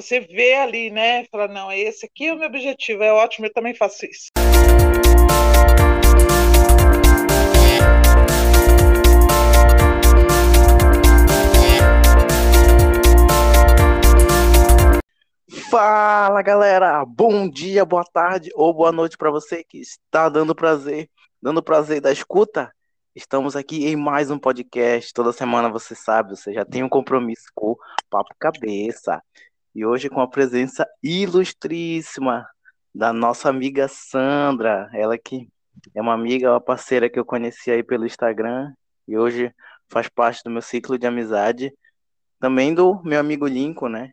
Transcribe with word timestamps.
você 0.00 0.20
ver 0.20 0.54
ali, 0.54 0.90
né? 0.90 1.26
Falar, 1.26 1.48
não, 1.48 1.70
esse 1.70 2.06
aqui 2.06 2.26
é 2.26 2.32
o 2.32 2.38
meu 2.38 2.48
objetivo, 2.48 3.02
é 3.02 3.12
ótimo, 3.12 3.46
eu 3.46 3.52
também 3.52 3.74
faço 3.74 4.06
isso. 4.06 4.28
Fala 15.70 16.42
galera, 16.42 17.04
bom 17.04 17.48
dia, 17.48 17.84
boa 17.84 18.02
tarde 18.02 18.50
ou 18.54 18.74
boa 18.74 18.90
noite 18.90 19.16
para 19.16 19.30
você 19.30 19.62
que 19.62 19.78
está 19.78 20.28
dando 20.28 20.54
prazer, 20.54 21.08
dando 21.40 21.62
prazer 21.62 22.00
da 22.00 22.10
escuta. 22.10 22.72
Estamos 23.14 23.54
aqui 23.54 23.86
em 23.86 23.96
mais 23.96 24.30
um 24.30 24.38
podcast. 24.38 25.12
Toda 25.12 25.32
semana 25.32 25.68
você 25.68 25.94
sabe, 25.94 26.30
você 26.30 26.52
já 26.52 26.64
tem 26.64 26.82
um 26.82 26.88
compromisso 26.88 27.48
com 27.54 27.72
o 27.72 27.78
Papo 28.08 28.34
Cabeça. 28.38 29.22
E 29.74 29.84
hoje 29.84 30.08
com 30.08 30.20
a 30.20 30.28
presença 30.28 30.86
ilustríssima 31.02 32.46
da 32.94 33.12
nossa 33.12 33.48
amiga 33.48 33.86
Sandra, 33.88 34.90
ela 34.92 35.16
que 35.16 35.48
é 35.94 36.00
uma 36.00 36.12
amiga, 36.12 36.50
uma 36.50 36.60
parceira 36.60 37.08
que 37.08 37.18
eu 37.18 37.24
conheci 37.24 37.70
aí 37.70 37.82
pelo 37.82 38.04
Instagram 38.04 38.72
e 39.06 39.16
hoje 39.16 39.54
faz 39.88 40.08
parte 40.08 40.42
do 40.44 40.50
meu 40.50 40.62
ciclo 40.62 40.98
de 40.98 41.06
amizade, 41.06 41.72
também 42.38 42.74
do 42.74 43.00
meu 43.02 43.20
amigo 43.20 43.46
Lincoln, 43.46 43.88
né? 43.88 44.12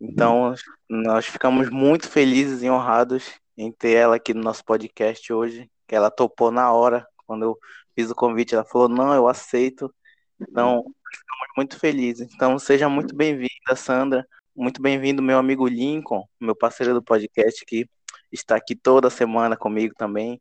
Então, 0.00 0.54
nós 0.88 1.26
ficamos 1.26 1.68
muito 1.68 2.08
felizes 2.08 2.62
e 2.62 2.70
honrados 2.70 3.34
em 3.56 3.70
ter 3.70 3.92
ela 3.92 4.16
aqui 4.16 4.32
no 4.32 4.42
nosso 4.42 4.64
podcast 4.64 5.30
hoje, 5.32 5.70
que 5.86 5.94
ela 5.94 6.10
topou 6.10 6.50
na 6.50 6.72
hora, 6.72 7.06
quando 7.26 7.42
eu 7.44 7.58
fiz 7.94 8.10
o 8.10 8.14
convite, 8.14 8.54
ela 8.54 8.64
falou, 8.64 8.88
não, 8.88 9.14
eu 9.14 9.28
aceito. 9.28 9.94
Então, 10.40 10.82
ficamos 11.12 11.48
muito 11.56 11.78
felizes. 11.78 12.28
Então, 12.34 12.58
seja 12.58 12.88
muito 12.88 13.14
bem-vinda, 13.14 13.76
Sandra. 13.76 14.26
Muito 14.60 14.82
bem-vindo, 14.82 15.22
meu 15.22 15.38
amigo 15.38 15.66
Lincoln, 15.66 16.22
meu 16.38 16.54
parceiro 16.54 16.92
do 16.92 17.02
podcast, 17.02 17.64
que 17.64 17.88
está 18.30 18.56
aqui 18.56 18.76
toda 18.76 19.08
semana 19.08 19.56
comigo 19.56 19.94
também. 19.96 20.38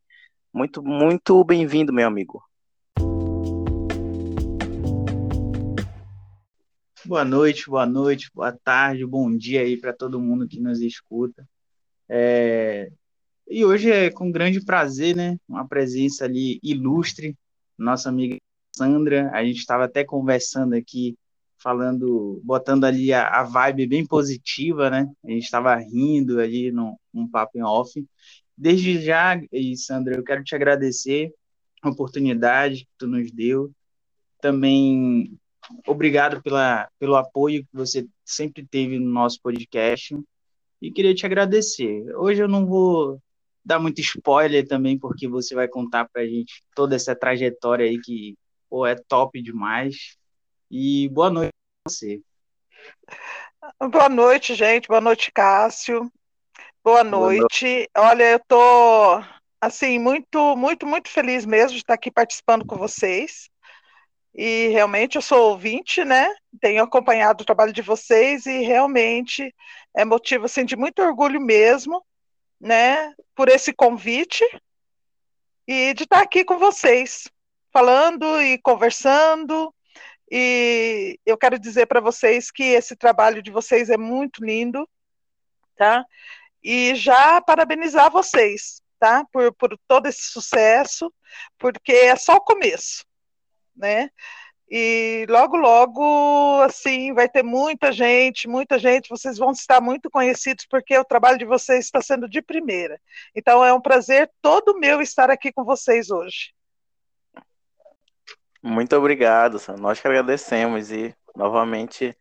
Muito, 0.53 0.83
muito 0.83 1.41
bem-vindo, 1.45 1.93
meu 1.93 2.05
amigo. 2.05 2.43
Boa 7.05 7.23
noite, 7.23 7.69
boa 7.69 7.85
noite, 7.85 8.29
boa 8.35 8.51
tarde, 8.51 9.05
bom 9.05 9.33
dia 9.33 9.61
aí 9.61 9.79
para 9.79 9.93
todo 9.93 10.19
mundo 10.19 10.49
que 10.49 10.59
nos 10.59 10.81
escuta. 10.81 11.47
É... 12.09 12.91
E 13.49 13.63
hoje 13.63 13.89
é 13.89 14.11
com 14.11 14.29
grande 14.29 14.59
prazer, 14.65 15.15
né? 15.15 15.37
Uma 15.47 15.65
presença 15.65 16.25
ali 16.25 16.59
ilustre, 16.61 17.37
nossa 17.77 18.09
amiga 18.09 18.35
Sandra. 18.75 19.31
A 19.31 19.45
gente 19.45 19.59
estava 19.59 19.85
até 19.85 20.03
conversando 20.03 20.73
aqui, 20.73 21.17
falando, 21.61 22.41
botando 22.43 22.85
ali 22.85 23.13
a, 23.13 23.27
a 23.27 23.43
vibe 23.43 23.87
bem 23.87 24.05
positiva, 24.05 24.89
né? 24.89 25.09
A 25.23 25.29
gente 25.31 25.43
estava 25.43 25.75
rindo 25.75 26.39
ali 26.39 26.71
num, 26.71 26.95
num 27.13 27.27
papo 27.27 27.57
em 27.57 27.63
off. 27.63 28.05
Desde 28.57 29.01
já, 29.01 29.39
e 29.51 29.77
Sandra, 29.77 30.15
eu 30.15 30.23
quero 30.23 30.43
te 30.43 30.55
agradecer 30.55 31.33
a 31.81 31.89
oportunidade 31.89 32.85
que 32.85 32.91
tu 32.97 33.07
nos 33.07 33.31
deu. 33.31 33.71
Também 34.41 35.37
obrigado 35.87 36.41
pela, 36.41 36.89
pelo 36.97 37.15
apoio 37.15 37.63
que 37.63 37.69
você 37.73 38.07
sempre 38.25 38.65
teve 38.65 38.97
no 38.97 39.09
nosso 39.09 39.39
podcast 39.41 40.17
e 40.81 40.91
queria 40.91 41.13
te 41.13 41.25
agradecer. 41.25 42.03
Hoje 42.15 42.41
eu 42.41 42.47
não 42.47 42.65
vou 42.65 43.21
dar 43.63 43.79
muito 43.79 43.99
spoiler 44.01 44.67
também, 44.67 44.97
porque 44.97 45.27
você 45.27 45.53
vai 45.53 45.67
contar 45.67 46.07
para 46.09 46.21
a 46.21 46.27
gente 46.27 46.63
toda 46.75 46.95
essa 46.95 47.15
trajetória 47.15 47.85
aí 47.85 47.99
que 47.99 48.37
pô, 48.69 48.85
é 48.85 48.95
top 48.95 49.41
demais. 49.41 50.17
E 50.69 51.09
boa 51.09 51.29
noite 51.29 51.53
para 51.83 51.91
você. 51.91 52.21
Boa 53.89 54.09
noite, 54.09 54.55
gente. 54.55 54.87
Boa 54.87 55.01
noite, 55.01 55.31
Cássio. 55.31 56.11
Boa 56.83 57.03
noite. 57.03 57.39
Boa 57.39 57.39
noite. 57.41 57.89
Olha, 57.97 58.31
eu 58.31 58.39
tô 58.47 59.23
assim 59.59 59.99
muito, 59.99 60.55
muito, 60.55 60.85
muito 60.85 61.09
feliz 61.09 61.45
mesmo 61.45 61.71
de 61.71 61.79
estar 61.79 61.95
aqui 61.95 62.09
participando 62.09 62.65
com 62.65 62.77
vocês 62.77 63.49
e 64.33 64.67
realmente 64.67 65.15
eu 65.15 65.21
sou 65.21 65.49
ouvinte, 65.49 66.05
né? 66.05 66.33
Tenho 66.61 66.83
acompanhado 66.83 67.41
o 67.41 67.45
trabalho 67.45 67.73
de 67.73 67.81
vocês 67.81 68.45
e 68.45 68.59
realmente 68.61 69.53
é 69.95 70.05
motivo 70.05 70.45
assim, 70.45 70.63
de 70.63 70.75
muito 70.75 71.01
orgulho 71.01 71.41
mesmo, 71.41 72.05
né? 72.59 73.13
Por 73.35 73.49
esse 73.49 73.73
convite 73.73 74.45
e 75.67 75.93
de 75.93 76.03
estar 76.03 76.21
aqui 76.21 76.45
com 76.45 76.57
vocês, 76.57 77.29
falando 77.71 78.41
e 78.41 78.57
conversando. 78.59 79.73
E 80.31 81.19
eu 81.25 81.37
quero 81.37 81.59
dizer 81.59 81.87
para 81.87 81.99
vocês 81.99 82.51
que 82.51 82.63
esse 82.63 82.95
trabalho 82.95 83.41
de 83.41 83.51
vocês 83.51 83.89
é 83.89 83.97
muito 83.97 84.43
lindo, 84.43 84.87
tá? 85.75 86.05
E 86.63 86.93
já 86.95 87.41
parabenizar 87.41 88.11
vocês, 88.11 88.81
tá? 88.99 89.25
Por, 89.31 89.53
por 89.55 89.77
todo 89.87 90.07
esse 90.07 90.23
sucesso, 90.23 91.11
porque 91.57 91.91
é 91.91 92.15
só 92.15 92.35
o 92.35 92.41
começo 92.41 93.09
né? 93.79 94.09
E 94.71 95.25
logo, 95.27 95.57
logo, 95.57 96.61
assim, 96.61 97.11
vai 97.13 97.27
ter 97.27 97.41
muita 97.43 97.91
gente, 97.91 98.47
muita 98.47 98.77
gente, 98.77 99.09
vocês 99.09 99.37
vão 99.37 99.51
estar 99.51 99.81
muito 99.81 100.11
conhecidos, 100.11 100.67
porque 100.69 100.95
o 100.95 101.05
trabalho 101.05 101.39
de 101.39 101.45
vocês 101.45 101.85
está 101.85 102.01
sendo 102.01 102.29
de 102.29 102.39
primeira. 102.39 103.01
Então, 103.35 103.65
é 103.65 103.73
um 103.73 103.81
prazer 103.81 104.29
todo 104.41 104.77
meu 104.77 105.01
estar 105.01 105.31
aqui 105.31 105.51
com 105.51 105.63
vocês 105.63 106.11
hoje. 106.11 106.53
Muito 108.61 108.95
obrigado, 108.95 109.57
nós 109.79 109.99
que 109.99 110.07
agradecemos 110.07 110.91
e, 110.91 111.15
novamente, 111.35 112.17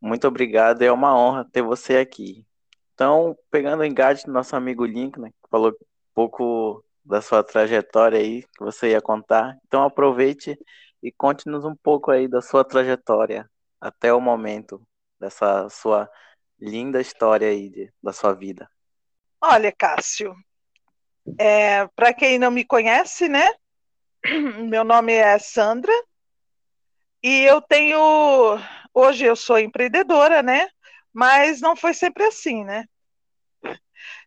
muito 0.00 0.26
obrigado, 0.26 0.82
é 0.82 0.90
uma 0.90 1.16
honra 1.16 1.44
ter 1.50 1.62
você 1.62 1.98
aqui. 1.98 2.46
Então, 2.94 3.36
pegando 3.50 3.80
o 3.80 3.84
engate 3.84 4.24
do 4.26 4.32
nosso 4.32 4.56
amigo 4.56 4.84
Link, 4.84 5.18
né, 5.18 5.30
que 5.30 5.50
falou 5.50 5.70
um 5.70 5.74
pouco 6.14 6.84
da 7.04 7.20
sua 7.20 7.42
trajetória 7.42 8.18
aí 8.18 8.42
que 8.42 8.60
você 8.60 8.90
ia 8.90 9.00
contar. 9.00 9.58
Então 9.66 9.82
aproveite 9.82 10.58
e 11.02 11.10
conte-nos 11.10 11.64
um 11.64 11.74
pouco 11.74 12.10
aí 12.10 12.28
da 12.28 12.40
sua 12.40 12.64
trajetória 12.64 13.50
até 13.80 14.12
o 14.12 14.20
momento 14.20 14.82
dessa 15.18 15.68
sua 15.68 16.08
linda 16.58 17.00
história 17.00 17.48
aí 17.48 17.70
de, 17.70 17.92
da 18.02 18.12
sua 18.12 18.32
vida. 18.32 18.70
Olha, 19.40 19.72
Cássio, 19.72 20.34
é, 21.38 21.86
para 21.88 22.12
quem 22.12 22.38
não 22.38 22.50
me 22.50 22.64
conhece, 22.64 23.28
né? 23.28 23.48
Meu 24.68 24.84
nome 24.84 25.14
é 25.14 25.38
Sandra 25.38 25.92
e 27.22 27.42
eu 27.42 27.60
tenho 27.60 27.98
hoje 28.92 29.24
eu 29.24 29.36
sou 29.36 29.58
empreendedora, 29.58 30.42
né? 30.42 30.68
Mas 31.12 31.60
não 31.60 31.74
foi 31.74 31.94
sempre 31.94 32.24
assim, 32.24 32.64
né? 32.64 32.84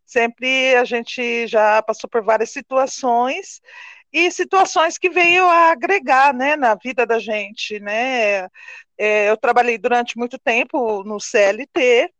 Sempre 0.05 0.75
a 0.75 0.83
gente 0.83 1.47
já 1.47 1.81
passou 1.81 2.09
por 2.09 2.23
várias 2.23 2.51
situações 2.51 3.61
e 4.11 4.29
situações 4.31 4.97
que 4.97 5.09
veio 5.09 5.45
a 5.47 5.71
agregar, 5.71 6.33
né, 6.33 6.55
na 6.55 6.75
vida 6.75 7.05
da 7.05 7.19
gente, 7.19 7.79
né? 7.79 8.43
É, 8.97 9.29
eu 9.29 9.37
trabalhei 9.37 9.77
durante 9.77 10.17
muito 10.17 10.37
tempo 10.37 11.03
no 11.03 11.19
CLT, 11.19 12.11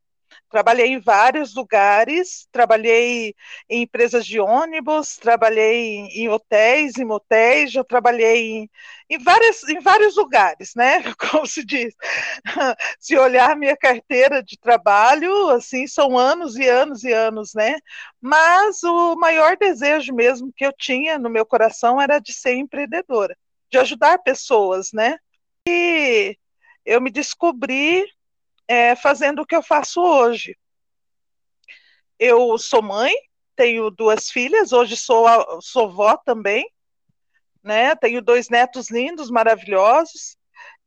Trabalhei 0.50 0.88
em 0.88 1.00
vários 1.00 1.56
lugares, 1.56 2.48
trabalhei 2.52 3.34
em 3.70 3.82
empresas 3.82 4.26
de 4.26 4.40
ônibus, 4.40 5.18
trabalhei 5.18 6.08
em, 6.16 6.30
hotéis, 6.30 6.98
em 6.98 7.06
motéis, 7.06 7.72
já 7.72 7.84
trabalhei 7.84 8.52
em, 8.52 8.70
em, 9.10 9.18
várias, 9.18 9.64
em 9.64 9.80
vários 9.80 10.16
lugares, 10.16 10.74
né? 10.76 11.04
Como 11.18 11.48
se 11.48 11.66
diz. 11.66 11.94
Se 13.00 13.18
olhar 13.18 13.56
minha 13.56 13.76
carteira 13.76 14.44
de 14.44 14.58
trabalho, 14.58 15.50
assim, 15.50 15.88
são 15.88 16.18
anos 16.18 16.56
e 16.56 16.68
anos 16.68 17.04
e 17.04 17.12
anos, 17.12 17.54
né? 17.54 17.78
Mas 18.22 18.84
o 18.84 19.16
maior 19.16 19.58
desejo 19.58 20.14
mesmo 20.14 20.54
que 20.56 20.66
eu 20.66 20.74
tinha 20.74 21.18
no 21.18 21.30
meu 21.30 21.46
coração 21.46 22.00
era 22.02 22.20
de 22.20 22.34
ser 22.34 22.56
empreendedora, 22.56 23.36
de 23.72 23.78
ajudar 23.78 24.20
pessoas, 24.20 24.92
né? 24.94 25.18
E 25.68 26.38
eu 26.86 27.02
me 27.02 27.10
descobri 27.10 28.06
é, 28.74 28.96
fazendo 28.96 29.42
o 29.42 29.46
que 29.46 29.56
eu 29.56 29.62
faço 29.62 30.02
hoje. 30.02 30.58
Eu 32.18 32.58
sou 32.58 32.82
mãe, 32.82 33.14
tenho 33.56 33.92
duas 33.92 34.30
filhas, 34.30 34.72
hoje 34.72 34.98
sou, 34.98 35.26
sou 35.62 35.92
vó 35.92 36.18
também, 36.18 36.68
né? 37.64 37.96
Tenho 37.96 38.22
dois 38.22 38.50
netos 38.50 38.90
lindos, 38.90 39.30
maravilhosos. 39.30 40.38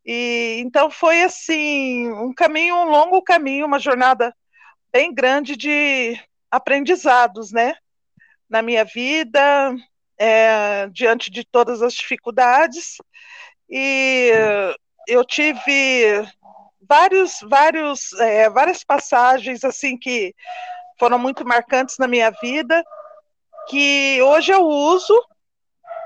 E 0.04 0.58
então 0.60 0.90
foi 0.90 1.22
assim 1.22 2.10
um 2.12 2.32
caminho, 2.34 2.74
um 2.74 2.90
longo 2.90 3.22
caminho, 3.22 3.66
uma 3.66 3.78
jornada 3.78 4.34
bem 4.92 5.12
grande 5.14 5.56
de 5.56 6.18
aprendizados, 6.50 7.52
né? 7.52 7.74
Na 8.48 8.62
minha 8.62 8.84
vida, 8.84 9.74
é, 10.18 10.88
diante 10.88 11.30
de 11.30 11.44
todas 11.44 11.82
as 11.82 11.94
dificuldades. 11.94 12.96
E 13.68 14.30
eu 15.08 15.24
tive 15.24 16.26
vários, 16.88 17.40
vários, 17.42 18.12
é, 18.14 18.48
várias 18.50 18.82
passagens 18.84 19.64
assim 19.64 19.98
que 19.98 20.34
foram 20.98 21.18
muito 21.18 21.44
marcantes 21.44 21.98
na 21.98 22.08
minha 22.08 22.30
vida, 22.30 22.82
que 23.68 24.20
hoje 24.22 24.52
eu 24.52 24.62
uso 24.62 25.20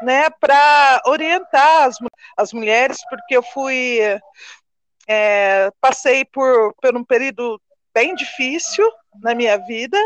né, 0.03 0.31
para 0.31 1.03
orientar 1.07 1.85
as, 1.85 1.97
as 2.37 2.53
mulheres, 2.53 2.99
porque 3.09 3.37
eu 3.37 3.43
fui 3.43 4.01
é, 5.07 5.71
passei 5.81 6.25
por, 6.25 6.73
por 6.81 6.97
um 6.97 7.05
período 7.05 7.61
bem 7.93 8.15
difícil 8.15 8.89
na 9.21 9.35
minha 9.35 9.59
vida. 9.59 9.99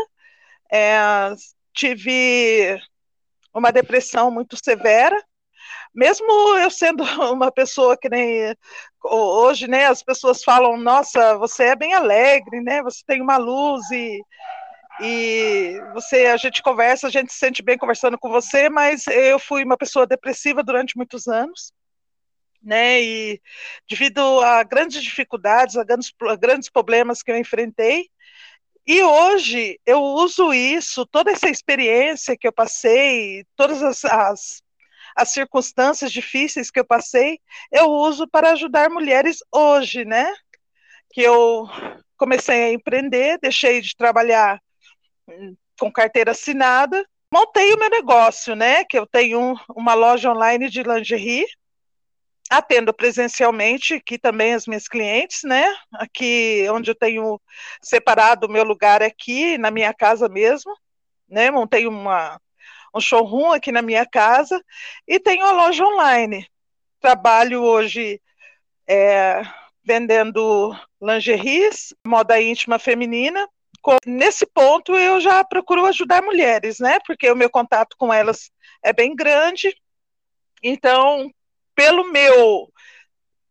É, 0.71 0.97
tive 1.73 2.79
uma 3.53 3.71
depressão 3.71 4.31
muito 4.31 4.57
severa, 4.57 5.15
mesmo 5.95 6.27
eu 6.59 6.69
sendo 6.69 7.03
uma 7.31 7.51
pessoa 7.51 7.97
que 7.97 8.09
nem 8.09 8.53
hoje, 9.03 9.67
né, 9.67 9.85
as 9.85 10.03
pessoas 10.03 10.43
falam, 10.43 10.77
nossa, 10.77 11.37
você 11.37 11.65
é 11.65 11.75
bem 11.75 11.93
alegre, 11.93 12.61
né, 12.61 12.83
você 12.83 13.01
tem 13.07 13.21
uma 13.21 13.37
luz 13.37 13.89
e, 13.91 14.21
e 15.01 15.79
você, 15.93 16.25
a 16.25 16.37
gente 16.37 16.61
conversa, 16.61 17.07
a 17.07 17.09
gente 17.09 17.31
se 17.31 17.39
sente 17.39 17.63
bem 17.63 17.77
conversando 17.77 18.17
com 18.17 18.29
você, 18.29 18.69
mas 18.69 19.07
eu 19.07 19.39
fui 19.39 19.63
uma 19.63 19.77
pessoa 19.77 20.05
depressiva 20.05 20.61
durante 20.63 20.97
muitos 20.97 21.27
anos, 21.27 21.71
né, 22.61 23.01
e 23.01 23.41
devido 23.87 24.41
a 24.41 24.63
grandes 24.63 25.01
dificuldades, 25.01 25.77
a 25.77 25.83
grandes, 25.83 26.11
a 26.21 26.35
grandes 26.35 26.69
problemas 26.69 27.21
que 27.21 27.31
eu 27.31 27.37
enfrentei, 27.37 28.09
e 28.87 29.01
hoje 29.01 29.79
eu 29.85 30.01
uso 30.01 30.53
isso, 30.53 31.05
toda 31.07 31.31
essa 31.31 31.49
experiência 31.49 32.37
que 32.37 32.47
eu 32.47 32.53
passei, 32.53 33.43
todas 33.55 33.81
as, 33.81 34.05
as, 34.05 34.61
as, 35.15 35.29
circunstâncias 35.29 36.11
difíceis 36.11 36.69
que 36.69 36.79
eu 36.79 36.85
passei, 36.85 37.39
eu 37.71 37.89
uso 37.89 38.27
para 38.27 38.51
ajudar 38.51 38.89
mulheres 38.89 39.39
hoje, 39.51 40.05
né? 40.05 40.31
Que 41.11 41.21
eu 41.21 41.67
comecei 42.17 42.63
a 42.63 42.73
empreender, 42.73 43.39
deixei 43.39 43.81
de 43.81 43.95
trabalhar 43.95 44.59
hum, 45.27 45.55
com 45.79 45.91
carteira 45.91 46.31
assinada, 46.31 47.05
montei 47.31 47.73
o 47.73 47.79
meu 47.79 47.89
negócio, 47.89 48.55
né? 48.55 48.83
Que 48.85 48.97
eu 48.97 49.05
tenho 49.05 49.55
uma 49.75 49.93
loja 49.93 50.31
online 50.31 50.69
de 50.69 50.83
lingerie, 50.83 51.45
atendo 52.49 52.93
presencialmente 52.93 53.95
aqui 53.95 54.17
também 54.17 54.53
as 54.53 54.67
minhas 54.67 54.87
clientes, 54.87 55.43
né? 55.43 55.65
Aqui 55.93 56.65
onde 56.71 56.91
eu 56.91 56.95
tenho 56.95 57.41
separado 57.81 58.47
o 58.47 58.51
meu 58.51 58.63
lugar 58.63 59.01
aqui, 59.01 59.57
na 59.57 59.71
minha 59.71 59.93
casa 59.93 60.29
mesmo, 60.29 60.71
né? 61.27 61.49
Montei 61.51 61.87
uma, 61.87 62.39
um 62.95 63.01
showroom 63.01 63.51
aqui 63.51 63.71
na 63.71 63.81
minha 63.81 64.05
casa 64.05 64.63
e 65.07 65.19
tenho 65.19 65.45
a 65.45 65.51
loja 65.51 65.83
online. 65.83 66.47
Trabalho 67.01 67.61
hoje 67.61 68.21
é, 68.87 69.41
vendendo 69.83 70.75
lingeries, 71.01 71.93
moda 72.05 72.41
íntima 72.41 72.79
feminina. 72.79 73.47
Nesse 74.05 74.45
ponto 74.47 74.95
eu 74.95 75.19
já 75.19 75.43
procuro 75.43 75.85
ajudar 75.85 76.23
mulheres, 76.23 76.79
né? 76.79 76.99
Porque 77.05 77.29
o 77.29 77.35
meu 77.35 77.49
contato 77.49 77.95
com 77.97 78.11
elas 78.11 78.49
é 78.81 78.91
bem 78.91 79.15
grande. 79.15 79.75
Então, 80.63 81.29
pelo 81.75 82.11
meu 82.11 82.71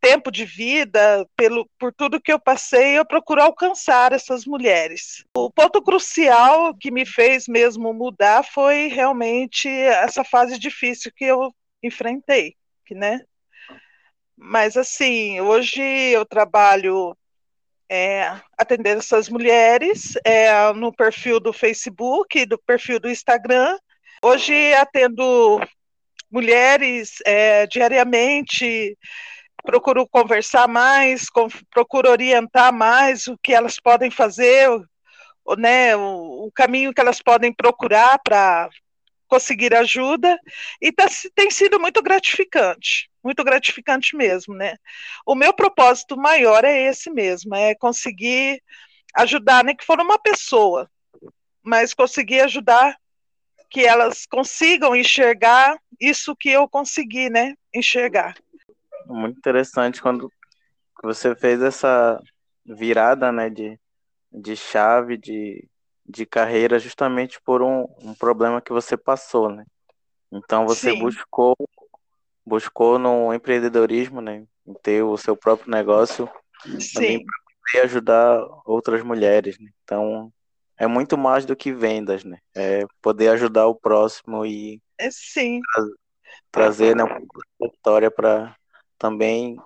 tempo 0.05 0.31
de 0.31 0.45
vida, 0.45 1.27
pelo, 1.35 1.69
por 1.79 1.93
tudo 1.93 2.21
que 2.21 2.31
eu 2.33 2.39
passei, 2.39 2.99
eu 2.99 3.07
procuro 3.07 3.41
alcançar 3.41 4.13
essas 4.13 4.45
mulheres. 4.45 5.25
O 5.35 5.51
ponto 5.51 5.81
crucial 5.83 6.75
que 6.77 6.91
me 6.91 7.07
fez 7.07 7.49
mesmo 7.49 7.95
mudar 7.95 8.45
foi 8.45 8.89
realmente 8.89 9.67
essa 9.69 10.23
fase 10.23 10.59
difícil 10.59 11.11
que 11.17 11.25
eu 11.25 11.55
enfrentei, 11.83 12.55
né? 12.91 13.21
Mas 14.37 14.77
assim, 14.77 15.41
hoje 15.41 15.81
eu 15.81 16.27
trabalho 16.27 17.17
é, 17.89 18.31
atendendo 18.59 18.99
essas 18.99 19.29
mulheres 19.31 20.19
é, 20.25 20.73
no 20.75 20.93
perfil 20.93 21.41
do 21.41 21.53
Facebook, 21.53 22.45
do 22.45 22.59
perfil 22.59 23.01
do 23.01 23.09
Instagram. 23.09 23.79
Hoje 24.23 24.75
atendo 24.75 25.61
mulheres 26.31 27.19
é, 27.25 27.67
diariamente, 27.67 28.99
procuro 29.65 30.07
conversar 30.07 30.69
mais, 30.69 31.29
com, 31.31 31.49
procuro 31.71 32.11
orientar 32.11 32.73
mais 32.73 33.27
o 33.27 33.37
que 33.39 33.53
elas 33.53 33.81
podem 33.81 34.11
fazer, 34.11 34.69
o, 35.45 35.57
né, 35.57 35.97
o, 35.97 36.47
o 36.47 36.53
caminho 36.53 36.93
que 36.93 37.01
elas 37.01 37.21
podem 37.21 37.53
procurar 37.53 38.19
para 38.23 38.69
conseguir 39.27 39.75
ajuda, 39.75 40.39
e 40.81 40.93
tá, 40.93 41.07
tem 41.35 41.51
sido 41.51 41.81
muito 41.81 42.03
gratificante, 42.03 43.11
muito 43.23 43.43
gratificante 43.43 44.15
mesmo, 44.15 44.55
né? 44.55 44.77
O 45.27 45.35
meu 45.35 45.53
propósito 45.53 46.17
maior 46.17 46.63
é 46.63 46.83
esse 46.83 47.11
mesmo, 47.11 47.55
é 47.55 47.75
conseguir 47.75 48.63
ajudar, 49.15 49.65
nem 49.65 49.75
que 49.75 49.85
for 49.85 49.99
uma 49.99 50.19
pessoa, 50.19 50.89
mas 51.63 51.95
conseguir 51.95 52.43
ajudar 52.43 52.97
que 53.71 53.85
elas 53.85 54.27
consigam 54.27 54.95
enxergar 54.95 55.77
isso 56.01 56.37
que 56.37 56.51
eu 56.51 56.69
consegui, 56.69 57.31
né, 57.31 57.55
enxergar. 57.75 58.37
Muito 59.07 59.39
interessante 59.39 60.01
quando 60.01 60.31
você 61.03 61.35
fez 61.35 61.61
essa 61.63 62.21
virada, 62.65 63.31
né, 63.31 63.51
de, 63.51 63.79
de 64.33 64.57
chave, 64.57 65.17
de, 65.17 65.69
de 66.07 66.25
carreira, 66.25 66.79
justamente 66.79 67.41
por 67.43 67.63
um, 67.63 67.87
um 67.99 68.15
problema 68.15 68.61
que 68.61 68.73
você 68.73 68.97
passou, 68.97 69.49
né? 69.49 69.65
Então 70.33 70.67
você 70.67 70.93
Sim. 70.93 70.99
buscou 70.99 71.55
buscou 72.47 72.99
no 72.99 73.33
empreendedorismo, 73.33 74.21
né, 74.21 74.45
em 74.67 74.75
ter 74.83 75.03
o 75.03 75.17
seu 75.17 75.37
próprio 75.37 75.71
negócio, 75.71 76.29
Sim. 76.79 76.93
também 76.95 77.25
para 77.25 77.83
ajudar 77.85 78.39
outras 78.67 79.03
mulheres. 79.03 79.59
Né? 79.59 79.71
Então 79.83 80.33
é 80.77 80.87
muito 80.87 81.17
mais 81.17 81.47
do 81.47 81.57
que 81.57 81.73
vendas, 81.73 82.25
né? 82.25 82.39
É 82.55 82.85
poder 83.01 83.29
ajudar 83.29 83.67
o 83.67 83.75
próximo 83.75 84.45
e 84.45 84.81
é, 84.99 85.11
sim. 85.11 85.61
Tra 85.73 85.85
trazer 86.51 86.95
né, 86.95 87.03
uma 87.03 87.69
história 87.73 88.11
para 88.11 88.55
também 89.05 89.59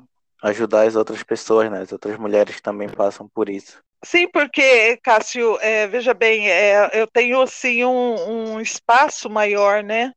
ajudar 0.42 0.88
as 0.88 0.96
outras 0.96 1.22
pessoas, 1.22 1.70
né? 1.70 1.80
As 1.80 1.92
outras 1.92 2.18
mulheres 2.18 2.56
que 2.56 2.62
também 2.62 2.88
passam 2.88 3.28
por 3.28 3.48
isso. 3.48 3.80
Sim, 4.04 4.28
porque, 4.28 4.96
Cássio, 4.96 5.56
é, 5.60 5.86
veja 5.86 6.12
bem, 6.12 6.50
é, 6.50 6.90
eu 6.92 7.06
tenho 7.06 7.40
assim 7.40 7.84
um, 7.84 8.54
um, 8.54 8.60
espaço 8.60 9.30
maior, 9.30 9.84
né? 9.84 10.12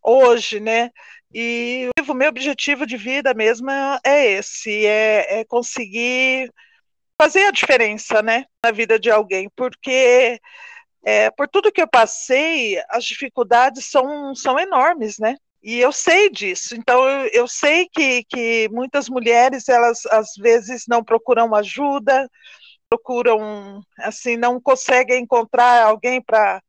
Hoje, 0.00 0.60
né? 0.60 0.90
E 1.34 1.90
o 2.08 2.14
meu 2.14 2.28
objetivo 2.28 2.86
de 2.86 2.96
vida 2.96 3.34
mesmo 3.34 3.68
é 4.04 4.26
esse, 4.38 4.86
é, 4.86 5.40
é 5.40 5.44
conseguir 5.44 6.52
fazer 7.20 7.44
a 7.44 7.50
diferença, 7.50 8.22
né, 8.22 8.44
na 8.64 8.70
vida 8.70 8.98
de 8.98 9.10
alguém, 9.10 9.50
porque 9.56 10.38
é, 11.04 11.30
por 11.30 11.48
tudo 11.48 11.72
que 11.72 11.82
eu 11.82 11.88
passei, 11.88 12.80
as 12.90 13.04
dificuldades 13.04 13.86
são, 13.86 14.34
são 14.34 14.58
enormes, 14.58 15.18
né? 15.18 15.36
E 15.66 15.80
eu 15.80 15.90
sei 15.90 16.30
disso. 16.30 16.76
Então 16.76 17.08
eu, 17.08 17.28
eu 17.32 17.48
sei 17.48 17.88
que, 17.92 18.22
que 18.28 18.68
muitas 18.70 19.08
mulheres 19.08 19.68
elas 19.68 20.06
às 20.06 20.34
vezes 20.36 20.84
não 20.86 21.02
procuram 21.02 21.52
ajuda, 21.56 22.30
procuram 22.88 23.82
assim 23.98 24.36
não 24.36 24.60
conseguem 24.60 25.24
encontrar 25.24 25.82
alguém 25.82 26.22
para 26.22 26.62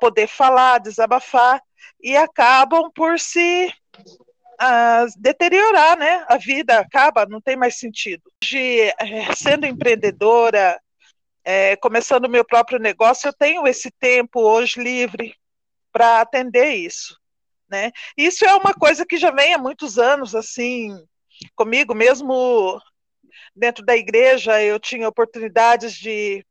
poder 0.00 0.28
falar, 0.28 0.78
desabafar 0.78 1.60
e 2.00 2.16
acabam 2.16 2.88
por 2.94 3.18
se 3.18 3.74
a 4.60 5.06
deteriorar, 5.18 5.98
né? 5.98 6.24
A 6.28 6.36
vida 6.36 6.78
acaba, 6.78 7.26
não 7.26 7.40
tem 7.40 7.56
mais 7.56 7.80
sentido. 7.80 8.22
De, 8.40 8.82
é, 8.82 9.34
sendo 9.34 9.66
empreendedora, 9.66 10.80
é, 11.44 11.74
começando 11.76 12.26
o 12.26 12.30
meu 12.30 12.44
próprio 12.44 12.78
negócio, 12.78 13.26
eu 13.26 13.32
tenho 13.32 13.66
esse 13.66 13.90
tempo 13.90 14.40
hoje 14.40 14.80
livre 14.80 15.34
para 15.92 16.20
atender 16.20 16.74
isso, 16.74 17.19
né? 17.70 17.90
Isso 18.16 18.44
é 18.44 18.54
uma 18.54 18.74
coisa 18.74 19.06
que 19.06 19.16
já 19.16 19.30
vem 19.30 19.54
há 19.54 19.58
muitos 19.58 19.98
anos, 19.98 20.34
assim, 20.34 20.90
comigo 21.54 21.94
mesmo 21.94 22.80
dentro 23.54 23.84
da 23.84 23.96
igreja, 23.96 24.62
eu 24.62 24.78
tinha 24.78 25.08
oportunidades 25.08 25.94
de, 25.94 26.44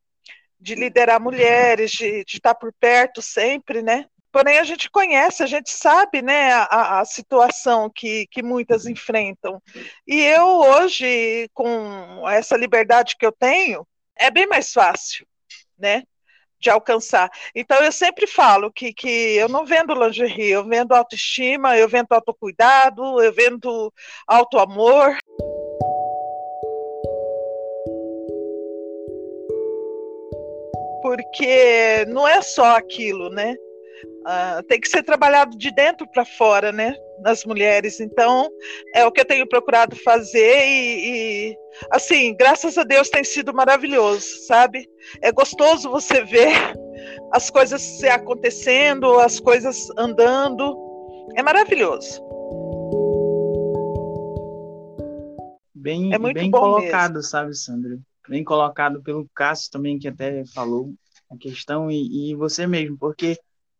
de 0.59 0.75
liderar 0.75 1.19
mulheres, 1.19 1.91
de, 1.91 2.23
de 2.23 2.37
estar 2.37 2.55
por 2.55 2.73
perto 2.79 3.21
sempre, 3.21 3.81
né? 3.81 4.05
Porém, 4.31 4.59
a 4.59 4.63
gente 4.63 4.91
conhece, 4.91 5.41
a 5.41 5.47
gente 5.47 5.71
sabe 5.71 6.21
né, 6.21 6.51
a, 6.53 6.99
a, 6.99 7.05
situação 7.05 7.89
que, 7.89 8.27
que 8.27 8.43
muitas 8.43 8.85
enfrentam. 8.85 9.61
E 10.05 10.21
eu, 10.21 10.45
hoje, 10.45 11.49
com 11.51 12.29
essa 12.29 12.55
liberdade 12.55 13.15
que 13.17 13.25
eu 13.25 13.31
tenho, 13.31 13.87
é 14.15 14.29
bem 14.29 14.45
mais 14.45 14.71
fácil, 14.71 15.25
né? 15.77 16.03
De 16.59 16.69
alcançar. 16.69 17.29
Então, 17.55 17.77
eu 17.83 17.91
sempre 17.91 18.27
falo 18.27 18.71
que, 18.71 18.93
que 18.93 19.35
eu 19.35 19.47
não 19.47 19.65
vendo 19.65 19.93
lingerie, 19.93 20.51
eu 20.51 20.65
vendo 20.65 20.93
autoestima, 20.93 21.77
eu 21.77 21.87
vendo 21.87 22.11
autocuidado, 22.11 23.21
eu 23.21 23.33
vendo 23.33 23.93
autoamor. 24.27 25.17
Porque 31.01 32.05
não 32.07 32.27
é 32.27 32.41
só 32.41 32.75
aquilo, 32.75 33.29
né? 33.29 33.55
Uh, 34.19 34.61
tem 34.67 34.79
que 34.79 34.89
ser 34.89 35.03
trabalhado 35.03 35.57
de 35.57 35.71
dentro 35.71 36.07
para 36.07 36.25
fora, 36.25 36.71
né? 36.71 36.95
Nas 37.21 37.45
mulheres. 37.45 37.99
Então, 37.99 38.49
é 38.93 39.05
o 39.05 39.11
que 39.11 39.21
eu 39.21 39.25
tenho 39.25 39.47
procurado 39.47 39.95
fazer 39.95 40.65
e, 40.65 41.51
e, 41.51 41.57
assim, 41.91 42.35
graças 42.35 42.77
a 42.77 42.83
Deus 42.83 43.09
tem 43.09 43.23
sido 43.23 43.53
maravilhoso, 43.53 44.25
sabe? 44.45 44.87
É 45.21 45.31
gostoso 45.31 45.89
você 45.89 46.23
ver 46.23 46.53
as 47.31 47.49
coisas 47.49 47.81
se 47.81 48.07
acontecendo, 48.07 49.19
as 49.19 49.39
coisas 49.39 49.87
andando. 49.97 50.77
É 51.35 51.41
maravilhoso. 51.41 52.21
Bem, 55.73 56.13
é 56.13 56.19
muito 56.19 56.35
bem 56.35 56.51
colocado, 56.51 57.15
mesmo. 57.15 57.23
sabe, 57.23 57.55
Sandra? 57.55 57.97
bem 58.29 58.43
colocado 58.43 59.01
pelo 59.01 59.27
Cássio 59.33 59.71
também, 59.71 59.97
que 59.97 60.07
até 60.07 60.45
falou 60.45 60.93
a 61.29 61.35
questão, 61.35 61.89
e, 61.89 62.31
e 62.31 62.35
você 62.35 62.67
mesmo, 62.67 62.97
porque 62.97 63.37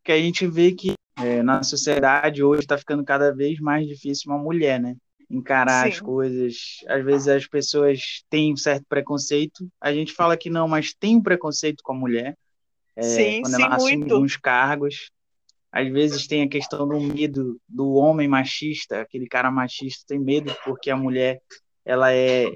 que 0.10 0.14
a 0.14 0.20
gente 0.20 0.48
vê 0.48 0.72
que 0.72 0.94
é, 1.22 1.44
na 1.44 1.62
sociedade 1.62 2.42
hoje 2.42 2.62
está 2.62 2.76
ficando 2.76 3.04
cada 3.04 3.32
vez 3.32 3.60
mais 3.60 3.88
difícil 3.88 4.32
uma 4.32 4.42
mulher, 4.42 4.80
né? 4.80 4.96
Encarar 5.30 5.84
sim. 5.84 5.90
as 5.90 6.02
coisas. 6.02 6.56
Às 6.88 7.06
vezes 7.06 7.28
as 7.28 7.46
pessoas 7.46 8.24
têm 8.28 8.52
um 8.52 8.58
certo 8.58 8.86
preconceito. 8.90 9.70
A 9.80 9.94
gente 9.94 10.12
fala 10.12 10.36
que 10.36 10.50
não, 10.50 10.68
mas 10.68 10.96
tem 11.00 11.16
um 11.16 11.22
preconceito 11.22 11.84
com 11.84 11.94
a 11.94 11.96
mulher. 11.96 12.36
É, 12.96 13.04
sim, 13.04 13.42
quando 13.44 13.56
sim, 13.56 13.62
ela 13.62 13.76
assume 13.76 13.98
muito. 13.98 14.16
alguns 14.16 14.36
cargos. 14.36 15.12
Às 15.72 15.88
vezes 15.92 16.26
tem 16.26 16.42
a 16.42 16.50
questão 16.50 16.88
do 16.88 17.00
medo 17.00 17.62
do 17.70 17.94
homem 17.94 18.28
machista, 18.28 19.02
aquele 19.02 19.28
cara 19.28 19.52
machista 19.52 20.06
tem 20.08 20.20
medo 20.20 20.52
porque 20.66 20.90
a 20.90 20.98
mulher 20.98 21.40
ela 21.86 22.12
é 22.12 22.48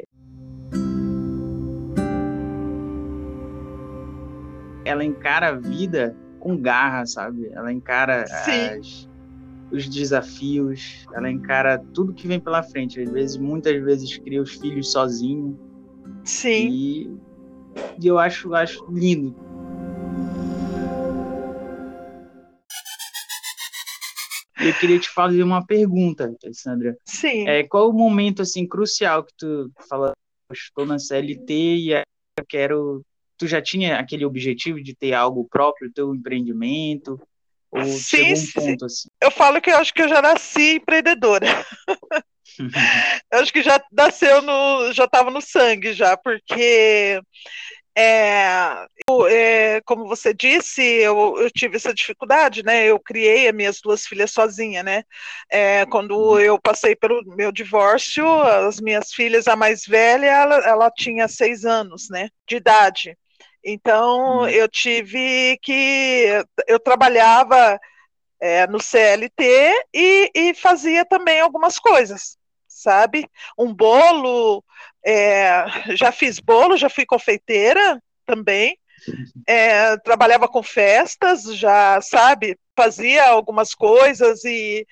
ela 4.83 5.03
encara 5.03 5.49
a 5.49 5.51
vida 5.51 6.17
com 6.43 6.57
garra, 6.57 7.05
sabe? 7.05 7.49
Ela 7.53 7.71
encara 7.71 8.23
as, 8.23 9.07
os 9.71 9.87
desafios, 9.87 11.05
ela 11.13 11.31
encara 11.31 11.79
tudo 11.93 12.13
que 12.13 12.27
vem 12.27 12.37
pela 12.37 12.61
frente. 12.61 12.99
Às 12.99 13.09
vezes, 13.09 13.37
muitas 13.37 13.81
vezes 13.81 14.17
cria 14.17 14.41
os 14.41 14.51
filhos 14.55 14.91
sozinho. 14.91 15.57
Sim. 16.25 16.67
E, 16.69 17.17
e 18.01 18.07
eu 18.07 18.19
acho, 18.19 18.53
acho 18.53 18.85
lindo. 18.91 19.33
Eu 24.59 24.73
queria 24.73 24.99
te 24.99 25.09
fazer 25.09 25.43
uma 25.43 25.65
pergunta, 25.65 26.35
Alessandra. 26.43 26.97
Sim. 27.05 27.47
É, 27.47 27.63
qual 27.63 27.89
o 27.89 27.93
momento 27.93 28.41
assim 28.41 28.67
crucial 28.67 29.23
que 29.23 29.33
tu 29.37 29.71
fala, 29.87 30.11
estou 30.51 30.85
na 30.85 30.99
CLT 30.99 31.53
e 31.53 31.91
eu 31.93 32.45
quero 32.49 33.01
tu 33.37 33.47
já 33.47 33.61
tinha 33.61 33.97
aquele 33.97 34.25
objetivo 34.25 34.81
de 34.81 34.95
ter 34.95 35.13
algo 35.13 35.47
próprio, 35.49 35.91
teu 35.91 36.13
empreendimento? 36.13 37.19
Ou 37.71 37.85
sim, 37.85 38.33
um 38.33 38.51
ponto 38.53 38.85
assim? 38.85 39.09
Eu 39.21 39.31
falo 39.31 39.59
que 39.59 39.71
eu 39.71 39.77
acho 39.77 39.93
que 39.93 40.01
eu 40.01 40.09
já 40.09 40.21
nasci 40.21 40.75
empreendedora. 40.75 41.47
eu 43.31 43.39
acho 43.39 43.51
que 43.51 43.63
já 43.63 43.83
nasceu 43.91 44.41
no, 44.41 44.93
já 44.93 45.05
estava 45.05 45.31
no 45.31 45.41
sangue 45.41 45.93
já, 45.93 46.15
porque 46.15 47.19
é, 47.95 48.85
eu, 49.07 49.27
é, 49.27 49.81
como 49.85 50.07
você 50.07 50.33
disse, 50.33 50.81
eu, 50.81 51.35
eu, 51.39 51.49
tive 51.51 51.77
essa 51.77 51.93
dificuldade, 51.93 52.63
né? 52.63 52.85
Eu 52.85 52.99
criei 52.99 53.47
as 53.47 53.53
minhas 53.53 53.79
duas 53.81 54.05
filhas 54.05 54.31
sozinha, 54.31 54.81
né? 54.81 55.03
É, 55.49 55.85
quando 55.85 56.17
uhum. 56.17 56.39
eu 56.39 56.59
passei 56.59 56.95
pelo 56.95 57.23
meu 57.35 57.51
divórcio, 57.51 58.25
as 58.41 58.79
minhas 58.79 59.13
filhas, 59.13 59.47
a 59.47 59.55
mais 59.55 59.85
velha, 59.85 60.25
ela, 60.25 60.55
ela 60.67 60.91
tinha 60.91 61.27
seis 61.27 61.65
anos, 61.65 62.09
né? 62.09 62.29
De 62.47 62.55
idade. 62.55 63.15
Então, 63.63 64.41
hum. 64.41 64.47
eu 64.47 64.67
tive 64.67 65.57
que. 65.61 66.43
Eu 66.67 66.79
trabalhava 66.79 67.79
é, 68.41 68.67
no 68.67 68.79
CLT 68.79 69.85
e, 69.93 70.31
e, 70.35 70.53
fazia 70.53 71.05
também 71.05 71.39
algumas 71.39 71.79
coisas, 71.79 72.37
sabe? 72.67 73.25
Um 73.57 73.73
bolo, 73.73 74.61
é, 75.05 75.63
já 75.95 76.11
fiz 76.11 76.39
bolo, 76.39 76.75
já 76.75 76.89
fui 76.89 77.05
confeiteira 77.05 78.01
também. 78.25 78.77
É, 79.47 79.97
trabalhava 79.97 80.47
com 80.47 80.61
festas, 80.61 81.43
já 81.55 82.01
sabe, 82.01 82.57
fazia 82.75 83.29
algumas 83.29 83.73
coisas 83.73 84.43
e 84.45 84.85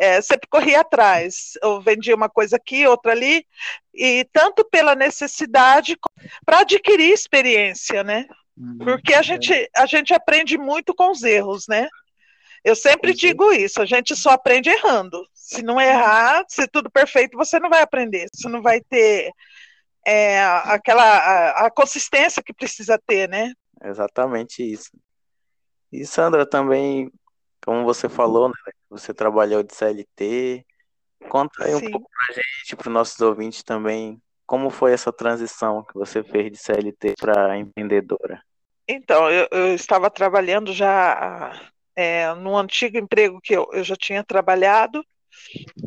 é, 0.00 0.22
sempre 0.22 0.48
corria 0.48 0.80
atrás. 0.80 1.52
Eu 1.62 1.78
vendia 1.82 2.16
uma 2.16 2.30
coisa 2.30 2.56
aqui, 2.56 2.86
outra 2.86 3.12
ali, 3.12 3.46
e 3.94 4.26
tanto 4.32 4.64
pela 4.64 4.94
necessidade 4.94 5.94
para 6.44 6.60
adquirir 6.60 7.12
experiência, 7.12 8.02
né? 8.02 8.26
Uhum, 8.56 8.78
Porque 8.78 9.12
a 9.12 9.20
gente, 9.20 9.52
a 9.76 9.84
gente 9.84 10.14
aprende 10.14 10.56
muito 10.56 10.94
com 10.94 11.10
os 11.10 11.22
erros, 11.22 11.66
né? 11.68 11.86
Eu 12.64 12.74
sempre 12.74 13.12
digo 13.12 13.52
isso, 13.52 13.82
a 13.82 13.84
gente 13.84 14.16
só 14.16 14.30
aprende 14.30 14.70
errando. 14.70 15.22
Se 15.34 15.62
não 15.62 15.78
errar, 15.78 16.44
se 16.48 16.66
tudo 16.66 16.90
perfeito, 16.90 17.36
você 17.36 17.60
não 17.60 17.68
vai 17.68 17.82
aprender. 17.82 18.26
Você 18.32 18.48
não 18.48 18.62
vai 18.62 18.80
ter 18.80 19.30
é, 20.06 20.42
aquela 20.42 21.02
a, 21.02 21.66
a, 21.66 21.70
consistência 21.70 22.42
que 22.42 22.54
precisa 22.54 22.98
ter, 23.06 23.28
né? 23.28 23.52
Exatamente 23.84 24.62
isso. 24.62 24.90
E 25.92 26.06
Sandra 26.06 26.46
também, 26.46 27.10
como 27.64 27.84
você 27.84 28.08
falou, 28.08 28.48
né, 28.48 28.54
você 28.88 29.12
trabalhou 29.12 29.62
de 29.62 29.74
CLT. 29.74 30.64
Conta 31.28 31.64
aí 31.64 31.74
Sim. 31.74 31.88
um 31.88 31.90
pouco 31.90 32.10
pra 32.10 32.34
gente, 32.34 32.76
para 32.76 32.88
os 32.88 32.94
nossos 32.94 33.20
ouvintes 33.20 33.62
também, 33.62 34.20
como 34.46 34.70
foi 34.70 34.92
essa 34.92 35.12
transição 35.12 35.84
que 35.84 35.94
você 35.94 36.22
fez 36.22 36.50
de 36.50 36.56
CLT 36.58 37.14
para 37.20 37.56
empreendedora? 37.56 38.42
Então, 38.88 39.30
eu, 39.30 39.46
eu, 39.52 39.74
estava 39.74 40.10
trabalhando 40.10 40.72
já 40.72 41.52
é, 41.94 42.34
no 42.34 42.56
antigo 42.56 42.98
emprego 42.98 43.40
que 43.40 43.54
eu, 43.54 43.68
eu 43.72 43.84
já 43.84 43.94
tinha 43.94 44.24
trabalhado. 44.24 45.04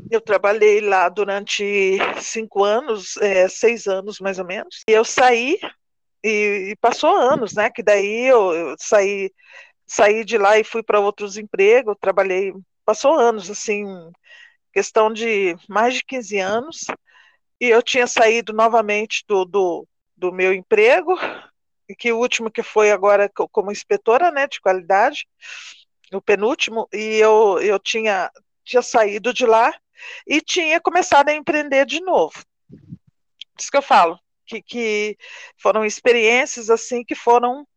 Eu 0.10 0.22
trabalhei 0.22 0.80
lá 0.80 1.10
durante 1.10 1.98
cinco 2.22 2.64
anos, 2.64 3.18
é, 3.18 3.50
seis 3.50 3.88
anos 3.88 4.20
mais 4.20 4.40
ou 4.40 4.46
menos. 4.46 4.84
E 4.88 4.94
eu 4.94 5.04
saí 5.04 5.60
e, 6.24 6.70
e 6.72 6.76
passou 6.80 7.14
anos, 7.14 7.54
né? 7.54 7.70
Que 7.70 7.84
daí 7.84 8.30
eu, 8.30 8.54
eu 8.54 8.76
saí 8.80 9.30
saí 9.86 10.24
de 10.24 10.38
lá 10.38 10.58
e 10.58 10.64
fui 10.64 10.84
para 10.84 11.00
outros 11.00 11.38
empregos, 11.38 11.96
trabalhei, 12.00 12.54
passou 12.86 13.14
anos, 13.16 13.50
assim, 13.50 13.86
questão 14.72 15.12
de 15.12 15.56
mais 15.68 15.96
de 15.96 16.04
15 16.04 16.40
anos, 16.40 16.86
e 17.60 17.70
eu 17.70 17.82
tinha 17.82 18.08
saído 18.08 18.54
novamente 18.54 19.24
do, 19.28 19.46
do, 19.46 19.88
do 20.16 20.32
meu 20.32 20.54
emprego, 20.54 21.16
e 21.88 21.96
que 21.96 22.12
o 22.12 22.18
último 22.18 22.50
que 22.52 22.64
foi 22.64 22.92
agora 22.92 23.30
como 23.52 23.72
inspetora, 23.72 24.32
né, 24.32 24.48
de 24.48 24.60
qualidade, 24.62 25.28
o 26.12 26.22
penúltimo, 26.22 26.88
e 26.94 27.18
eu, 27.18 27.60
eu 27.60 27.80
tinha, 27.80 28.32
tinha 28.64 28.82
saído 28.82 29.34
de 29.34 29.46
lá 29.46 29.74
e 30.28 30.42
tinha 30.42 30.80
começado 30.80 31.30
a 31.30 31.34
empreender 31.34 31.86
de 31.86 32.02
novo. 32.02 32.34
Isso 33.58 33.70
que 33.72 33.78
eu 33.78 33.82
falo, 33.82 34.20
que, 34.46 34.62
que 34.62 35.18
foram 35.58 35.86
experiências 35.86 36.70
assim 36.70 37.04
que 37.04 37.16
foram 37.16 37.68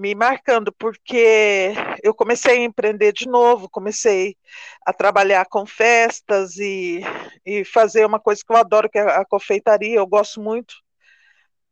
me 0.00 0.14
marcando, 0.14 0.72
porque 0.72 1.74
eu 2.02 2.14
comecei 2.14 2.52
a 2.58 2.64
empreender 2.64 3.12
de 3.12 3.28
novo, 3.28 3.68
comecei 3.68 4.36
a 4.86 4.92
trabalhar 4.94 5.44
com 5.46 5.66
festas 5.66 6.56
e, 6.56 7.02
e 7.44 7.64
fazer 7.64 8.06
uma 8.06 8.18
coisa 8.18 8.42
que 8.44 8.50
eu 8.50 8.56
adoro, 8.56 8.88
que 8.88 8.98
é 8.98 9.02
a 9.02 9.24
confeitaria, 9.26 9.96
eu 9.96 10.06
gosto 10.06 10.40
muito. 10.40 10.74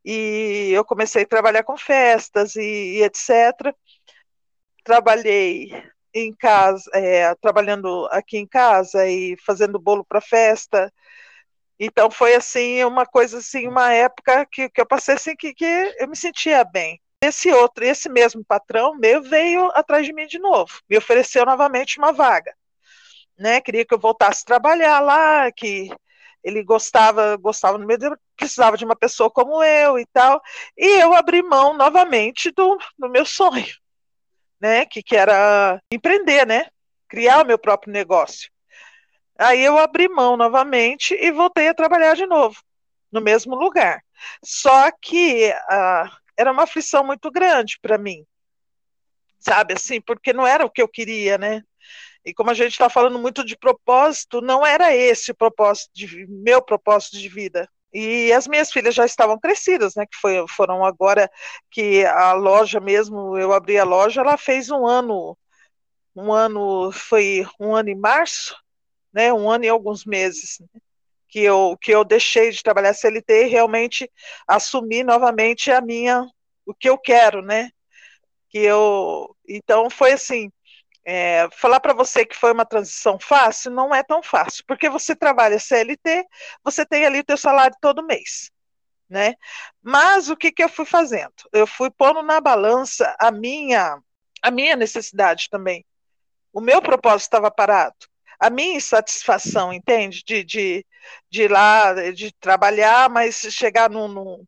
E 0.04 0.70
eu 0.74 0.84
comecei 0.84 1.22
a 1.24 1.26
trabalhar 1.26 1.64
com 1.64 1.76
festas 1.76 2.54
e, 2.56 2.98
e 2.98 3.02
etc. 3.02 3.74
Trabalhei 4.84 5.70
em 6.14 6.34
casa, 6.34 6.90
é, 6.94 7.34
trabalhando 7.36 8.06
aqui 8.10 8.38
em 8.38 8.46
casa 8.46 9.06
e 9.08 9.36
fazendo 9.44 9.78
bolo 9.78 10.04
para 10.04 10.20
festa. 10.20 10.92
Então 11.78 12.10
foi 12.10 12.34
assim 12.34 12.84
uma 12.84 13.06
coisa 13.06 13.38
assim, 13.38 13.66
uma 13.68 13.92
época 13.92 14.46
que, 14.46 14.68
que 14.70 14.80
eu 14.80 14.86
passei 14.86 15.14
assim 15.14 15.36
que, 15.36 15.54
que 15.54 15.64
eu 15.98 16.08
me 16.08 16.16
sentia 16.16 16.64
bem 16.64 17.00
esse 17.20 17.52
outro, 17.52 17.84
esse 17.84 18.08
mesmo 18.08 18.44
patrão 18.44 18.94
meu 18.94 19.22
veio 19.22 19.70
atrás 19.74 20.06
de 20.06 20.12
mim 20.12 20.26
de 20.26 20.38
novo, 20.38 20.80
me 20.88 20.96
ofereceu 20.96 21.44
novamente 21.44 21.98
uma 21.98 22.12
vaga, 22.12 22.54
né? 23.38 23.60
Queria 23.60 23.84
que 23.84 23.94
eu 23.94 23.98
voltasse 23.98 24.42
a 24.42 24.46
trabalhar 24.46 25.00
lá, 25.00 25.50
que 25.52 25.90
ele 26.42 26.62
gostava, 26.62 27.36
gostava 27.36 27.76
no 27.78 27.86
meio, 27.86 27.98
precisava 28.36 28.76
de 28.76 28.84
uma 28.84 28.96
pessoa 28.96 29.30
como 29.30 29.62
eu 29.62 29.98
e 29.98 30.06
tal, 30.06 30.40
e 30.76 31.00
eu 31.00 31.14
abri 31.14 31.42
mão 31.42 31.74
novamente 31.74 32.50
do, 32.52 32.78
do 32.96 33.08
meu 33.08 33.26
sonho, 33.26 33.74
né? 34.60 34.86
Que, 34.86 35.02
que 35.02 35.16
era 35.16 35.80
empreender, 35.92 36.46
né? 36.46 36.66
Criar 37.08 37.42
o 37.42 37.46
meu 37.46 37.58
próprio 37.58 37.92
negócio. 37.92 38.50
Aí 39.38 39.62
eu 39.64 39.78
abri 39.78 40.08
mão 40.08 40.36
novamente 40.36 41.14
e 41.14 41.30
voltei 41.30 41.68
a 41.68 41.74
trabalhar 41.74 42.14
de 42.14 42.26
novo, 42.26 42.60
no 43.10 43.20
mesmo 43.20 43.54
lugar. 43.54 44.02
Só 44.44 44.90
que 45.00 45.50
uh, 45.50 46.10
era 46.38 46.52
uma 46.52 46.62
aflição 46.62 47.04
muito 47.04 47.30
grande 47.30 47.78
para 47.82 47.98
mim, 47.98 48.24
sabe, 49.40 49.74
assim, 49.74 50.00
porque 50.00 50.32
não 50.32 50.46
era 50.46 50.64
o 50.64 50.70
que 50.70 50.80
eu 50.80 50.88
queria, 50.88 51.36
né? 51.36 51.62
E 52.24 52.32
como 52.32 52.50
a 52.50 52.54
gente 52.54 52.72
está 52.72 52.88
falando 52.88 53.18
muito 53.18 53.44
de 53.44 53.56
propósito, 53.56 54.40
não 54.40 54.64
era 54.64 54.94
esse 54.94 55.32
o 55.32 55.34
propósito 55.34 55.90
de 55.94 56.26
meu 56.28 56.62
propósito 56.62 57.18
de 57.18 57.28
vida. 57.28 57.68
E 57.92 58.32
as 58.32 58.46
minhas 58.46 58.70
filhas 58.70 58.94
já 58.94 59.06
estavam 59.06 59.38
crescidas, 59.38 59.94
né? 59.94 60.04
Que 60.06 60.16
foi, 60.20 60.46
foram 60.48 60.84
agora 60.84 61.30
que 61.70 62.04
a 62.04 62.32
loja 62.34 62.80
mesmo, 62.80 63.36
eu 63.38 63.52
abri 63.52 63.78
a 63.78 63.84
loja, 63.84 64.20
ela 64.20 64.36
fez 64.36 64.70
um 64.70 64.86
ano, 64.86 65.36
um 66.14 66.32
ano, 66.32 66.92
foi 66.92 67.46
um 67.58 67.74
ano 67.74 67.88
em 67.88 67.98
março, 67.98 68.54
né? 69.12 69.32
Um 69.32 69.50
ano 69.50 69.64
e 69.64 69.68
alguns 69.68 70.04
meses. 70.04 70.60
Né? 70.60 70.80
Que 71.28 71.40
eu, 71.40 71.76
que 71.80 71.92
eu 71.92 72.04
deixei 72.04 72.50
de 72.50 72.62
trabalhar 72.62 72.94
CLT 72.94 73.46
e 73.46 73.48
realmente 73.48 74.10
assumi 74.46 75.04
novamente 75.04 75.70
a 75.70 75.80
minha, 75.80 76.26
o 76.66 76.74
que 76.74 76.88
eu 76.88 76.98
quero, 76.98 77.42
né? 77.42 77.70
Que 78.48 78.58
eu, 78.58 79.36
então 79.46 79.90
foi 79.90 80.12
assim, 80.12 80.50
é, 81.04 81.48
falar 81.52 81.80
para 81.80 81.94
você 81.94 82.24
que 82.26 82.36
foi 82.36 82.52
uma 82.52 82.66
transição 82.66 83.18
fácil 83.18 83.70
não 83.70 83.94
é 83.94 84.02
tão 84.02 84.22
fácil, 84.22 84.64
porque 84.66 84.90
você 84.90 85.14
trabalha 85.16 85.58
CLT, 85.58 86.26
você 86.64 86.84
tem 86.84 87.06
ali 87.06 87.20
o 87.20 87.24
teu 87.24 87.36
salário 87.36 87.76
todo 87.80 88.04
mês, 88.06 88.50
né? 89.08 89.34
Mas 89.82 90.28
o 90.28 90.36
que, 90.36 90.52
que 90.52 90.62
eu 90.62 90.68
fui 90.68 90.84
fazendo? 90.86 91.32
Eu 91.52 91.66
fui 91.66 91.90
pondo 91.90 92.22
na 92.22 92.40
balança 92.40 93.14
a 93.18 93.30
minha, 93.30 93.98
a 94.42 94.50
minha 94.50 94.76
necessidade 94.76 95.48
também. 95.50 95.84
O 96.52 96.60
meu 96.60 96.82
propósito 96.82 97.28
estava 97.28 97.50
parado. 97.50 97.96
A 98.38 98.50
minha 98.50 98.76
insatisfação, 98.76 99.72
entende? 99.72 100.22
De, 100.24 100.44
de, 100.44 100.86
de 101.30 101.42
ir 101.42 101.50
lá, 101.50 102.10
de 102.12 102.32
trabalhar, 102.40 103.08
mas 103.10 103.36
chegar 103.50 103.90
num, 103.90 104.08
num 104.08 104.44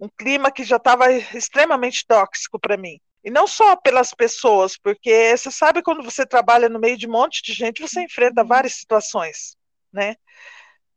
um 0.00 0.08
clima 0.08 0.50
que 0.50 0.64
já 0.64 0.76
estava 0.76 1.12
extremamente 1.12 2.06
tóxico 2.06 2.58
para 2.58 2.76
mim. 2.76 2.98
E 3.22 3.30
não 3.30 3.46
só 3.46 3.76
pelas 3.76 4.14
pessoas, 4.14 4.78
porque 4.78 5.36
você 5.36 5.50
sabe 5.50 5.82
quando 5.82 6.02
você 6.02 6.24
trabalha 6.24 6.70
no 6.70 6.80
meio 6.80 6.96
de 6.96 7.06
um 7.06 7.12
monte 7.12 7.42
de 7.42 7.52
gente, 7.52 7.82
você 7.82 8.02
enfrenta 8.02 8.42
várias 8.42 8.74
situações, 8.74 9.56
né? 9.92 10.16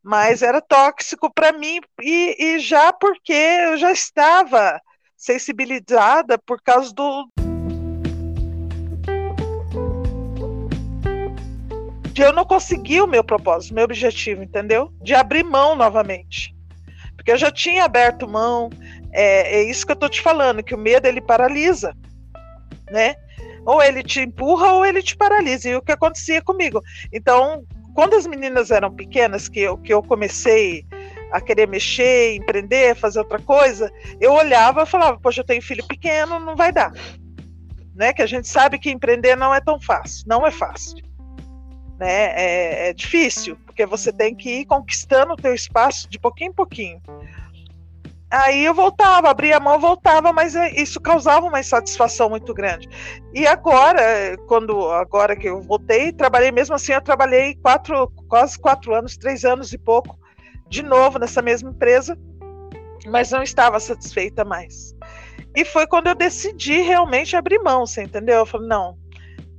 Mas 0.02 0.42
era 0.42 0.62
tóxico 0.62 1.32
para 1.34 1.52
mim 1.52 1.82
e, 2.02 2.36
e 2.40 2.60
já 2.60 2.94
porque 2.94 3.34
eu 3.34 3.78
já 3.78 3.92
estava 3.92 4.80
sensibilizada 5.18 6.38
por 6.38 6.62
causa 6.62 6.94
do 6.94 7.28
de 12.14 12.22
eu 12.22 12.32
não 12.32 12.46
conseguir 12.46 13.02
o 13.02 13.08
meu 13.08 13.24
propósito, 13.24 13.74
meu 13.74 13.84
objetivo, 13.84 14.44
entendeu? 14.44 14.94
De 15.02 15.14
abrir 15.14 15.44
mão 15.44 15.76
novamente. 15.76 16.56
Porque 17.16 17.32
eu 17.32 17.38
já 17.38 17.52
tinha 17.52 17.84
aberto 17.84 18.28
mão, 18.28 18.70
é, 19.12 19.58
é 19.58 19.64
isso 19.64 19.86
que 19.86 19.92
eu 19.92 19.96
estou 19.96 20.10
te 20.10 20.22
falando, 20.22 20.64
que 20.64 20.76
o 20.76 20.78
medo 20.78 21.08
ele 21.08 21.22
paralisa 21.22 21.96
né? 22.94 23.16
Ou 23.66 23.82
ele 23.82 24.04
te 24.04 24.22
empurra 24.22 24.74
ou 24.74 24.86
ele 24.86 25.02
te 25.02 25.18
paralisa. 25.18 25.70
E 25.70 25.76
o 25.76 25.82
que 25.82 25.92
acontecia 25.92 26.42
comigo. 26.42 26.82
Então, 27.12 27.66
quando 27.96 28.16
as 28.16 28.28
meninas 28.28 28.72
eram 28.72 28.94
pequenas, 28.94 29.50
que 29.50 29.62
eu, 29.62 29.78
que 29.78 29.94
eu 29.94 30.04
comecei 30.04 30.86
a 31.32 31.42
querer 31.42 31.68
mexer, 31.68 32.36
empreender, 32.36 32.96
fazer 32.96 33.20
outra 33.20 33.40
coisa, 33.40 33.92
eu 34.22 34.34
olhava 34.34 34.84
e 34.84 34.86
falava, 34.86 35.20
poxa, 35.20 35.42
eu 35.42 35.46
tenho 35.46 35.62
filho 35.62 35.86
pequeno, 35.88 36.40
não 36.40 36.56
vai 36.56 36.72
dar. 36.72 36.92
Né? 37.96 38.14
Que 38.14 38.22
a 38.22 38.28
gente 38.28 38.48
sabe 38.48 38.78
que 38.78 38.92
empreender 38.92 39.36
não 39.36 39.54
é 39.54 39.60
tão 39.60 39.80
fácil, 39.80 40.26
não 40.28 40.46
é 40.46 40.52
fácil. 40.52 40.98
Né? 42.00 42.08
É, 42.08 42.90
é 42.90 42.94
difícil, 42.94 43.56
porque 43.66 43.86
você 43.86 44.12
tem 44.12 44.36
que 44.36 44.62
ir 44.62 44.66
conquistando 44.66 45.34
o 45.34 45.38
teu 45.38 45.54
espaço 45.54 46.10
de 46.10 46.20
pouquinho 46.20 46.52
em 46.52 46.54
pouquinho. 46.54 47.02
Aí 48.34 48.66
eu 48.66 48.74
voltava, 48.74 49.30
abria 49.30 49.58
a 49.58 49.60
mão, 49.60 49.80
voltava, 49.80 50.34
mas 50.34 50.56
é, 50.56 50.72
isso 50.72 51.00
causava 51.00 51.46
uma 51.46 51.60
insatisfação 51.60 52.32
muito 52.32 52.52
grande. 52.52 52.90
E 53.32 53.46
agora, 53.46 54.02
quando 54.48 54.90
agora 54.90 55.36
que 55.36 55.48
eu 55.48 55.62
voltei, 55.62 56.12
trabalhei 56.12 56.52
mesmo 56.52 56.74
assim, 56.74 56.94
eu 56.94 57.02
trabalhei 57.02 57.54
quatro, 57.54 58.12
quase 58.28 58.58
quatro 58.58 58.96
anos, 58.96 59.16
três 59.18 59.46
anos 59.46 59.72
e 59.72 59.78
pouco, 59.78 60.18
de 60.68 60.82
novo 60.82 61.20
nessa 61.20 61.44
mesma 61.44 61.70
empresa, 61.70 62.18
mas 63.06 63.30
não 63.30 63.44
estava 63.44 63.80
satisfeita 63.80 64.44
mais. 64.44 64.96
E 65.56 65.64
foi 65.64 65.86
quando 65.86 66.08
eu 66.08 66.16
decidi 66.16 66.82
realmente 66.82 67.36
abrir 67.36 67.60
mão, 67.60 67.86
você 67.86 68.02
entendeu? 68.02 68.38
Eu 68.38 68.46
falei, 68.48 68.68
não, 68.68 68.98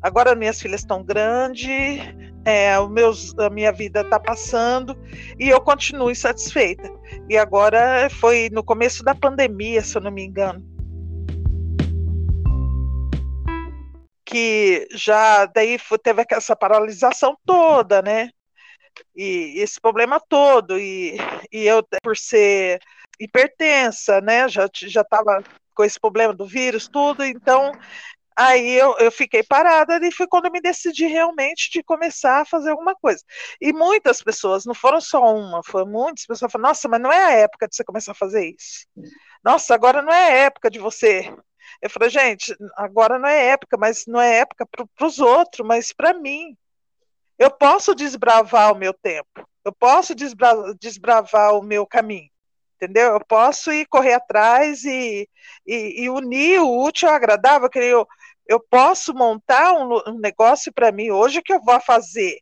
agora 0.05 0.35
minhas 0.35 0.61
filhas 0.61 0.83
estão 0.83 1.03
grandes, 1.03 1.67
é, 2.45 2.79
o 2.79 2.91
meus, 2.91 3.37
a 3.39 3.49
minha 3.49 3.73
vida 3.73 4.03
está 4.03 4.21
passando 4.21 4.95
e 5.39 5.49
eu 5.49 5.59
continuo 5.63 6.11
insatisfeita. 6.11 6.93
E 7.27 7.39
agora 7.39 8.11
foi 8.11 8.51
no 8.53 8.63
começo 8.63 9.03
da 9.03 9.15
pandemia, 9.15 9.81
se 9.81 9.97
eu 9.97 10.03
não 10.03 10.11
me 10.11 10.23
engano. 10.23 10.63
Que 14.27 14.87
já 14.93 15.47
daí 15.47 15.79
teve 16.03 16.23
essa 16.33 16.55
paralisação 16.55 17.35
toda, 17.47 18.03
né? 18.03 18.29
E 19.17 19.55
esse 19.57 19.81
problema 19.81 20.21
todo. 20.21 20.79
E, 20.79 21.17
e 21.51 21.67
eu, 21.67 21.83
por 22.03 22.15
ser 22.15 22.79
hipertensa, 23.19 24.21
né? 24.21 24.47
Já 24.51 24.67
estava 24.67 25.43
com 25.75 25.83
esse 25.83 25.99
problema 25.99 26.35
do 26.35 26.47
vírus, 26.47 26.89
tudo. 26.89 27.25
Então, 27.25 27.73
Aí 28.37 28.73
eu, 28.73 28.97
eu 28.99 29.13
fiquei 29.13 29.45
parada 29.45 29.99
e 30.05 30.11
foi 30.13 30.27
quando 30.27 30.47
eu 30.47 30.51
me 30.51 30.61
decidi 30.61 31.07
realmente 31.07 31.71
de 31.71 31.83
começar 31.83 32.41
a 32.41 32.45
fazer 32.45 32.71
alguma 32.71 32.95
coisa. 32.97 33.23
E 33.61 33.73
muitas 33.73 34.23
pessoas, 34.23 34.65
não 34.65 34.75
foram 34.75 35.01
só 35.01 35.21
uma, 35.23 35.63
foram 35.63 35.87
muitas 35.87 36.27
pessoas 36.27 36.51
falaram, 36.51 36.71
nossa, 36.71 36.89
mas 36.89 37.01
não 37.01 37.13
é 37.13 37.25
a 37.25 37.31
época 37.33 37.69
de 37.69 37.77
você 37.77 37.85
começar 37.85 38.13
a 38.13 38.17
fazer 38.17 38.55
isso. 38.57 38.87
Nossa, 39.45 39.75
agora 39.75 40.03
não 40.03 40.13
é 40.13 40.25
a 40.25 40.37
época 40.47 40.69
de 40.69 40.79
você. 40.81 41.33
Eu 41.81 41.91
falei, 41.91 42.11
gente, 42.11 42.57
agora 42.77 43.19
não 43.19 43.29
é 43.29 43.49
época, 43.49 43.77
mas 43.77 44.05
não 44.07 44.21
é 44.21 44.39
época 44.39 44.67
para 44.67 45.07
os 45.07 45.21
outros, 45.21 45.67
mas 45.67 45.93
para 45.93 46.13
mim. 46.15 46.57
Eu 47.39 47.51
posso 47.51 47.95
desbravar 47.95 48.73
o 48.73 48.77
meu 48.77 48.95
tempo, 48.95 49.49
eu 49.65 49.73
posso 49.73 50.15
desbra 50.15 50.55
desbravar 50.79 51.53
o 51.55 51.63
meu 51.63 51.85
caminho 51.85 52.31
entendeu? 52.85 53.13
Eu 53.13 53.21
posso 53.25 53.73
ir 53.73 53.87
correr 53.87 54.15
atrás 54.15 54.85
e, 54.85 55.29
e, 55.67 56.05
e 56.05 56.11
unir 56.11 56.61
o 56.61 56.85
útil 56.85 57.09
ao 57.09 57.15
agradável, 57.15 57.69
que 57.69 57.79
eu, 57.79 58.07
eu 58.47 58.61
posso 58.61 59.15
montar 59.15 59.73
um, 59.73 60.11
um 60.11 60.19
negócio 60.19 60.73
para 60.73 60.93
mim 60.93 61.11
hoje 61.11 61.43
que 61.43 61.53
eu 61.53 61.61
vou 61.63 61.81
fazer 61.81 62.41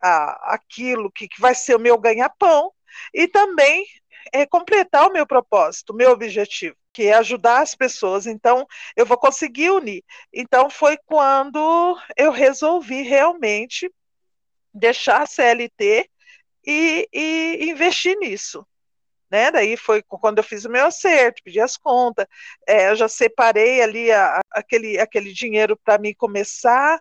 a, 0.00 0.54
aquilo 0.54 1.10
que, 1.10 1.28
que 1.28 1.40
vai 1.40 1.54
ser 1.54 1.76
o 1.76 1.80
meu 1.80 1.98
ganha-pão 1.98 2.72
e 3.12 3.26
também 3.28 3.84
é, 4.32 4.46
completar 4.46 5.08
o 5.08 5.12
meu 5.12 5.26
propósito, 5.26 5.92
o 5.92 5.96
meu 5.96 6.10
objetivo, 6.10 6.76
que 6.92 7.04
é 7.04 7.14
ajudar 7.14 7.62
as 7.62 7.74
pessoas. 7.74 8.26
Então, 8.26 8.66
eu 8.96 9.06
vou 9.06 9.18
conseguir 9.18 9.70
unir. 9.70 10.04
Então, 10.32 10.70
foi 10.70 10.96
quando 11.06 11.98
eu 12.16 12.30
resolvi 12.30 13.02
realmente 13.02 13.92
deixar 14.72 15.22
a 15.22 15.26
CLT 15.26 16.08
e, 16.64 17.08
e 17.12 17.70
investir 17.70 18.16
nisso 18.18 18.66
né? 19.30 19.50
Daí 19.50 19.76
foi 19.76 20.02
quando 20.02 20.38
eu 20.38 20.44
fiz 20.44 20.64
o 20.64 20.70
meu 20.70 20.86
acerto, 20.86 21.42
pedi 21.44 21.60
as 21.60 21.76
contas, 21.76 22.26
é, 22.66 22.90
eu 22.90 22.96
já 22.96 23.08
separei 23.08 23.82
ali 23.82 24.10
a, 24.12 24.40
aquele, 24.50 24.98
aquele 24.98 25.32
dinheiro 25.32 25.78
para 25.84 25.98
mim 25.98 26.14
começar 26.14 26.96
a 26.96 27.00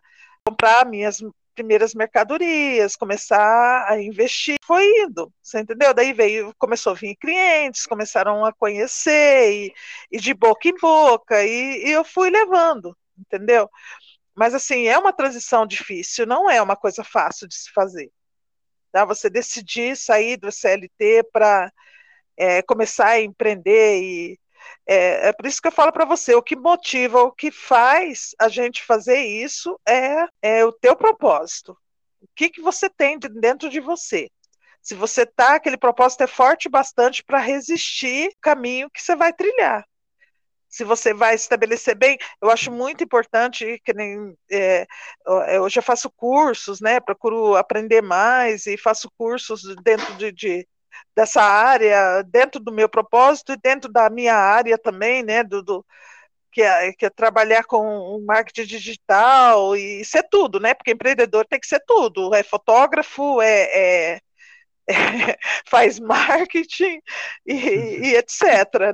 comprar 0.50 0.86
minhas 0.86 1.22
primeiras 1.56 1.96
mercadorias, 1.96 2.96
começar 2.96 3.86
a 3.90 4.00
investir, 4.02 4.58
foi 4.66 4.84
indo, 5.04 5.34
você 5.42 5.62
entendeu? 5.62 5.94
Daí 5.94 6.12
veio, 6.14 6.54
começou 6.58 6.92
a 6.92 6.96
vir 6.96 7.16
clientes, 7.16 7.88
começaram 7.88 8.46
a 8.46 8.54
conhecer, 8.54 9.52
e, 9.54 9.74
e 10.12 10.20
de 10.20 10.34
boca 10.34 10.68
em 10.68 10.76
boca, 10.76 11.44
e, 11.44 11.88
e 11.88 11.92
eu 11.92 12.04
fui 12.04 12.30
levando, 12.30 12.96
entendeu? 13.18 13.70
Mas 14.36 14.54
assim, 14.54 14.88
é 14.88 14.98
uma 14.98 15.14
transição 15.14 15.66
difícil, 15.66 16.26
não 16.28 16.50
é 16.50 16.62
uma 16.62 16.76
coisa 16.76 17.04
fácil 17.04 17.48
de 17.48 17.56
se 17.56 17.72
fazer. 17.72 18.12
Tá? 18.92 19.06
Você 19.06 19.30
decidir 19.30 19.96
sair 19.96 20.38
do 20.38 20.52
CLT 20.52 21.24
para 21.32 21.72
é, 22.38 22.62
começar 22.62 23.08
a 23.10 23.22
empreender 23.22 24.02
e 24.02 24.40
é, 24.88 25.30
é, 25.30 25.34
por 25.34 25.46
isso 25.48 25.62
que 25.62 25.68
eu 25.68 25.72
falo 25.72 25.92
para 25.92 26.06
você, 26.06 26.36
o 26.36 26.44
que 26.44 26.56
motiva, 26.56 27.22
o 27.24 27.32
que 27.32 27.52
faz 27.52 28.36
a 28.40 28.50
gente 28.50 28.84
fazer 28.84 29.20
isso 29.20 29.80
é, 29.88 30.28
é 30.42 30.66
o 30.66 30.72
teu 30.72 30.96
propósito. 30.96 31.78
O 32.22 32.28
que, 32.36 32.50
que 32.50 32.62
você 32.62 32.90
tem 32.90 33.18
dentro 33.20 33.70
de 33.70 33.80
você? 33.80 34.30
Se 34.82 34.94
você 34.94 35.26
tá, 35.26 35.56
aquele 35.56 35.78
propósito 35.78 36.22
é 36.24 36.28
forte 36.28 36.70
bastante 36.70 37.24
para 37.24 37.40
resistir 37.40 38.30
o 38.30 38.42
caminho 38.42 38.90
que 38.92 39.02
você 39.02 39.16
vai 39.16 39.34
trilhar. 39.34 39.84
Se 40.70 40.84
você 40.84 41.14
vai 41.14 41.36
estabelecer 41.36 41.96
bem, 41.96 42.18
eu 42.42 42.52
acho 42.52 42.72
muito 42.72 43.04
importante 43.04 43.82
que 43.84 43.94
nem 43.94 44.36
é, 44.52 44.86
eu 45.56 45.68
já 45.70 45.82
faço 45.82 46.12
cursos, 46.12 46.82
né? 46.82 47.00
Procuro 47.00 47.56
aprender 47.56 48.02
mais 48.02 48.68
e 48.68 48.78
faço 48.78 49.10
cursos 49.18 49.64
dentro 49.84 50.14
de, 50.16 50.32
de 50.32 50.68
dessa 51.16 51.42
área, 51.42 52.24
dentro 52.24 52.60
do 52.60 52.72
meu 52.72 52.90
propósito 52.90 53.54
e 53.54 53.58
dentro 53.58 53.92
da 53.92 54.10
minha 54.10 54.36
área 54.36 54.78
também, 54.78 55.24
né, 55.24 55.44
do, 55.44 55.64
do 55.64 55.86
que, 56.52 56.62
é, 56.62 56.94
que 56.94 57.06
é 57.06 57.10
trabalhar 57.10 57.64
com 57.66 58.24
marketing 58.26 58.66
digital 58.66 59.76
e 59.76 60.04
ser 60.06 60.24
tudo, 60.30 60.60
né, 60.60 60.74
porque 60.74 60.92
empreendedor 60.92 61.46
tem 61.46 61.60
que 61.60 61.68
ser 61.68 61.82
tudo, 61.86 62.34
é 62.34 62.44
fotógrafo, 62.44 63.42
é, 63.42 64.14
é, 64.14 64.22
é 64.90 65.38
faz 65.68 66.00
marketing 66.00 67.00
e, 67.46 67.54
e, 67.54 68.16
etc, 68.16 68.44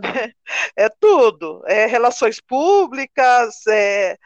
né, 0.01 0.31
é 0.75 0.89
tudo, 0.99 1.63
é 1.67 1.85
relações 1.85 2.39
públicas, 2.41 3.65
é, 3.67 4.17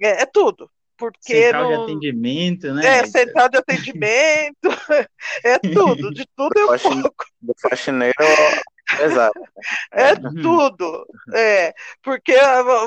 é, 0.00 0.22
é 0.22 0.26
tudo 0.26 0.70
porque 0.98 1.32
central 1.32 1.62
não... 1.62 1.68
de 1.68 1.82
atendimento, 1.84 2.74
né? 2.74 2.86
É, 2.86 3.06
central 3.06 3.48
de 3.48 3.58
atendimento, 3.58 4.68
é 5.44 5.58
tudo, 5.60 6.10
de 6.12 6.26
tudo 6.36 6.58
é 6.58 6.64
um 6.64 7.02
pouco. 7.02 7.24
Do 7.40 7.54
faxineiro 7.62 8.14
Exato. 9.00 9.38
É, 9.92 10.10
é 10.10 10.16
tudo. 10.16 11.06
É, 11.34 11.74
porque 12.02 12.34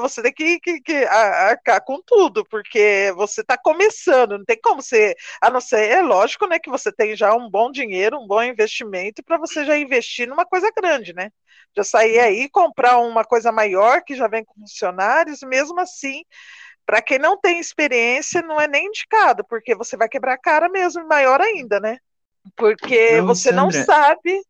você 0.02 0.22
tem 0.24 0.34
que, 0.34 0.60
que, 0.60 0.82
que, 0.82 0.94
arcar 1.06 1.84
com 1.84 2.02
tudo, 2.02 2.44
porque 2.46 3.14
você 3.16 3.42
está 3.42 3.58
começando, 3.58 4.38
não 4.38 4.46
tem 4.46 4.60
como 4.60 4.82
você. 4.82 5.16
A 5.40 5.50
não 5.50 5.62
ser, 5.62 5.90
é 5.90 6.02
lógico, 6.02 6.48
né, 6.48 6.58
que 6.58 6.70
você 6.70 6.92
tem 6.92 7.16
já 7.16 7.34
um 7.36 7.50
bom 7.50 7.72
dinheiro, 7.72 8.20
um 8.20 8.28
bom 8.28 8.42
investimento 8.42 9.24
para 9.24 9.38
você 9.38 9.64
já 9.64 9.78
investir 9.78 10.28
numa 10.28 10.46
coisa 10.46 10.72
grande, 10.76 11.14
né? 11.14 11.30
Já 11.76 11.84
sair 11.84 12.20
aí 12.20 12.50
comprar 12.50 12.98
uma 12.98 13.24
coisa 13.24 13.52
maior 13.52 14.04
que 14.04 14.16
já 14.16 14.28
vem 14.28 14.44
com 14.44 14.60
funcionários, 14.60 15.42
mesmo 15.44 15.80
assim 15.80 16.24
para 16.86 17.02
quem 17.02 17.20
não 17.20 17.40
tem 17.40 17.60
experiência, 17.60 18.42
não 18.42 18.60
é 18.60 18.68
nem 18.68 18.88
indicado, 18.88 19.44
porque 19.46 19.76
você 19.76 19.96
vai 19.96 20.10
quebrar 20.10 20.34
a 20.34 20.38
cara 20.38 20.70
mesmo, 20.70 21.08
maior 21.08 21.40
ainda, 21.40 21.80
né? 21.80 21.98
Porque 22.56 23.18
não, 23.18 23.28
você 23.28 23.50
Sandra, 23.50 23.62
não 23.62 23.72
sabe. 23.72 24.42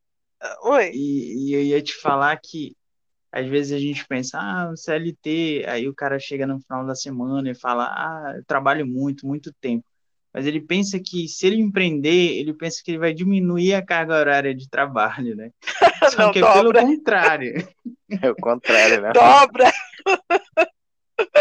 Oi. 0.64 0.92
E, 0.94 1.50
e 1.50 1.54
eu 1.54 1.62
ia 1.62 1.82
te 1.82 1.94
falar 1.94 2.38
que 2.38 2.76
às 3.32 3.48
vezes 3.48 3.72
a 3.72 3.80
gente 3.80 4.06
pensa, 4.08 4.38
ah, 4.40 4.74
CLT, 4.76 5.66
aí 5.68 5.88
o 5.88 5.96
cara 5.96 6.20
chega 6.20 6.46
no 6.46 6.60
final 6.60 6.86
da 6.86 6.94
semana 6.96 7.50
e 7.50 7.56
fala, 7.56 7.86
ah, 7.86 8.34
eu 8.36 8.44
trabalho 8.44 8.86
muito, 8.86 9.26
muito 9.26 9.54
tempo. 9.54 9.86
Mas 10.34 10.46
ele 10.46 10.62
pensa 10.62 11.00
que 11.00 11.28
se 11.28 11.48
ele 11.48 11.58
empreender, 11.58 12.38
ele 12.38 12.54
pensa 12.54 12.82
que 12.84 12.92
ele 12.92 12.98
vai 12.98 13.14
diminuir 13.14 13.74
a 13.74 13.86
carga 13.86 14.16
horária 14.16 14.56
de 14.56 14.70
trabalho, 14.70 15.36
né? 15.36 15.52
Só 16.12 16.24
Não, 16.24 16.32
que 16.32 16.40
é 16.40 16.42
dobra. 16.42 16.80
pelo 16.80 16.88
contrário. 16.88 17.68
É 18.22 18.30
o 18.30 18.36
contrário, 18.36 19.02
né? 19.02 19.12
Dobra. 19.14 19.72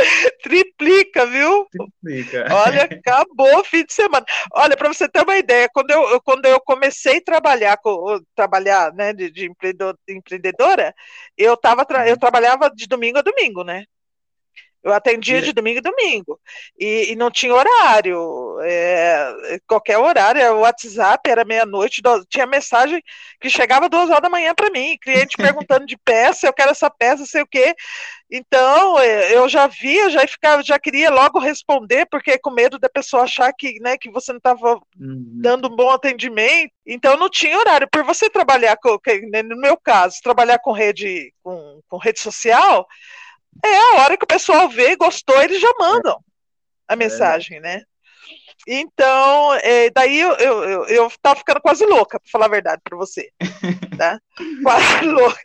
Triplica, 0.43 1.27
viu? 1.27 1.67
Fica. 2.05 2.47
Olha, 2.55 2.85
acabou 2.91 3.61
o 3.61 3.65
fim 3.65 3.85
de 3.85 3.93
semana. 3.93 4.25
Olha, 4.53 4.77
para 4.77 4.89
você 4.89 5.09
ter 5.09 5.23
uma 5.23 5.37
ideia, 5.37 5.69
quando 5.73 5.91
eu, 5.91 6.21
quando 6.23 6.47
eu 6.47 6.61
comecei 6.61 7.19
a 7.19 7.25
trabalhar, 7.25 7.79
trabalhar 8.35 8.93
né, 8.95 9.13
de, 9.13 9.31
de 9.31 9.47
empreendedor- 9.47 9.99
empreendedora, 10.09 10.95
eu, 11.37 11.57
tava, 11.57 11.87
eu 12.07 12.19
trabalhava 12.19 12.71
de 12.75 12.87
domingo 12.87 13.19
a 13.19 13.23
domingo, 13.23 13.65
né? 13.65 13.85
Eu 14.83 14.93
atendia 14.93 15.43
de 15.43 15.53
domingo 15.53 15.79
a 15.79 15.83
domingo. 15.83 16.41
E, 16.79 17.13
e 17.13 17.17
não 17.17 17.31
tinha 17.31 17.55
horário. 17.55 18.59
é, 18.63 19.59
qualquer 19.67 19.99
horário, 19.99 20.55
o 20.55 20.61
WhatsApp 20.61 21.29
era 21.29 21.45
meia-noite, 21.45 22.03
tinha 22.29 22.47
mensagem 22.47 23.03
que 23.41 23.51
chegava 23.51 23.89
duas 23.89 24.09
horas 24.09 24.23
da 24.23 24.31
manhã 24.31 24.55
para 24.55 24.71
mim, 24.71 24.97
cliente 25.01 25.37
perguntando 25.39 25.85
de 25.87 25.97
peça, 25.99 26.47
eu 26.47 26.53
quero 26.53 26.71
essa 26.71 26.91
peça, 26.91 27.27
sei 27.27 27.43
o 27.43 27.47
quê. 27.47 27.75
Então, 28.31 28.99
é, 28.99 29.37
eu 29.37 29.49
já 29.49 29.67
via, 29.67 30.09
já 30.09 30.27
ficava, 30.27 30.63
já 30.63 30.79
queria 30.79 31.11
logo 31.11 31.39
responder, 31.39 32.07
porque 32.07 32.39
com 32.39 32.51
medo 32.51 32.79
da 32.79 32.89
pessoa 32.89 33.25
achar 33.25 33.53
que, 33.53 33.81
né, 33.81 33.99
que 33.99 34.11
você 34.11 34.33
não 34.33 34.39
estava 34.39 34.81
Uhum. 34.99 35.41
dando 35.41 35.69
um 35.69 35.75
bom 35.75 35.91
atendimento. 35.91 36.73
Então, 36.87 37.17
não 37.17 37.29
tinha 37.29 37.59
horário. 37.59 37.89
Por 37.91 38.05
você 38.05 38.31
trabalhar, 38.31 38.77
com, 38.77 38.97
né, 39.31 39.43
no 39.43 39.57
meu 39.57 39.77
caso, 39.77 40.17
trabalhar 40.23 40.59
com 40.59 40.73
rede, 40.73 41.33
com, 41.43 41.81
com 41.89 41.97
rede 41.97 42.21
social, 42.21 42.87
é 43.65 43.77
a 43.77 44.03
hora 44.03 44.17
que 44.17 44.25
o 44.25 44.29
pessoal 44.29 44.69
vê, 44.69 44.97
gostou, 44.97 45.41
eles 45.43 45.61
já 45.61 45.73
mandam 45.79 46.23
a 46.89 46.97
mensagem, 46.97 47.61
né? 47.61 47.83
Então, 48.67 49.55
é, 49.55 49.91
daí 49.91 50.21
eu, 50.21 50.33
eu, 50.35 50.65
eu, 50.65 50.85
eu 50.87 51.13
tava 51.23 51.39
ficando 51.39 51.61
quase 51.61 51.85
louca, 51.87 52.21
para 52.21 52.31
falar 52.31 52.47
a 52.47 52.51
verdade 52.51 52.83
para 52.85 52.97
você. 52.97 53.31
Tá? 54.01 54.19
Quase 54.63 55.05
louca. 55.05 55.39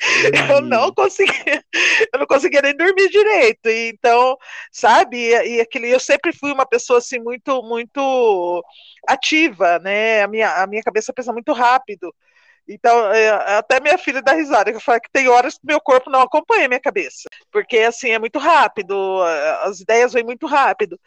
Eu 0.50 0.62
não 0.62 0.90
conseguia, 0.94 1.62
eu 2.14 2.20
não 2.20 2.26
conseguia 2.26 2.62
nem 2.62 2.74
dormir 2.74 3.10
direito. 3.10 3.68
E, 3.68 3.90
então, 3.90 4.38
sabe, 4.72 5.18
e, 5.18 5.58
e 5.58 5.60
aquele, 5.60 5.94
eu 5.94 6.00
sempre 6.00 6.32
fui 6.32 6.54
uma 6.54 6.66
pessoa 6.66 7.00
assim 7.00 7.20
muito, 7.20 7.62
muito 7.64 8.64
ativa, 9.06 9.78
né? 9.80 10.24
A 10.24 10.28
minha, 10.30 10.64
a 10.64 10.68
minha 10.68 10.82
cabeça 10.82 11.12
pensa 11.12 11.34
muito 11.34 11.52
rápido. 11.52 12.16
Então, 12.68 13.12
é, 13.14 13.30
até 13.58 13.80
minha 13.80 13.98
filha 13.98 14.22
dá 14.22 14.34
risada, 14.34 14.72
que 14.72 14.78
eu 14.78 14.82
falo 14.82 15.00
que 15.00 15.12
tem 15.12 15.28
horas 15.28 15.56
que 15.56 15.66
meu 15.66 15.80
corpo 15.80 16.10
não 16.10 16.22
acompanha 16.22 16.66
a 16.66 16.68
minha 16.68 16.80
cabeça, 16.80 17.30
porque 17.52 17.78
assim 17.80 18.10
é 18.10 18.18
muito 18.18 18.40
rápido, 18.40 19.22
as 19.62 19.80
ideias 19.80 20.14
vêm 20.14 20.24
muito 20.24 20.48
rápido, 20.48 21.00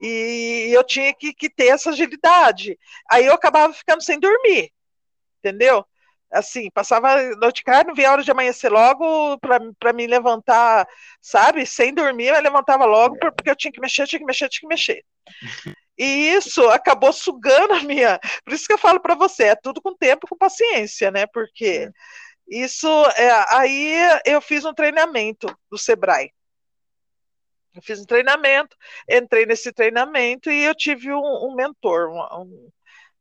e 0.00 0.68
eu 0.72 0.84
tinha 0.84 1.14
que, 1.14 1.32
que 1.32 1.48
ter 1.48 1.68
essa 1.68 1.90
agilidade. 1.90 2.78
Aí 3.10 3.24
eu 3.24 3.32
acabava 3.32 3.72
ficando 3.72 4.02
sem 4.02 4.20
dormir, 4.20 4.70
entendeu? 5.38 5.86
Assim, 6.30 6.70
passava 6.70 7.08
cara, 7.64 7.84
não 7.86 7.94
via 7.94 8.08
a 8.08 8.12
hora 8.12 8.22
de 8.22 8.30
amanhecer 8.30 8.70
logo 8.70 9.38
para 9.38 9.92
me 9.94 10.06
levantar, 10.06 10.86
sabe? 11.20 11.64
Sem 11.64 11.94
dormir, 11.94 12.26
eu 12.26 12.42
levantava 12.42 12.84
logo 12.84 13.16
porque 13.18 13.48
eu 13.48 13.56
tinha 13.56 13.72
que 13.72 13.80
mexer, 13.80 14.06
tinha 14.06 14.18
que 14.18 14.26
mexer, 14.26 14.48
tinha 14.48 14.60
que 14.60 14.66
mexer. 14.66 15.04
E 15.98 16.04
isso 16.04 16.68
acabou 16.68 17.12
sugando 17.12 17.74
a 17.74 17.82
minha. 17.82 18.18
Por 18.44 18.52
isso 18.52 18.66
que 18.66 18.72
eu 18.72 18.78
falo 18.78 19.00
para 19.00 19.14
você, 19.14 19.44
é 19.44 19.56
tudo 19.56 19.80
com 19.80 19.94
tempo, 19.94 20.26
com 20.28 20.36
paciência, 20.36 21.10
né? 21.10 21.26
Porque 21.26 21.90
isso. 22.48 22.88
É, 23.16 23.56
aí 23.56 23.94
eu 24.24 24.40
fiz 24.40 24.64
um 24.64 24.74
treinamento 24.74 25.46
do 25.70 25.78
Sebrae. 25.78 26.30
Eu 27.74 27.82
fiz 27.82 28.00
um 28.00 28.06
treinamento, 28.06 28.74
entrei 29.08 29.44
nesse 29.44 29.70
treinamento 29.70 30.50
e 30.50 30.64
eu 30.64 30.74
tive 30.74 31.12
um, 31.12 31.20
um 31.20 31.54
mentor, 31.54 32.08
um, 32.10 32.70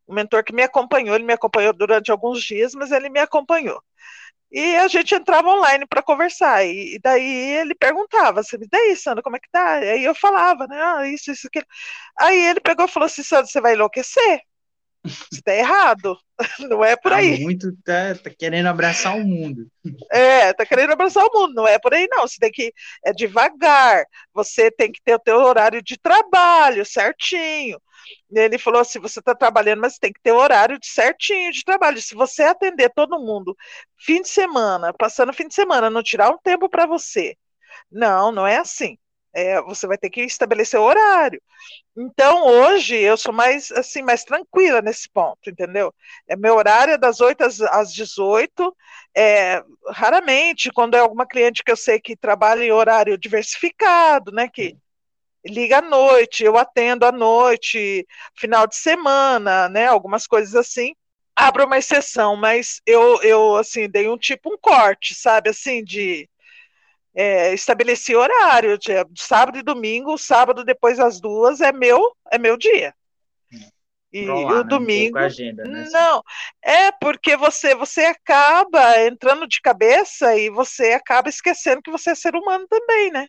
um 0.07 0.13
mentor 0.13 0.43
que 0.45 0.53
me 0.53 0.63
acompanhou. 0.63 1.15
Ele 1.15 1.25
me 1.25 1.33
acompanhou 1.33 1.73
durante 1.73 2.09
alguns 2.09 2.41
dias, 2.41 2.73
mas 2.73 2.91
ele 2.91 3.09
me 3.09 3.19
acompanhou. 3.19 3.81
E 4.55 4.77
a 4.77 4.87
gente 4.87 5.13
entrava 5.13 5.49
online 5.49 5.85
para 5.85 6.01
conversar. 6.01 6.65
E, 6.65 6.95
e, 6.95 6.99
daí 6.99 7.57
ele 7.57 7.75
perguntava 7.75 8.39
assim: 8.39 8.55
e 8.55 8.67
daí, 8.69 8.95
Sandra, 8.95 9.21
como 9.21 9.35
é 9.35 9.39
que 9.39 9.49
tá? 9.51 9.73
Aí 9.79 10.05
eu 10.05 10.15
falava, 10.15 10.65
né? 10.65 10.81
Ah, 10.81 11.05
isso, 11.05 11.29
isso, 11.29 11.47
aquilo. 11.47 11.65
Aí 12.17 12.37
ele 12.37 12.61
pegou 12.61 12.85
e 12.85 12.87
falou 12.87 13.05
assim: 13.05 13.21
Sandra, 13.21 13.47
você 13.47 13.59
vai 13.59 13.73
enlouquecer. 13.73 14.39
Você 15.03 15.41
tá 15.43 15.53
errado. 15.53 16.17
Não 16.69 16.85
é 16.85 16.95
por 16.95 17.11
aí. 17.11 17.35
Ah, 17.35 17.39
muito 17.41 17.75
tá, 17.83 18.15
tá, 18.15 18.29
querendo 18.29 18.67
abraçar 18.67 19.17
o 19.17 19.25
mundo. 19.25 19.67
É, 20.09 20.53
tá 20.53 20.65
querendo 20.65 20.93
abraçar 20.93 21.25
o 21.25 21.33
mundo. 21.33 21.53
Não 21.53 21.67
é 21.67 21.77
por 21.77 21.93
aí, 21.93 22.07
não. 22.09 22.25
Você 22.25 22.37
tem 22.39 22.51
que. 22.51 22.73
É 23.05 23.11
devagar. 23.11 24.05
Você 24.33 24.71
tem 24.71 24.89
que 24.89 25.01
ter 25.03 25.15
o 25.15 25.19
teu 25.19 25.37
horário 25.37 25.81
de 25.81 25.97
trabalho 25.97 26.85
certinho. 26.85 27.77
Ele 28.31 28.57
falou 28.57 28.81
assim: 28.81 28.99
você 28.99 29.19
está 29.19 29.35
trabalhando, 29.35 29.81
mas 29.81 29.97
tem 29.97 30.11
que 30.13 30.21
ter 30.21 30.31
horário 30.31 30.79
de 30.79 30.87
certinho 30.87 31.51
de 31.51 31.63
trabalho. 31.63 32.01
Se 32.01 32.15
você 32.15 32.43
atender 32.43 32.91
todo 32.93 33.19
mundo 33.19 33.55
fim 33.97 34.21
de 34.21 34.29
semana, 34.29 34.93
passando 34.93 35.33
fim 35.33 35.47
de 35.47 35.55
semana, 35.55 35.89
não 35.89 36.03
tirar 36.03 36.29
um 36.31 36.37
tempo 36.37 36.69
para 36.69 36.85
você. 36.85 37.35
Não, 37.91 38.31
não 38.31 38.47
é 38.47 38.57
assim. 38.57 38.97
É, 39.33 39.61
você 39.63 39.85
vai 39.85 39.97
ter 39.97 40.09
que 40.09 40.21
estabelecer 40.21 40.79
o 40.79 40.83
horário. 40.83 41.41
Então, 41.97 42.45
hoje, 42.45 42.95
eu 42.95 43.17
sou 43.17 43.33
mais 43.33 43.71
assim, 43.71 44.01
mais 44.01 44.23
tranquila 44.23 44.81
nesse 44.81 45.09
ponto, 45.09 45.49
entendeu? 45.49 45.93
É, 46.27 46.35
meu 46.35 46.55
horário 46.55 46.93
é 46.93 46.97
das 46.97 47.19
8 47.21 47.43
às, 47.43 47.61
às 47.61 47.93
18. 47.93 48.75
É, 49.15 49.63
raramente, 49.89 50.71
quando 50.71 50.95
é 50.95 50.99
alguma 50.99 51.25
cliente 51.27 51.63
que 51.63 51.71
eu 51.71 51.77
sei 51.77 51.99
que 51.99 52.15
trabalha 52.15 52.63
em 52.63 52.71
horário 52.71 53.17
diversificado, 53.17 54.31
né? 54.31 54.47
Que 54.49 54.77
liga 55.45 55.77
à 55.77 55.81
noite, 55.81 56.43
eu 56.43 56.57
atendo 56.57 57.05
à 57.05 57.11
noite, 57.11 58.05
final 58.35 58.67
de 58.67 58.75
semana, 58.75 59.69
né? 59.69 59.87
Algumas 59.87 60.25
coisas 60.25 60.55
assim. 60.55 60.93
Abro 61.35 61.65
uma 61.65 61.77
exceção, 61.77 62.35
mas 62.35 62.81
eu, 62.85 63.21
eu 63.21 63.55
assim, 63.57 63.89
dei 63.89 64.09
um 64.09 64.17
tipo 64.17 64.53
um 64.53 64.57
corte, 64.57 65.13
sabe, 65.13 65.49
assim, 65.49 65.83
de 65.83 66.29
é, 67.13 67.53
estabeleci 67.53 68.15
horário, 68.15 68.77
de, 68.77 68.91
de 69.05 69.21
sábado 69.21 69.57
e 69.57 69.63
domingo, 69.63 70.17
sábado 70.17 70.63
depois 70.63 70.97
das 70.97 71.19
duas 71.19 71.61
é 71.61 71.71
meu, 71.71 72.15
é 72.31 72.37
meu 72.37 72.57
dia. 72.57 72.93
E 74.11 74.29
o 74.29 74.63
domingo. 74.63 75.15
Né? 75.15 75.23
Um 75.23 75.25
agenda, 75.25 75.63
né? 75.65 75.89
Não, 75.91 76.23
é 76.61 76.89
porque 76.89 77.35
você, 77.35 77.75
você 77.75 78.05
acaba 78.05 79.01
entrando 79.01 79.45
de 79.45 79.59
cabeça 79.59 80.37
e 80.37 80.49
você 80.49 80.93
acaba 80.93 81.27
esquecendo 81.27 81.81
que 81.81 81.91
você 81.91 82.11
é 82.11 82.15
ser 82.15 82.33
humano 82.33 82.65
também, 82.69 83.11
né? 83.11 83.27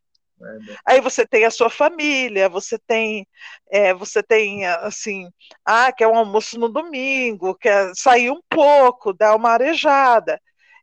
Aí 0.85 1.01
você 1.01 1.27
tem 1.27 1.45
a 1.45 1.51
sua 1.51 1.71
família, 1.71 2.49
você 2.49 2.79
tem, 2.79 3.27
é, 3.71 3.95
você 3.95 4.23
tem 4.23 4.67
assim, 4.67 5.29
ah, 5.65 5.91
quer 5.93 6.07
um 6.07 6.17
almoço 6.17 6.59
no 6.59 6.69
domingo, 6.69 7.55
quer 7.55 7.91
sair 7.95 8.31
um 8.31 8.41
pouco, 8.49 9.13
dar 9.13 9.35
uma 9.35 9.51
arejada. 9.51 10.41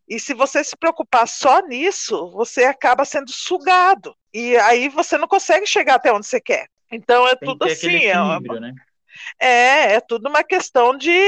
E 0.08 0.20
se 0.20 0.34
você 0.34 0.64
se 0.64 0.76
preocupar 0.76 1.28
só 1.28 1.62
nisso, 1.62 2.30
você 2.32 2.66
acaba 2.66 3.06
sendo 3.06 3.32
sugado. 3.32 4.16
E 4.34 4.58
aí 4.58 4.90
você 4.90 5.18
não 5.18 5.28
consegue 5.28 5.66
chegar 5.66 5.96
até 5.96 6.12
onde 6.12 6.26
você 6.26 6.42
quer. 6.42 6.68
Então 6.92 7.28
é 7.28 7.36
tem 7.36 7.50
tudo 7.50 7.66
assim. 7.66 8.06
É, 8.06 8.20
uma... 8.20 8.40
né? 8.60 8.74
é, 9.40 9.94
é 9.94 10.02
tudo 10.02 10.28
uma 10.28 10.44
questão 10.44 10.98
de. 10.98 11.20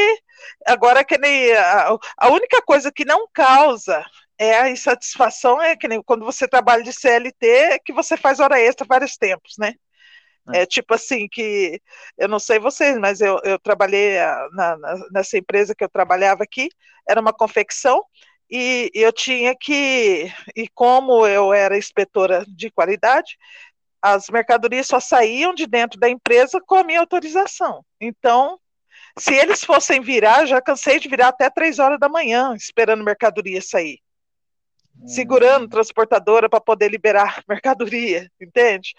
Agora, 0.66 1.04
que 1.04 1.18
nem. 1.18 1.54
A 1.54 2.30
única 2.30 2.62
coisa 2.62 2.92
que 2.92 3.06
não 3.06 3.28
causa 3.34 4.04
é 4.38 4.60
a 4.60 4.70
insatisfação 4.70 5.62
é 5.62 5.76
que 5.76 5.88
nem 5.88 6.02
quando 6.02 6.26
você 6.26 6.48
trabalha 6.48 6.84
de 6.84 6.92
CLT, 6.94 7.48
é 7.48 7.80
que 7.80 7.94
você 7.94 8.18
faz 8.18 8.40
hora 8.40 8.60
extra 8.60 8.86
vários 8.88 9.18
tempos, 9.18 9.56
né? 9.58 9.74
É. 10.54 10.62
é 10.62 10.66
tipo 10.66 10.94
assim 10.94 11.28
que 11.30 11.82
eu 12.18 12.28
não 12.28 12.40
sei 12.40 12.60
vocês, 12.60 12.98
mas 12.98 13.22
eu, 13.22 13.40
eu 13.44 13.58
trabalhei 13.60 14.18
na, 14.54 14.78
na, 14.78 14.98
nessa 15.12 15.38
empresa 15.38 15.76
que 15.76 15.84
eu 15.84 15.90
trabalhava 15.90 16.44
aqui, 16.44 16.70
era 17.08 17.22
uma 17.22 17.34
confecção 17.34 18.04
e 18.50 18.92
eu 18.94 19.12
tinha 19.12 19.56
que 19.60 20.32
e 20.56 20.68
como 20.74 21.26
eu 21.28 21.54
era 21.54 21.78
inspetora 21.78 22.46
de 22.48 22.70
qualidade, 22.72 23.38
as 24.02 24.30
mercadorias 24.30 24.88
só 24.88 25.00
saíam 25.00 25.54
de 25.54 25.66
dentro 25.66 26.00
da 26.00 26.10
empresa 26.10 26.62
com 26.62 26.76
a 26.76 26.84
minha 26.84 27.00
autorização. 27.00 27.84
Então, 28.00 28.60
se 29.18 29.34
eles 29.34 29.64
fossem 29.64 30.02
virar, 30.02 30.46
já 30.46 30.62
cansei 30.62 31.00
de 31.00 31.10
virar 31.10 31.30
até 31.30 31.50
três 31.50 31.80
horas 31.80 32.00
da 32.00 32.10
manhã 32.10 32.54
esperando 32.56 33.04
mercadoria 33.04 33.62
sair 33.62 34.00
segurando 35.06 35.68
transportadora 35.68 36.50
para 36.50 36.62
poder 36.62 36.90
liberar 36.90 37.44
mercadoria, 37.48 38.30
entende? 38.40 38.94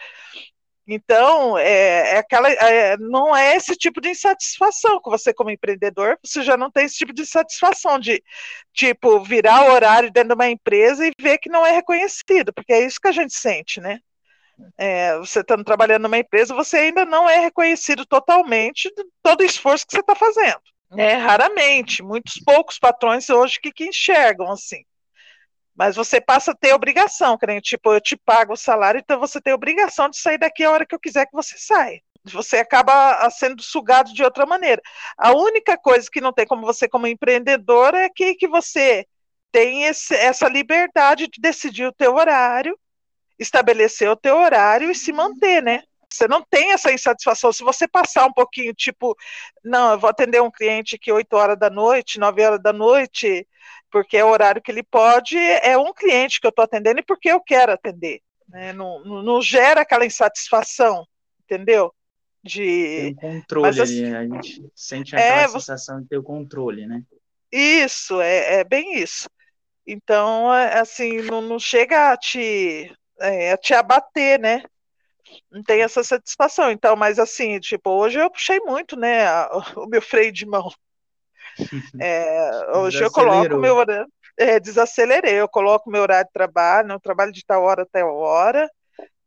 Então, 0.89 1.59
é, 1.59 2.15
é 2.15 2.19
aquela, 2.19 2.49
é, 2.49 2.97
não 2.97 3.37
é 3.37 3.57
esse 3.57 3.75
tipo 3.75 4.01
de 4.01 4.11
insatisfação 4.11 5.01
que 5.03 5.11
você, 5.11 5.35
como 5.35 5.51
empreendedor, 5.51 6.17
você 6.25 6.43
já 6.43 6.57
não 6.57 6.71
tem 6.71 6.85
esse 6.85 6.95
tipo 6.95 7.13
de 7.13 7.23
insatisfação 7.23 7.99
de, 7.99 8.23
tipo, 8.73 9.21
virar 9.21 9.69
o 9.69 9.73
horário 9.73 10.13
dentro 10.13 10.29
de 10.29 10.35
uma 10.35 10.49
empresa 10.49 11.05
e 11.05 11.11
ver 11.21 11.39
que 11.39 11.49
não 11.49 11.67
é 11.67 11.73
reconhecido, 11.73 12.53
porque 12.53 12.73
é 12.73 12.87
isso 12.87 13.01
que 13.01 13.09
a 13.09 13.13
gente 13.13 13.35
sente, 13.35 13.81
né? 13.81 13.99
É, 14.79 15.19
você 15.19 15.41
estando 15.41 15.65
trabalhando 15.65 16.05
numa 16.05 16.19
empresa, 16.19 16.55
você 16.55 16.77
ainda 16.79 17.05
não 17.05 17.29
é 17.29 17.41
reconhecido 17.41 18.07
totalmente 18.07 18.91
todo 19.23 19.41
o 19.41 19.45
esforço 19.45 19.87
que 19.87 19.93
você 19.93 20.01
está 20.01 20.15
fazendo. 20.15 20.61
É, 20.97 21.15
raramente, 21.15 22.03
muitos 22.03 22.41
poucos 22.45 22.79
patrões 22.79 23.29
hoje 23.29 23.59
que, 23.61 23.73
que 23.73 23.89
enxergam 23.89 24.51
assim. 24.51 24.85
Mas 25.77 25.95
você 25.95 26.21
passa 26.21 26.53
a 26.53 26.55
ter 26.55 26.73
obrigação, 26.73 27.37
querendo, 27.37 27.61
tipo, 27.61 27.93
eu 27.93 28.01
te 28.01 28.17
pago 28.17 28.55
o 28.55 28.57
salário, 28.57 28.99
então 28.99 29.21
você 29.21 29.41
tem 29.41 29.53
obrigação 29.53 30.09
de 30.09 30.19
sair 30.19 30.39
daqui 30.39 30.65
a 30.65 30.71
hora 30.71 30.87
que 30.87 30.95
eu 30.95 31.01
quiser 31.01 31.27
que 31.27 31.35
você 31.35 31.57
saia. 31.59 32.01
Você 32.25 32.57
acaba 32.57 32.93
ah, 33.21 33.31
sendo 33.31 33.63
sugado 33.63 34.13
de 34.13 34.25
outra 34.25 34.47
maneira. 34.47 34.81
A 35.17 35.33
única 35.37 35.77
coisa 35.77 36.09
que 36.11 36.21
não 36.21 36.33
tem 36.33 36.47
como 36.47 36.67
você, 36.67 36.89
como 36.89 37.07
empreendedor, 37.07 37.95
é 37.95 38.09
que, 38.09 38.35
que 38.35 38.49
você 38.49 39.07
tem 39.53 39.85
esse, 39.85 40.15
essa 40.15 40.49
liberdade 40.49 41.29
de 41.29 41.41
decidir 41.41 41.87
o 41.87 41.93
teu 41.93 42.15
horário, 42.15 42.77
estabelecer 43.39 44.11
o 44.11 44.17
teu 44.17 44.37
horário 44.37 44.91
e 44.91 44.95
se 44.95 45.13
manter, 45.13 45.63
né? 45.63 45.83
Você 46.11 46.27
não 46.27 46.43
tem 46.43 46.73
essa 46.73 46.93
insatisfação. 46.93 47.53
Se 47.53 47.63
você 47.63 47.87
passar 47.87 48.27
um 48.27 48.33
pouquinho, 48.33 48.73
tipo, 48.73 49.15
não, 49.63 49.93
eu 49.93 49.99
vou 49.99 50.09
atender 50.09 50.41
um 50.41 50.51
cliente 50.51 50.99
que 50.99 51.13
8 51.13 51.35
horas 51.37 51.59
da 51.59 51.69
noite, 51.69 52.19
9 52.19 52.43
horas 52.45 52.63
da 52.63 52.73
noite, 52.73 53.47
porque 53.97 54.19
é 54.19 54.25
o 54.25 54.29
horário 54.29 54.61
que 54.61 54.71
ele 54.71 54.83
pode, 54.83 55.39
é 55.39 55.79
um 55.79 55.91
cliente 55.91 56.39
que 56.39 56.47
eu 56.47 56.51
estou 56.51 56.63
atendendo 56.63 57.01
e 57.01 57.03
porque 57.03 57.31
eu 57.31 57.41
quero 57.41 57.73
atender. 57.73 58.21
Né? 58.47 58.75
Não, 58.75 59.03
não, 59.03 59.23
não, 59.23 59.41
gera 59.41 59.81
aquela 59.81 60.05
insatisfação, 60.05 61.07
entendeu? 61.43 61.91
De... 62.45 62.61
Tem 62.63 63.13
um 63.13 63.15
controle 63.15 63.67
Mas, 63.67 63.81
assim, 63.81 64.15
ali, 64.15 64.37
a 64.37 64.43
gente 64.43 64.71
sente 64.75 65.17
aquela 65.17 65.41
é, 65.41 65.49
sensação 65.49 66.03
de 66.03 66.09
ter 66.09 66.19
o 66.19 66.23
controle, 66.23 66.87
né? 66.87 67.03
Isso, 67.51 68.21
é, 68.21 68.61
é 68.61 68.65
bem 68.65 68.99
isso. 68.99 69.31
Então, 69.87 70.53
é, 70.53 70.79
assim, 70.79 71.23
não, 71.23 71.41
não 71.41 71.59
chega 71.59 72.13
a 72.13 72.19
te, 72.19 72.95
é, 73.19 73.53
a 73.53 73.57
te 73.57 73.73
abater, 73.73 74.39
né? 74.39 74.63
não 75.51 75.63
tem 75.63 75.81
essa 75.81 76.05
satisfação. 76.05 76.71
Então, 76.71 76.95
mas 76.95 77.19
assim, 77.19 77.59
tipo, 77.61 77.89
hoje 77.91 78.21
eu 78.21 78.31
puxei 78.31 78.61
muito, 78.61 78.95
né, 78.95 79.25
o 79.75 79.87
meu 79.87 80.03
freio 80.03 80.31
de 80.31 80.45
mão. 80.45 80.71
É, 82.01 82.77
hoje 82.77 83.03
eu 83.03 83.11
coloco 83.11 83.57
meu 83.57 83.77
horário, 83.77 84.07
é, 84.37 84.61
desacelerei, 84.61 85.35
eu 85.35 85.49
coloco 85.49 85.91
meu 85.91 86.03
horário 86.03 86.27
de 86.27 86.33
trabalho, 86.33 86.89
não 86.89 87.01
trabalho 87.01 87.33
de 87.33 87.45
tal 87.45 87.63
hora 87.63 87.83
até 87.83 88.05
hora, 88.05 88.71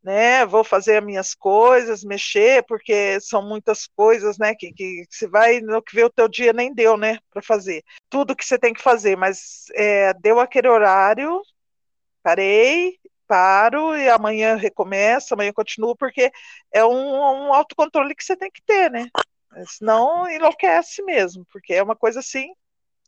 né, 0.03 0.45
vou 0.45 0.63
fazer 0.63 0.97
as 0.97 1.03
minhas 1.03 1.35
coisas, 1.35 2.03
mexer, 2.03 2.63
porque 2.65 3.19
são 3.19 3.41
muitas 3.41 3.87
coisas, 3.87 4.37
né, 4.37 4.55
que, 4.55 4.71
que 4.71 5.05
você 5.09 5.27
vai, 5.27 5.59
no 5.59 5.81
que 5.81 5.95
vê 5.95 6.03
o 6.03 6.09
teu 6.09 6.27
dia 6.27 6.53
nem 6.53 6.73
deu, 6.73 6.95
né, 6.95 7.17
para 7.31 7.41
fazer. 7.41 7.83
Tudo 8.09 8.35
que 8.35 8.45
você 8.45 8.57
tem 8.57 8.73
que 8.73 8.81
fazer, 8.81 9.17
mas 9.17 9.65
é, 9.73 10.13
deu 10.13 10.39
aquele 10.39 10.67
horário, 10.69 11.41
parei, 12.23 12.97
paro 13.27 13.95
e 13.95 14.09
amanhã 14.09 14.55
recomeço, 14.55 15.33
amanhã 15.33 15.51
continuo, 15.53 15.95
porque 15.95 16.31
é 16.71 16.83
um, 16.83 16.91
um 16.91 17.53
autocontrole 17.53 18.15
que 18.15 18.23
você 18.23 18.35
tem 18.35 18.49
que 18.49 18.61
ter, 18.63 18.89
né? 18.89 19.07
Senão 19.67 20.29
enlouquece 20.29 21.01
mesmo, 21.03 21.45
porque 21.51 21.73
é 21.73 21.83
uma 21.83 21.95
coisa 21.95 22.19
assim 22.19 22.51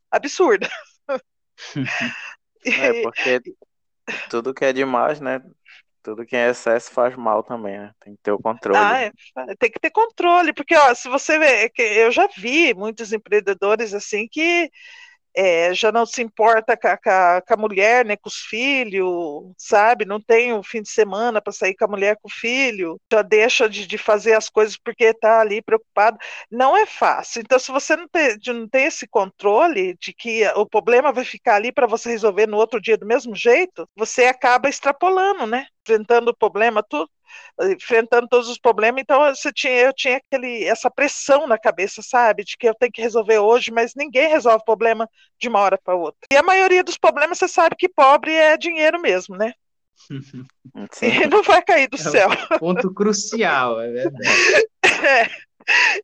absurda. 0.10 0.70
é, 2.66 3.02
porque 3.02 3.42
tudo 4.30 4.54
que 4.54 4.66
é 4.66 4.74
demais, 4.74 5.20
né? 5.20 5.42
Tudo 6.04 6.26
que 6.26 6.36
é 6.36 6.50
excesso 6.50 6.92
faz 6.92 7.16
mal 7.16 7.44
também, 7.44 7.78
né? 7.78 7.92
Tem 8.00 8.16
que 8.16 8.22
ter 8.24 8.32
o 8.32 8.40
controle. 8.40 8.78
Ah, 8.78 9.02
é. 9.02 9.12
Tem 9.60 9.70
que 9.70 9.80
ter 9.80 9.92
controle, 9.92 10.52
porque 10.52 10.76
ó, 10.76 10.94
se 10.96 11.08
você 11.08 11.38
vê, 11.38 11.72
eu 11.78 12.12
já 12.12 12.28
vi 12.36 12.74
muitos 12.74 13.14
empreendedores 13.14 13.94
assim 13.94 14.28
que 14.28 14.70
é, 15.36 15.74
já 15.74 15.91
não 15.91 16.06
se 16.06 16.22
importa 16.22 16.78
com 16.78 16.88
a, 16.88 17.41
com 17.41 17.54
a, 17.54 17.58
mulher, 17.58 18.06
né, 18.06 18.15
com 18.17 18.30
os 18.30 18.38
filhos, 18.38 19.54
sabe? 19.58 20.06
Não 20.06 20.20
tem 20.20 20.54
o 20.54 20.63
fim 20.63 20.82
de 20.82 20.89
semana 20.89 21.41
para 21.41 21.54
sair 21.54 21.76
com 21.76 21.86
a 21.86 21.88
mulher 21.88 22.17
com 22.22 22.28
o 22.28 22.32
filho, 22.32 23.00
já 23.12 23.22
deixa 23.22 23.70
de, 23.70 23.88
de 23.88 23.98
fazer 23.98 24.34
as 24.34 24.50
coisas 24.50 24.78
porque 24.78 25.06
está 25.06 25.41
ali 25.41 25.62
preocupado. 25.62 26.17
Não 26.50 26.76
é 26.76 26.86
fácil. 26.86 27.41
Então, 27.41 27.60
se 27.60 27.72
você 27.72 27.96
não 27.96 28.08
tem, 28.08 28.38
não 28.48 28.67
tem 28.67 28.86
esse 28.86 29.08
controle 29.08 29.96
de 30.00 30.13
que 30.13 30.46
o 30.56 30.65
problema 30.65 31.12
vai 31.12 31.24
ficar 31.24 31.56
ali 31.56 31.72
para 31.72 31.88
você 31.88 32.10
resolver 32.10 32.48
no 32.48 32.58
outro 32.58 32.82
dia 32.82 32.98
do 32.98 33.06
mesmo 33.06 33.36
jeito, 33.36 33.88
você 33.96 34.26
acaba 34.26 34.70
extrapolando, 34.70 35.46
né? 35.48 35.65
Enfrentando 35.84 36.32
o 36.32 36.36
problema, 36.36 36.84
tudo 36.84 37.10
enfrentando 37.62 38.28
todos 38.28 38.50
os 38.50 38.58
problemas, 38.58 39.02
então 39.02 39.24
você 39.34 39.52
tinha, 39.52 39.74
eu 39.74 39.94
tinha 39.94 40.17
aquele, 40.17 40.63
essa 40.63 40.89
pressão 40.89 41.48
na 41.48 41.58
cabeça, 41.58 42.02
sabe, 42.02 42.44
de 42.44 42.58
que 42.58 42.67
eu 42.67 42.76
tenho 42.76 42.91
que 42.91 43.02
resolver 43.02 43.39
hoje, 43.39 43.72
mas 43.72 43.94
ninguém 43.96 44.30
resolve 44.30 44.63
problema 44.65 45.10
de 45.39 45.48
uma 45.48 45.60
hora 45.60 45.78
para 45.78 45.96
outra. 45.96 46.20
E 46.32 46.36
a 46.36 46.44
maioria 46.44 46.84
dos 46.84 46.98
problemas 46.98 47.38
você 47.38 47.48
sabe 47.48 47.76
que 47.76 47.89
pobre 47.89 48.34
é 48.34 48.58
dinheiro 48.58 49.00
mesmo, 49.02 49.36
né? 49.36 49.54
Sim. 50.91 51.08
E 51.08 51.28
não 51.28 51.44
vai 51.44 51.62
cair 51.62 51.88
do 51.88 51.98
é 51.98 52.00
céu. 52.00 52.30
Um 52.54 52.58
ponto 52.58 52.94
crucial, 52.94 53.80
é 53.82 53.91
verdade. 53.91 54.28
É, 55.04 55.28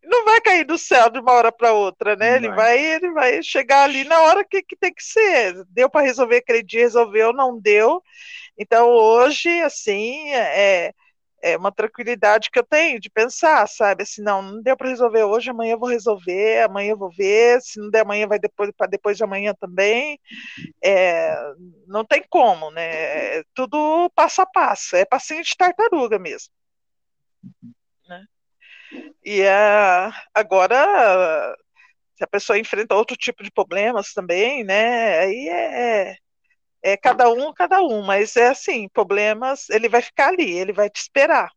não 0.04 0.26
vai 0.26 0.42
cair 0.42 0.64
do 0.64 0.78
céu 0.78 1.10
de 1.10 1.20
uma 1.20 1.32
hora 1.32 1.52
para 1.52 1.74
outra, 1.74 2.16
né? 2.16 2.36
ele 2.36 2.50
vai. 2.50 2.80
ele 2.80 3.12
vai 3.12 3.42
chegar 3.44 3.84
ali 3.84 4.04
na 4.04 4.20
hora 4.22 4.46
que, 4.46 4.62
que 4.62 4.76
tem 4.76 4.94
que 4.94 5.04
ser. 5.04 5.64
Deu 5.70 5.90
para 5.90 6.06
resolver 6.06 6.38
aquele 6.38 6.64
dia, 6.64 6.82
resolveu, 6.82 7.34
não 7.34 7.60
deu. 7.60 8.02
Então 8.58 8.90
hoje, 8.90 9.50
assim, 9.62 10.32
é, 10.34 10.94
é 11.42 11.56
uma 11.58 11.72
tranquilidade 11.72 12.50
que 12.50 12.60
eu 12.60 12.64
tenho 12.64 13.00
de 13.00 13.10
pensar, 13.10 13.68
sabe? 13.68 14.04
Assim, 14.04 14.22
não, 14.22 14.42
não 14.42 14.62
deu 14.62 14.76
para 14.76 14.90
resolver 14.90 15.24
hoje, 15.24 15.50
amanhã 15.50 15.74
eu 15.74 15.80
vou 15.80 15.90
resolver, 15.90 16.64
amanhã 16.64 16.92
eu 16.92 16.98
vou 16.98 17.12
ver, 17.12 17.62
se 17.62 17.80
não 17.80 17.90
der 17.90 18.02
amanhã 18.02 18.28
vai 18.28 18.40
depois 18.40 18.72
para 18.76 18.88
depois 18.88 19.18
de 19.18 19.24
amanhã 19.24 19.54
também. 19.54 20.20
É, 20.84 21.36
não 21.88 22.04
tem 22.06 22.24
como, 22.30 22.72
né? 22.72 23.40
É 23.40 23.44
tudo 23.54 24.10
passo 24.16 24.42
a 24.42 24.46
passo, 24.46 24.96
é 24.96 25.06
passinho 25.06 25.44
de 25.44 25.56
tartaruga 25.56 26.18
mesmo. 26.20 26.52
Né? 28.08 28.26
E 29.24 29.42
é, 29.42 30.12
agora, 30.34 31.56
se 32.16 32.24
a 32.24 32.28
pessoa 32.28 32.58
enfrenta 32.58 32.96
outro 32.96 33.16
tipo 33.16 33.44
de 33.44 33.52
problemas 33.52 34.14
também, 34.14 34.64
né? 34.64 35.20
Aí 35.20 35.50
é, 35.50 36.16
é 36.82 36.96
cada 36.96 37.30
um, 37.30 37.54
cada 37.54 37.82
um, 37.82 38.02
mas 38.02 38.36
é 38.36 38.48
assim, 38.48 38.88
problemas, 38.90 39.70
ele 39.70 39.90
vai 39.90 40.02
ficar 40.02 40.30
ali, 40.30 40.52
ele 40.52 40.74
vai 40.74 40.90
te 40.90 41.02
esperar. 41.02 41.52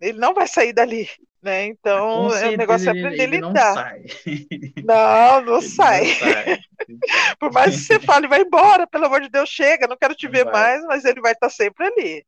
Ele 0.00 0.18
não 0.18 0.32
vai 0.32 0.46
sair 0.46 0.72
dali, 0.72 1.08
né? 1.42 1.66
Então, 1.66 2.32
é, 2.34 2.50
o 2.50 2.56
negócio 2.56 2.88
é 2.88 2.90
aprender 2.90 3.22
a 3.22 3.26
lidar. 3.26 3.98
Não, 4.84 5.40
não, 5.40 5.60
sai. 5.60 6.04
Não 6.04 6.16
sai. 6.16 6.60
Por 7.40 7.52
mais 7.52 7.74
que 7.74 7.82
você 7.82 8.00
fale, 8.00 8.28
vai 8.28 8.42
embora, 8.42 8.86
pelo 8.86 9.06
amor 9.06 9.20
de 9.20 9.28
Deus, 9.28 9.48
chega, 9.48 9.88
não 9.88 9.96
quero 9.96 10.14
te 10.14 10.28
ver 10.28 10.44
vai. 10.44 10.52
mais, 10.52 10.84
mas 10.84 11.04
ele 11.04 11.20
vai 11.20 11.32
estar 11.32 11.50
sempre 11.50 11.86
ali. 11.86 12.24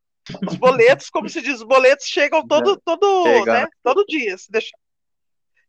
Os 0.47 0.57
boletos, 0.57 1.11
como 1.11 1.29
se 1.29 1.41
diz, 1.41 1.57
os 1.57 1.63
boletos 1.63 2.07
chegam 2.07 2.47
todo, 2.47 2.77
todo, 2.85 3.25
Chega. 3.25 3.53
né? 3.53 3.69
Todo 3.83 4.05
dia, 4.07 4.37
se 4.37 4.51
deixar. 4.51 4.79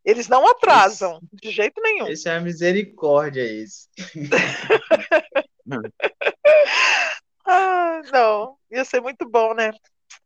Eles 0.03 0.27
não 0.27 0.47
atrasam, 0.47 1.19
esse, 1.33 1.41
de 1.41 1.51
jeito 1.51 1.79
nenhum. 1.81 2.07
Esse 2.07 2.27
é 2.27 2.35
a 2.35 2.39
misericórdia, 2.39 3.41
esse. 3.41 3.87
ah, 7.45 8.01
não, 8.11 8.57
ia 8.69 8.85
ser 8.85 9.01
muito 9.01 9.27
bom, 9.29 9.53
né? 9.53 9.71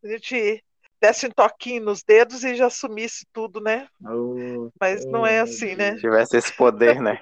A 0.04 0.08
gente 0.08 0.64
desse 1.02 1.28
um 1.28 1.32
toquinho 1.32 1.84
nos 1.84 2.04
dedos 2.04 2.44
e 2.44 2.56
já 2.56 2.70
sumisse 2.70 3.26
tudo, 3.32 3.62
né? 3.62 3.88
Oh, 4.04 4.70
Mas 4.80 5.06
não 5.06 5.26
é 5.26 5.40
assim, 5.40 5.76
né? 5.76 5.94
Se 5.94 6.02
tivesse 6.02 6.38
esse 6.38 6.54
poder, 6.54 7.00
né? 7.02 7.22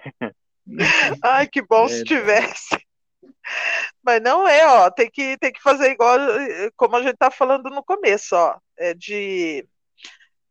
Ai, 1.23 1.47
que 1.47 1.62
bom 1.62 1.86
é, 1.86 1.89
se 1.89 2.04
tivesse. 2.04 2.78
Mas 4.02 4.21
não 4.21 4.47
é, 4.47 4.65
ó, 4.65 4.89
tem 4.89 5.10
que, 5.10 5.38
tem 5.38 5.52
que 5.52 5.62
fazer 5.62 5.91
igual 5.91 6.17
como 6.78 6.95
a 6.95 7.02
gente 7.02 7.17
tá 7.17 7.30
falando 7.30 7.69
no 7.69 7.84
começo, 7.84 8.36
ó, 8.36 8.58
é 8.78 8.93
de 8.93 9.67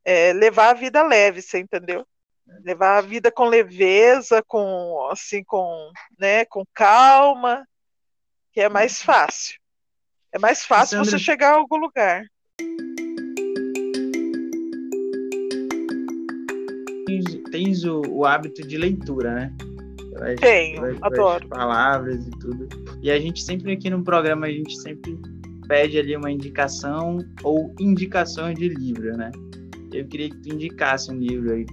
é, 0.04 0.32
levar 0.32 0.70
a 0.70 0.74
vida 0.74 1.02
leve, 1.02 1.40
você 1.40 1.58
entendeu? 1.58 2.06
Levar 2.64 2.98
a 2.98 3.00
vida 3.00 3.30
com 3.30 3.44
leveza, 3.44 4.42
com 4.46 5.08
assim, 5.10 5.42
com, 5.44 5.90
né, 6.18 6.44
com 6.44 6.64
calma, 6.74 7.66
que 8.52 8.60
é 8.60 8.68
mais 8.68 9.02
fácil. 9.02 9.58
É 10.32 10.38
mais 10.38 10.64
fácil 10.64 10.98
Sandra... 10.98 11.10
você 11.10 11.18
chegar 11.18 11.52
a 11.52 11.56
algum 11.56 11.76
lugar. 11.76 12.24
Tens, 17.06 17.24
tens 17.50 17.84
o, 17.84 18.00
o, 18.08 18.24
hábito 18.24 18.66
de 18.66 18.78
leitura, 18.78 19.34
né? 19.34 19.56
Pelas, 20.10 20.40
Tenho, 20.40 20.80
pelas, 20.80 21.02
adoro. 21.02 21.48
palavras 21.48 22.26
e 22.26 22.30
tudo. 22.30 22.68
E 23.02 23.10
a 23.10 23.18
gente 23.18 23.42
sempre 23.42 23.72
aqui 23.72 23.90
no 23.90 24.02
programa, 24.02 24.46
a 24.46 24.50
gente 24.50 24.74
sempre 24.80 25.18
pede 25.68 25.98
ali 25.98 26.16
uma 26.16 26.30
indicação 26.30 27.18
ou 27.42 27.74
indicações 27.78 28.58
de 28.58 28.68
livro, 28.68 29.16
né? 29.16 29.30
Eu 29.92 30.06
queria 30.06 30.30
que 30.30 30.36
tu 30.38 30.54
indicasse 30.54 31.10
um 31.10 31.18
livro 31.18 31.52
aí. 31.52 31.66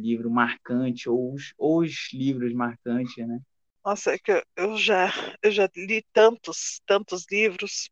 Livro 0.00 0.30
marcante, 0.30 1.08
ou 1.08 1.34
os, 1.34 1.52
ou 1.58 1.80
os 1.80 2.12
livros 2.12 2.52
marcantes, 2.52 3.26
né? 3.26 3.38
Nossa, 3.84 4.12
é 4.12 4.18
que 4.18 4.42
eu 4.56 4.76
já, 4.76 5.10
eu 5.42 5.50
já 5.50 5.68
li 5.74 6.04
tantos, 6.12 6.80
tantos 6.86 7.24
livros, 7.30 7.90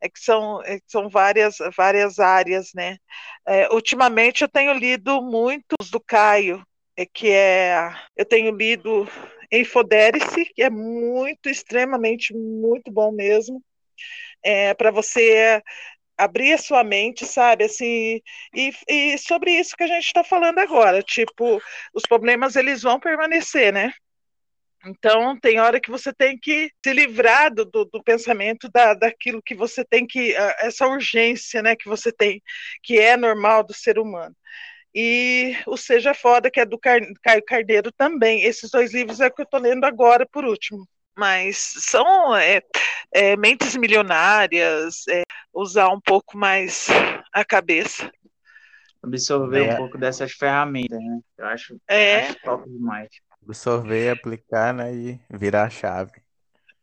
é 0.00 0.08
que 0.08 0.20
são, 0.20 0.62
é 0.62 0.78
que 0.78 0.86
são 0.86 1.08
várias, 1.08 1.56
várias 1.76 2.18
áreas, 2.18 2.72
né? 2.74 2.98
É, 3.46 3.72
ultimamente 3.72 4.42
eu 4.42 4.48
tenho 4.48 4.72
lido 4.74 5.22
muitos 5.22 5.90
do 5.90 6.00
Caio, 6.00 6.62
é 6.96 7.06
que 7.06 7.30
é, 7.30 7.94
eu 8.16 8.24
tenho 8.24 8.54
lido 8.54 9.08
Infodere-se, 9.50 10.44
que 10.54 10.62
é 10.62 10.70
muito, 10.70 11.48
extremamente, 11.48 12.34
muito 12.34 12.90
bom 12.90 13.12
mesmo 13.12 13.62
é, 14.42 14.74
para 14.74 14.90
você 14.90 15.62
abrir 16.16 16.54
a 16.54 16.58
sua 16.58 16.82
mente, 16.84 17.24
sabe? 17.26 17.64
Assim, 17.64 18.20
e, 18.54 18.72
e 18.88 19.18
sobre 19.18 19.52
isso 19.52 19.76
que 19.76 19.84
a 19.84 19.88
gente 19.88 20.06
está 20.06 20.24
falando 20.24 20.58
agora, 20.58 21.02
tipo, 21.02 21.60
os 21.94 22.02
problemas 22.02 22.56
eles 22.56 22.82
vão 22.82 22.98
permanecer, 23.00 23.72
né? 23.72 23.92
Então, 24.84 25.38
tem 25.38 25.58
hora 25.58 25.80
que 25.80 25.90
você 25.90 26.12
tem 26.12 26.38
que 26.38 26.70
se 26.84 26.92
livrar 26.92 27.52
do, 27.52 27.64
do, 27.64 27.84
do, 27.86 28.02
pensamento 28.02 28.68
da, 28.70 28.94
daquilo 28.94 29.42
que 29.42 29.54
você 29.54 29.84
tem 29.84 30.06
que, 30.06 30.32
essa 30.60 30.86
urgência, 30.86 31.60
né, 31.60 31.74
que 31.74 31.88
você 31.88 32.12
tem, 32.12 32.40
que 32.82 32.98
é 32.98 33.16
normal 33.16 33.64
do 33.64 33.74
ser 33.74 33.98
humano. 33.98 34.34
E 34.94 35.56
o 35.66 35.76
Seja 35.76 36.14
Foda, 36.14 36.50
que 36.50 36.60
é 36.60 36.64
do 36.64 36.78
Caio 36.78 37.44
Carneiro 37.46 37.92
também. 37.92 38.44
Esses 38.44 38.70
dois 38.70 38.94
livros 38.94 39.20
é 39.20 39.26
o 39.26 39.30
que 39.30 39.42
eu 39.42 39.44
estou 39.44 39.60
lendo 39.60 39.84
agora, 39.84 40.26
por 40.26 40.44
último. 40.44 40.88
Mas 41.18 41.58
são 41.58 42.34
é, 42.34 42.62
é, 43.12 43.36
mentes 43.36 43.76
milionárias, 43.76 45.06
é, 45.08 45.22
usar 45.56 45.88
um 45.88 46.00
pouco 46.00 46.36
mais 46.36 46.88
a 47.32 47.44
cabeça. 47.44 48.10
Absorver 49.02 49.62
um 49.62 49.72
é. 49.72 49.76
pouco 49.76 49.98
dessas 49.98 50.32
ferramentas, 50.32 50.98
né? 50.98 51.20
Eu 51.38 51.46
acho, 51.46 51.80
é. 51.88 52.26
acho 52.26 52.40
top 52.42 52.68
demais 52.68 53.08
absorver, 53.46 54.10
aplicar, 54.10 54.74
né, 54.74 54.92
e 54.92 55.20
virar 55.30 55.64
a 55.64 55.70
chave. 55.70 56.12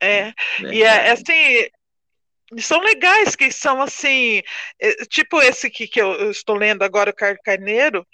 É, 0.02 0.34
e 0.72 0.84
é, 0.84 1.12
assim, 1.12 1.68
são 2.60 2.80
legais 2.80 3.36
que 3.36 3.52
são 3.52 3.82
assim, 3.82 4.42
é, 4.80 5.06
tipo 5.06 5.42
esse 5.42 5.70
que, 5.70 5.88
que 5.88 6.02
eu, 6.02 6.14
eu 6.14 6.32
estou 6.32 6.56
lendo 6.56 6.84
agora, 6.84 7.12
o 7.12 7.16
Carlos 7.16 7.42
Carneiro, 7.44 8.06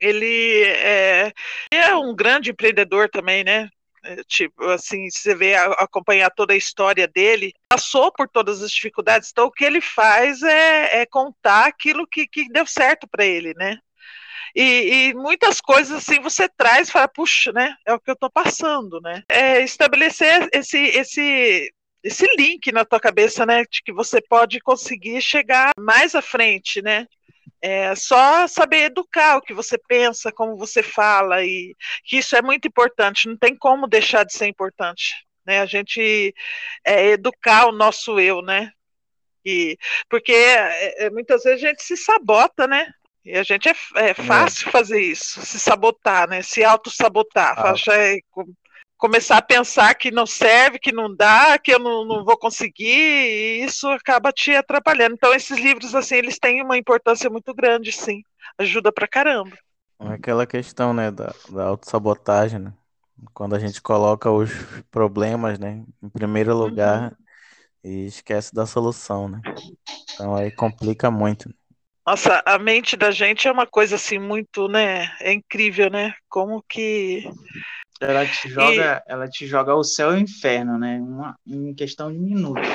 ele 0.00 0.64
é, 0.64 1.32
é 1.72 1.96
um 1.96 2.14
grande 2.14 2.50
empreendedor 2.50 3.08
também, 3.08 3.42
né? 3.42 3.68
É, 4.04 4.22
tipo, 4.24 4.64
assim, 4.64 5.08
você 5.10 5.34
vê, 5.34 5.54
acompanhar 5.54 6.30
toda 6.30 6.52
a 6.52 6.56
história 6.56 7.06
dele, 7.08 7.52
passou 7.68 8.12
por 8.12 8.28
todas 8.28 8.62
as 8.62 8.70
dificuldades, 8.70 9.30
então 9.30 9.46
o 9.46 9.50
que 9.50 9.64
ele 9.64 9.80
faz 9.80 10.42
é, 10.42 11.00
é 11.02 11.06
contar 11.06 11.66
aquilo 11.66 12.06
que, 12.06 12.26
que 12.26 12.48
deu 12.48 12.66
certo 12.66 13.08
para 13.08 13.24
ele, 13.24 13.54
né? 13.54 13.78
E, 14.54 15.08
e, 15.10 15.14
muitas 15.14 15.60
coisas 15.60 15.98
assim 15.98 16.20
você 16.20 16.48
traz 16.48 16.88
e 16.88 16.92
fala, 16.92 17.08
puxa, 17.08 17.52
né? 17.52 17.74
É 17.86 17.92
o 17.92 18.00
que 18.00 18.10
eu 18.10 18.14
estou 18.14 18.30
passando, 18.30 19.00
né? 19.00 19.22
É 19.28 19.62
estabelecer 19.62 20.48
esse, 20.52 20.78
esse, 20.78 21.72
esse 22.02 22.26
link 22.36 22.72
na 22.72 22.84
tua 22.84 22.98
cabeça, 22.98 23.44
né? 23.44 23.62
De 23.70 23.82
que 23.82 23.92
você 23.92 24.20
pode 24.20 24.60
conseguir 24.60 25.20
chegar 25.20 25.70
mais 25.78 26.14
à 26.14 26.22
frente, 26.22 26.80
né? 26.82 27.06
É 27.60 27.94
só 27.94 28.46
saber 28.46 28.84
educar 28.84 29.36
o 29.36 29.42
que 29.42 29.52
você 29.52 29.76
pensa, 29.76 30.30
como 30.30 30.56
você 30.56 30.82
fala, 30.82 31.44
e 31.44 31.74
que 32.04 32.18
isso 32.18 32.36
é 32.36 32.42
muito 32.42 32.68
importante, 32.68 33.28
não 33.28 33.36
tem 33.36 33.56
como 33.56 33.88
deixar 33.88 34.24
de 34.24 34.32
ser 34.32 34.46
importante. 34.46 35.14
Né? 35.44 35.60
A 35.60 35.66
gente 35.66 36.34
é, 36.84 37.06
educar 37.08 37.66
o 37.66 37.72
nosso 37.72 38.20
eu, 38.20 38.42
né? 38.42 38.70
E, 39.44 39.78
porque 40.08 40.32
é, 40.32 41.06
é 41.06 41.10
muitas 41.10 41.42
vezes 41.42 41.64
a 41.64 41.68
gente 41.68 41.82
se 41.82 41.96
sabota, 41.96 42.66
né? 42.66 42.92
E 43.24 43.36
a 43.36 43.42
gente 43.42 43.68
é, 43.68 43.74
é, 43.96 44.10
é. 44.10 44.14
fácil 44.14 44.70
fazer 44.70 45.00
isso, 45.00 45.44
se 45.44 45.58
sabotar, 45.58 46.28
né? 46.28 46.42
Se 46.42 46.64
auto-sabotar. 46.64 47.58
Ah. 47.58 47.74
Começar 48.98 49.38
a 49.38 49.42
pensar 49.42 49.94
que 49.94 50.10
não 50.10 50.26
serve, 50.26 50.78
que 50.78 50.92
não 50.92 51.14
dá, 51.14 51.56
que 51.56 51.72
eu 51.72 51.78
não, 51.78 52.04
não, 52.04 52.24
vou 52.24 52.36
conseguir, 52.36 52.84
e 52.84 53.64
isso 53.64 53.88
acaba 53.88 54.32
te 54.32 54.54
atrapalhando. 54.54 55.14
Então, 55.14 55.32
esses 55.32 55.56
livros, 55.56 55.94
assim, 55.94 56.16
eles 56.16 56.38
têm 56.38 56.62
uma 56.62 56.76
importância 56.76 57.30
muito 57.30 57.54
grande, 57.54 57.92
sim. 57.92 58.22
Ajuda 58.58 58.92
pra 58.92 59.06
caramba. 59.06 59.56
É 60.00 60.08
aquela 60.08 60.46
questão, 60.46 60.92
né, 60.92 61.10
da, 61.10 61.32
da 61.48 61.64
autossabotagem, 61.64 62.58
né? 62.58 62.72
Quando 63.32 63.54
a 63.54 63.58
gente 63.58 63.80
coloca 63.80 64.30
os 64.30 64.50
problemas, 64.90 65.58
né, 65.58 65.84
em 66.02 66.08
primeiro 66.08 66.56
lugar 66.56 67.12
uhum. 67.84 67.90
e 67.90 68.06
esquece 68.06 68.54
da 68.54 68.66
solução, 68.66 69.28
né? 69.28 69.40
Então 70.14 70.34
aí 70.34 70.50
complica 70.50 71.10
muito. 71.10 71.52
Nossa, 72.06 72.42
a 72.46 72.58
mente 72.58 72.96
da 72.96 73.10
gente 73.10 73.46
é 73.46 73.52
uma 73.52 73.66
coisa 73.66 73.96
assim 73.96 74.18
muito, 74.18 74.68
né? 74.68 75.14
É 75.20 75.32
incrível, 75.32 75.90
né? 75.90 76.14
Como 76.28 76.64
que 76.66 77.28
ela 78.00 78.26
te 78.26 78.48
joga, 78.48 79.02
e... 79.06 79.12
ela 79.12 79.28
te 79.28 79.46
joga 79.46 79.74
o 79.74 79.84
céu 79.84 80.12
e 80.12 80.16
o 80.16 80.18
inferno, 80.18 80.78
né? 80.78 80.98
Uma, 81.00 81.38
em 81.46 81.74
questão 81.74 82.12
de 82.12 82.18
minutos. 82.18 82.68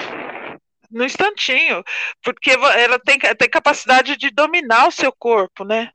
No 0.92 1.04
instantinho, 1.04 1.84
porque 2.24 2.52
ela 2.52 3.00
tem, 3.00 3.18
tem 3.18 3.50
capacidade 3.50 4.16
de 4.16 4.30
dominar 4.30 4.88
o 4.88 4.92
seu 4.92 5.12
corpo, 5.12 5.64
né? 5.64 5.90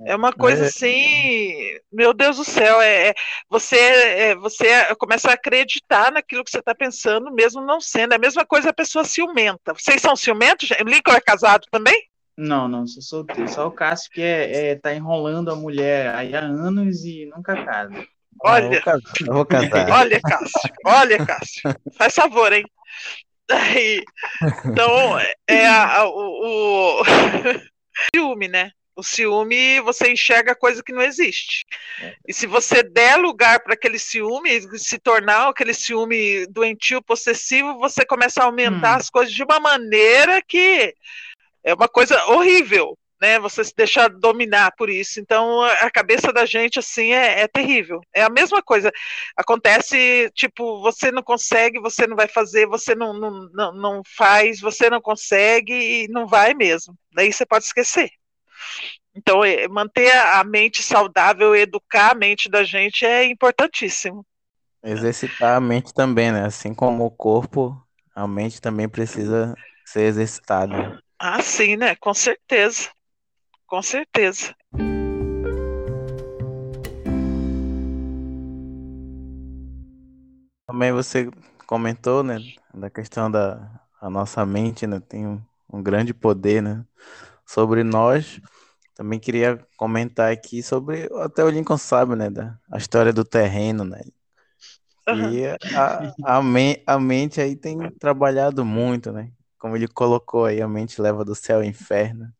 É 0.00 0.14
uma 0.16 0.32
coisa 0.32 0.64
é. 0.64 0.66
assim, 0.66 1.54
meu 1.92 2.12
Deus 2.12 2.36
do 2.36 2.44
céu, 2.44 2.80
é, 2.80 3.08
é 3.08 3.14
você 3.48 3.76
é, 3.76 4.34
você 4.34 4.94
começa 4.96 5.30
a 5.30 5.34
acreditar 5.34 6.10
naquilo 6.10 6.42
que 6.42 6.50
você 6.50 6.58
está 6.58 6.74
pensando, 6.74 7.32
mesmo 7.32 7.62
não 7.62 7.80
sendo. 7.80 8.12
É 8.12 8.16
a 8.16 8.20
mesma 8.20 8.44
coisa 8.44 8.70
a 8.70 8.74
pessoa 8.74 9.04
ciumenta. 9.04 9.72
Vocês 9.72 10.00
são 10.02 10.16
ciumentos? 10.16 10.68
O 10.70 10.84
Lincoln 10.84 11.12
é 11.12 11.20
casado 11.20 11.64
também? 11.70 12.08
Não, 12.36 12.66
não, 12.66 12.86
sou 12.86 13.02
solteiro. 13.02 13.48
Só 13.48 13.68
o 13.68 13.72
Cássio 13.72 14.10
que 14.10 14.20
é, 14.20 14.70
é, 14.70 14.74
tá 14.74 14.92
enrolando 14.92 15.50
a 15.50 15.56
mulher 15.56 16.12
aí 16.14 16.34
há 16.34 16.40
anos 16.40 17.04
e 17.04 17.26
nunca 17.26 17.64
casa. 17.64 18.04
Olha, 18.42 18.82
eu 19.26 19.34
vou 19.34 19.46
casar. 19.46 19.90
olha, 19.90 20.20
Cássio, 20.20 20.72
olha, 20.84 21.26
Cássio, 21.26 21.62
faz 21.96 22.14
favor, 22.14 22.52
hein? 22.52 22.64
Aí, 23.50 24.02
então, 24.64 25.18
é 25.46 25.66
a, 25.66 25.98
a, 25.98 26.08
o, 26.08 27.00
o 27.00 27.04
ciúme, 28.14 28.48
né? 28.48 28.70
O 28.96 29.02
ciúme, 29.02 29.80
você 29.80 30.12
enxerga 30.12 30.54
coisa 30.54 30.82
que 30.82 30.92
não 30.92 31.02
existe. 31.02 31.64
E 32.26 32.32
se 32.32 32.46
você 32.46 32.82
der 32.82 33.16
lugar 33.16 33.60
para 33.60 33.74
aquele 33.74 33.98
ciúme, 33.98 34.78
se 34.78 34.98
tornar 34.98 35.48
aquele 35.48 35.74
ciúme 35.74 36.46
doentio, 36.46 37.02
possessivo, 37.02 37.76
você 37.78 38.06
começa 38.06 38.40
a 38.40 38.44
aumentar 38.44 38.94
hum. 38.94 38.96
as 38.98 39.10
coisas 39.10 39.34
de 39.34 39.42
uma 39.42 39.58
maneira 39.58 40.40
que 40.40 40.94
é 41.64 41.74
uma 41.74 41.88
coisa 41.88 42.24
horrível, 42.26 42.96
né? 43.24 43.38
Você 43.38 43.64
se 43.64 43.74
deixar 43.74 44.08
dominar 44.08 44.72
por 44.76 44.90
isso. 44.90 45.18
Então, 45.18 45.62
a 45.62 45.90
cabeça 45.90 46.32
da 46.32 46.44
gente, 46.44 46.78
assim, 46.78 47.12
é, 47.12 47.40
é, 47.40 47.48
terrível. 47.48 48.00
É 48.14 48.22
a 48.22 48.28
mesma 48.28 48.62
coisa. 48.62 48.92
Acontece, 49.36 50.30
tipo, 50.34 50.80
você 50.82 51.10
não 51.10 51.22
consegue, 51.22 51.80
você 51.80 52.06
não 52.06 52.14
vai 52.14 52.28
fazer, 52.28 52.66
você 52.66 52.94
não, 52.94 53.14
não, 53.14 53.48
não, 53.52 53.72
não 53.72 54.02
faz, 54.16 54.60
você 54.60 54.90
não 54.90 55.00
consegue 55.00 55.72
e 55.72 56.08
não 56.08 56.26
vai 56.26 56.52
mesmo. 56.52 56.94
Daí 57.12 57.32
você 57.32 57.46
pode 57.46 57.64
esquecer. 57.64 58.10
Então, 59.14 59.42
é, 59.42 59.66
manter 59.68 60.10
a 60.12 60.44
mente 60.44 60.82
saudável, 60.82 61.56
educar 61.56 62.12
a 62.12 62.14
mente 62.14 62.50
da 62.50 62.62
gente 62.62 63.06
é 63.06 63.24
importantíssimo. 63.24 64.24
Exercitar 64.82 65.56
a 65.56 65.60
mente 65.60 65.94
também, 65.94 66.30
né? 66.30 66.44
Assim 66.44 66.74
como 66.74 67.06
o 67.06 67.10
corpo, 67.10 67.74
a 68.14 68.28
mente 68.28 68.60
também 68.60 68.86
precisa 68.86 69.54
ser 69.86 70.02
exercitada. 70.02 71.00
Ah, 71.18 71.40
sim, 71.40 71.76
né? 71.76 71.96
Com 71.96 72.12
certeza. 72.12 72.90
Com 73.74 73.82
certeza. 73.82 74.54
Também 80.64 80.92
você 80.92 81.28
comentou, 81.66 82.22
né, 82.22 82.38
da 82.72 82.88
questão 82.88 83.28
da 83.28 83.68
a 84.00 84.08
nossa 84.08 84.46
mente, 84.46 84.86
né, 84.86 85.00
tem 85.00 85.26
um, 85.26 85.42
um 85.72 85.82
grande 85.82 86.14
poder, 86.14 86.62
né, 86.62 86.84
sobre 87.44 87.82
nós. 87.82 88.40
Também 88.94 89.18
queria 89.18 89.58
comentar 89.76 90.30
aqui 90.30 90.62
sobre, 90.62 91.08
até 91.22 91.42
o 91.42 91.50
Lincoln 91.50 91.76
sabe, 91.76 92.14
né, 92.14 92.30
da 92.30 92.56
a 92.70 92.78
história 92.78 93.12
do 93.12 93.24
terreno, 93.24 93.82
né, 93.82 94.02
e 95.08 95.46
a, 95.76 96.36
a, 96.36 96.40
me, 96.40 96.80
a 96.86 96.96
mente 96.96 97.40
aí 97.40 97.56
tem 97.56 97.90
trabalhado 97.98 98.64
muito, 98.64 99.10
né? 99.10 99.32
como 99.64 99.76
ele 99.76 99.88
colocou 99.88 100.44
aí, 100.44 100.60
a 100.60 100.68
mente 100.68 101.00
leva 101.00 101.24
do 101.24 101.34
céu 101.34 101.56
ao 101.56 101.64
inferno. 101.64 102.30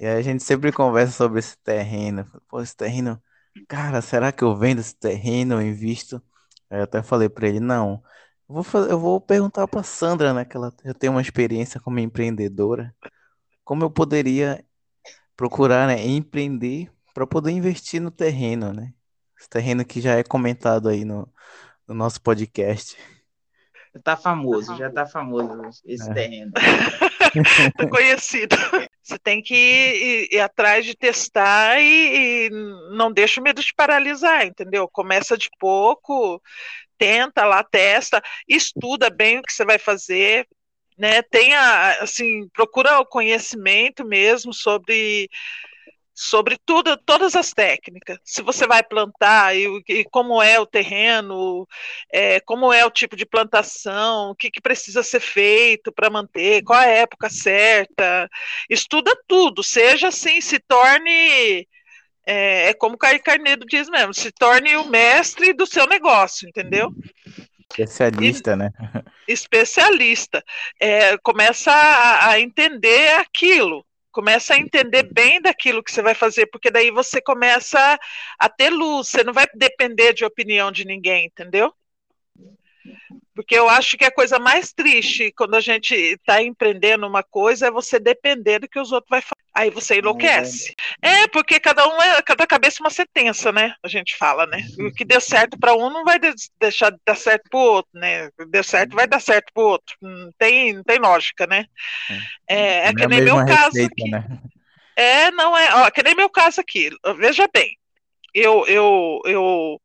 E 0.00 0.06
a 0.06 0.22
gente 0.22 0.42
sempre 0.42 0.72
conversa 0.72 1.12
sobre 1.12 1.40
esse 1.40 1.56
terreno. 1.58 2.24
Pô, 2.48 2.60
esse 2.60 2.76
terreno, 2.76 3.20
cara, 3.68 4.00
será 4.00 4.30
que 4.32 4.44
eu 4.44 4.56
vendo 4.56 4.80
esse 4.80 4.94
terreno, 4.94 5.54
eu 5.54 5.62
invisto? 5.62 6.22
Aí 6.70 6.78
eu 6.78 6.84
até 6.84 7.02
falei 7.02 7.28
para 7.28 7.48
ele, 7.48 7.60
não. 7.60 8.02
Eu 8.48 8.54
vou, 8.54 8.62
fazer, 8.62 8.90
eu 8.90 8.98
vou 8.98 9.20
perguntar 9.20 9.66
para 9.66 9.82
Sandra, 9.82 10.32
né, 10.32 10.44
que 10.44 10.56
ela 10.56 10.72
já 10.84 10.94
tem 10.94 11.10
uma 11.10 11.20
experiência 11.20 11.80
como 11.80 11.98
empreendedora, 11.98 12.94
como 13.64 13.84
eu 13.84 13.90
poderia 13.90 14.64
procurar, 15.36 15.86
né, 15.86 16.04
empreender 16.06 16.90
para 17.14 17.26
poder 17.26 17.50
investir 17.50 18.00
no 18.00 18.10
terreno, 18.10 18.72
né? 18.72 18.92
Esse 19.38 19.48
terreno 19.48 19.84
que 19.84 20.00
já 20.00 20.14
é 20.14 20.22
comentado 20.22 20.88
aí 20.88 21.04
no, 21.04 21.28
no 21.86 21.94
nosso 21.94 22.20
podcast. 22.20 22.96
Tá 24.02 24.16
famoso, 24.16 24.76
já 24.76 24.90
tá 24.90 25.04
famoso 25.04 25.82
esse 25.84 26.10
é. 26.10 26.14
terreno. 26.14 26.52
tá 26.52 27.88
conhecido. 27.90 28.56
Você 29.02 29.18
tem 29.18 29.42
que 29.42 29.54
ir, 29.54 30.28
ir 30.32 30.40
atrás 30.40 30.86
de 30.86 30.94
testar 30.96 31.80
e, 31.80 32.46
e, 32.46 32.50
não 32.96 33.12
deixa 33.12 33.40
o 33.40 33.44
medo 33.44 33.60
de 33.62 33.74
paralisar, 33.74 34.46
entendeu? 34.46 34.88
Começa 34.88 35.36
de 35.36 35.50
pouco, 35.58 36.40
tenta 36.96 37.44
lá, 37.44 37.64
testa, 37.64 38.22
estuda 38.48 39.10
bem 39.10 39.38
o 39.38 39.42
que 39.42 39.52
você 39.52 39.64
vai 39.64 39.78
fazer, 39.78 40.46
né? 40.96 41.22
Tenha, 41.22 41.98
assim, 42.00 42.48
procura 42.50 43.00
o 43.00 43.06
conhecimento 43.06 44.04
mesmo 44.04 44.54
sobre 44.54 45.28
sobre 46.14 46.58
tudo, 46.64 46.96
todas 46.96 47.34
as 47.34 47.52
técnicas. 47.52 48.18
Se 48.24 48.42
você 48.42 48.66
vai 48.66 48.82
plantar 48.82 49.56
e, 49.56 49.66
e 49.88 50.04
como 50.04 50.42
é 50.42 50.60
o 50.60 50.66
terreno, 50.66 51.66
é, 52.12 52.40
como 52.40 52.72
é 52.72 52.84
o 52.84 52.90
tipo 52.90 53.16
de 53.16 53.24
plantação, 53.24 54.30
o 54.30 54.34
que, 54.34 54.50
que 54.50 54.60
precisa 54.60 55.02
ser 55.02 55.20
feito 55.20 55.90
para 55.90 56.10
manter, 56.10 56.62
qual 56.62 56.78
a 56.78 56.86
época 56.86 57.30
certa. 57.30 58.28
Estuda 58.68 59.12
tudo, 59.26 59.62
seja 59.62 60.08
assim, 60.08 60.40
se 60.40 60.58
torne. 60.60 61.66
É, 62.24 62.68
é 62.68 62.74
como 62.74 62.94
o 62.94 62.98
Caio 62.98 63.20
Carneiro 63.22 63.66
diz 63.66 63.88
mesmo, 63.88 64.14
se 64.14 64.30
torne 64.30 64.76
o 64.76 64.88
mestre 64.88 65.52
do 65.52 65.66
seu 65.66 65.88
negócio, 65.88 66.48
entendeu? 66.48 66.94
Especialista, 67.70 68.52
e, 68.52 68.56
né? 68.56 68.70
Especialista. 69.26 70.44
É, 70.78 71.16
começa 71.18 71.72
a, 71.72 72.30
a 72.30 72.40
entender 72.40 73.14
aquilo 73.16 73.84
começa 74.12 74.54
a 74.54 74.58
entender 74.58 75.04
bem 75.04 75.40
daquilo 75.40 75.82
que 75.82 75.92
você 75.92 76.02
vai 76.02 76.14
fazer, 76.14 76.46
porque 76.46 76.70
daí 76.70 76.90
você 76.90 77.20
começa 77.20 77.98
a 78.38 78.48
ter 78.48 78.70
luz, 78.70 79.08
você 79.08 79.24
não 79.24 79.32
vai 79.32 79.46
depender 79.54 80.12
de 80.12 80.24
opinião 80.24 80.70
de 80.70 80.84
ninguém, 80.84 81.26
entendeu? 81.26 81.74
Porque 83.34 83.54
eu 83.54 83.68
acho 83.68 83.96
que 83.96 84.04
a 84.04 84.10
coisa 84.10 84.38
mais 84.38 84.72
triste 84.72 85.32
quando 85.36 85.54
a 85.54 85.60
gente 85.60 85.94
está 85.94 86.42
empreendendo 86.42 87.06
uma 87.06 87.22
coisa 87.22 87.66
é 87.66 87.70
você 87.70 87.98
depender 87.98 88.58
do 88.58 88.68
que 88.68 88.78
os 88.78 88.92
outros 88.92 89.08
vão 89.10 89.22
fazer. 89.22 89.42
Aí 89.54 89.70
você 89.70 89.98
enlouquece. 89.98 90.74
É, 91.00 91.26
porque 91.28 91.60
cada 91.60 91.86
um 91.86 92.02
é, 92.02 92.22
cada 92.22 92.46
cabeça 92.46 92.78
é 92.80 92.84
uma 92.84 92.90
sentença, 92.90 93.52
né? 93.52 93.74
A 93.82 93.88
gente 93.88 94.16
fala, 94.16 94.46
né? 94.46 94.62
O 94.78 94.92
que 94.92 95.04
deu 95.04 95.20
certo 95.20 95.58
para 95.58 95.74
um 95.74 95.90
não 95.90 96.04
vai 96.04 96.18
deixar 96.58 96.90
de 96.90 96.98
dar 97.06 97.16
certo 97.16 97.48
para 97.50 97.58
o 97.58 97.62
outro, 97.62 97.90
né? 97.94 98.30
Deu 98.48 98.64
certo, 98.64 98.94
vai 98.94 99.06
dar 99.06 99.20
certo 99.20 99.50
para 99.52 99.62
o 99.62 99.66
outro. 99.66 99.96
Não 100.00 100.30
tem, 100.38 100.74
não 100.74 100.82
tem 100.82 100.98
lógica, 100.98 101.46
né? 101.46 101.66
É, 102.48 102.56
é, 102.56 102.86
é 102.88 102.94
que 102.94 103.06
nem 103.06 103.22
meu 103.22 103.36
receita, 103.36 103.62
caso 103.62 103.84
aqui. 103.84 104.10
Né? 104.10 104.24
É, 104.96 105.30
não 105.30 105.56
é. 105.56 105.74
Ó, 105.76 105.90
que 105.90 106.02
nem 106.02 106.14
meu 106.14 106.28
caso 106.28 106.60
aqui. 106.60 106.90
Veja 107.16 107.48
bem, 107.52 107.76
eu, 108.34 108.66
eu, 108.66 109.20
eu 109.26 109.80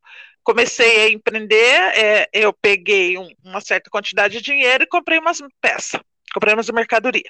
comecei 0.48 1.02
a 1.02 1.10
empreender, 1.10 1.76
é, 1.93 2.30
eu 2.32 2.54
peguei 2.54 3.18
um, 3.18 3.30
uma 3.43 3.60
certa 3.60 3.89
quantidade 3.89 4.38
de 4.38 4.41
dinheiro 4.41 4.86
e 4.86 4.88
comprei 4.88 5.20
umas 5.20 5.39
peças, 5.60 6.00
comprei 6.34 6.54
umas 6.54 6.70
mercadoria. 6.70 7.30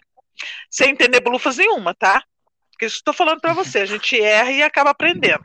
Sem 0.69 0.91
entender 0.91 1.19
blufas 1.21 1.57
nenhuma, 1.57 1.95
tá? 1.95 2.23
Porque 2.69 2.85
isso 2.85 2.97
estou 2.97 3.15
falando 3.15 3.41
para 3.41 3.53
você, 3.53 3.79
a 3.79 3.85
gente 3.87 4.21
erra 4.21 4.51
e 4.51 4.61
acaba 4.61 4.91
aprendendo. 4.91 5.43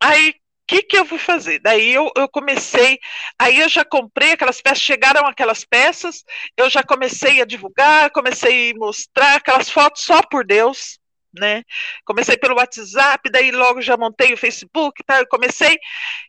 Aí, 0.00 0.30
o 0.30 0.34
que, 0.66 0.82
que 0.84 0.96
eu 0.96 1.04
fui 1.04 1.18
fazer? 1.18 1.58
Daí 1.58 1.92
eu, 1.92 2.10
eu 2.16 2.26
comecei, 2.30 2.98
aí 3.38 3.60
eu 3.60 3.68
já 3.68 3.84
comprei 3.84 4.32
aquelas 4.32 4.62
peças, 4.62 4.80
chegaram 4.80 5.26
aquelas 5.26 5.66
peças, 5.66 6.24
eu 6.56 6.70
já 6.70 6.82
comecei 6.82 7.42
a 7.42 7.44
divulgar, 7.44 8.10
comecei 8.10 8.70
a 8.70 8.74
mostrar 8.74 9.34
aquelas 9.36 9.68
fotos 9.68 10.00
só 10.00 10.22
por 10.22 10.46
Deus, 10.46 10.98
né? 11.38 11.62
Comecei 12.04 12.36
pelo 12.36 12.56
WhatsApp, 12.56 13.30
daí 13.30 13.50
logo 13.50 13.80
já 13.80 13.96
montei 13.96 14.32
o 14.32 14.38
Facebook, 14.38 15.02
tá? 15.04 15.20
Eu 15.20 15.28
comecei. 15.28 15.78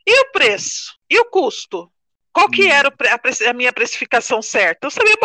E 0.06 0.20
o 0.20 0.32
preço? 0.32 0.96
E 1.10 1.18
o 1.18 1.24
custo? 1.26 1.90
Qual 2.32 2.48
que 2.48 2.68
era 2.68 2.92
a, 3.48 3.52
minha 3.52 3.72
precificação 3.72 4.40
certa? 4.40 4.86
Eu 4.86 4.90
sabia 4.90 5.16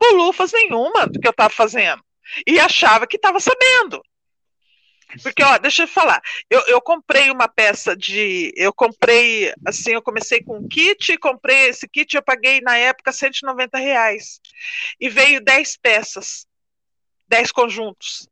bolufas 0.00 0.52
nenhuma 0.52 1.06
do 1.06 1.20
que 1.20 1.28
eu 1.28 1.30
estava 1.30 1.48
fazendo. 1.48 2.02
E 2.46 2.58
achava 2.58 3.06
que 3.06 3.16
estava 3.16 3.38
sabendo. 3.38 4.02
Porque, 5.22 5.42
ó, 5.44 5.58
deixa 5.58 5.84
eu 5.84 5.88
falar, 5.88 6.20
eu, 6.50 6.60
eu 6.66 6.80
comprei 6.80 7.30
uma 7.30 7.46
peça 7.46 7.96
de. 7.96 8.52
Eu 8.56 8.72
comprei, 8.72 9.52
assim, 9.64 9.92
eu 9.92 10.02
comecei 10.02 10.42
com 10.42 10.58
um 10.58 10.66
kit, 10.66 11.16
comprei 11.18 11.68
esse 11.68 11.88
kit, 11.88 12.16
eu 12.16 12.22
paguei 12.22 12.60
na 12.60 12.76
época 12.76 13.12
190 13.12 13.78
reais. 13.78 14.40
E 14.98 15.08
veio 15.08 15.40
10 15.40 15.76
peças, 15.76 16.46
10 17.28 17.52
conjuntos 17.52 18.26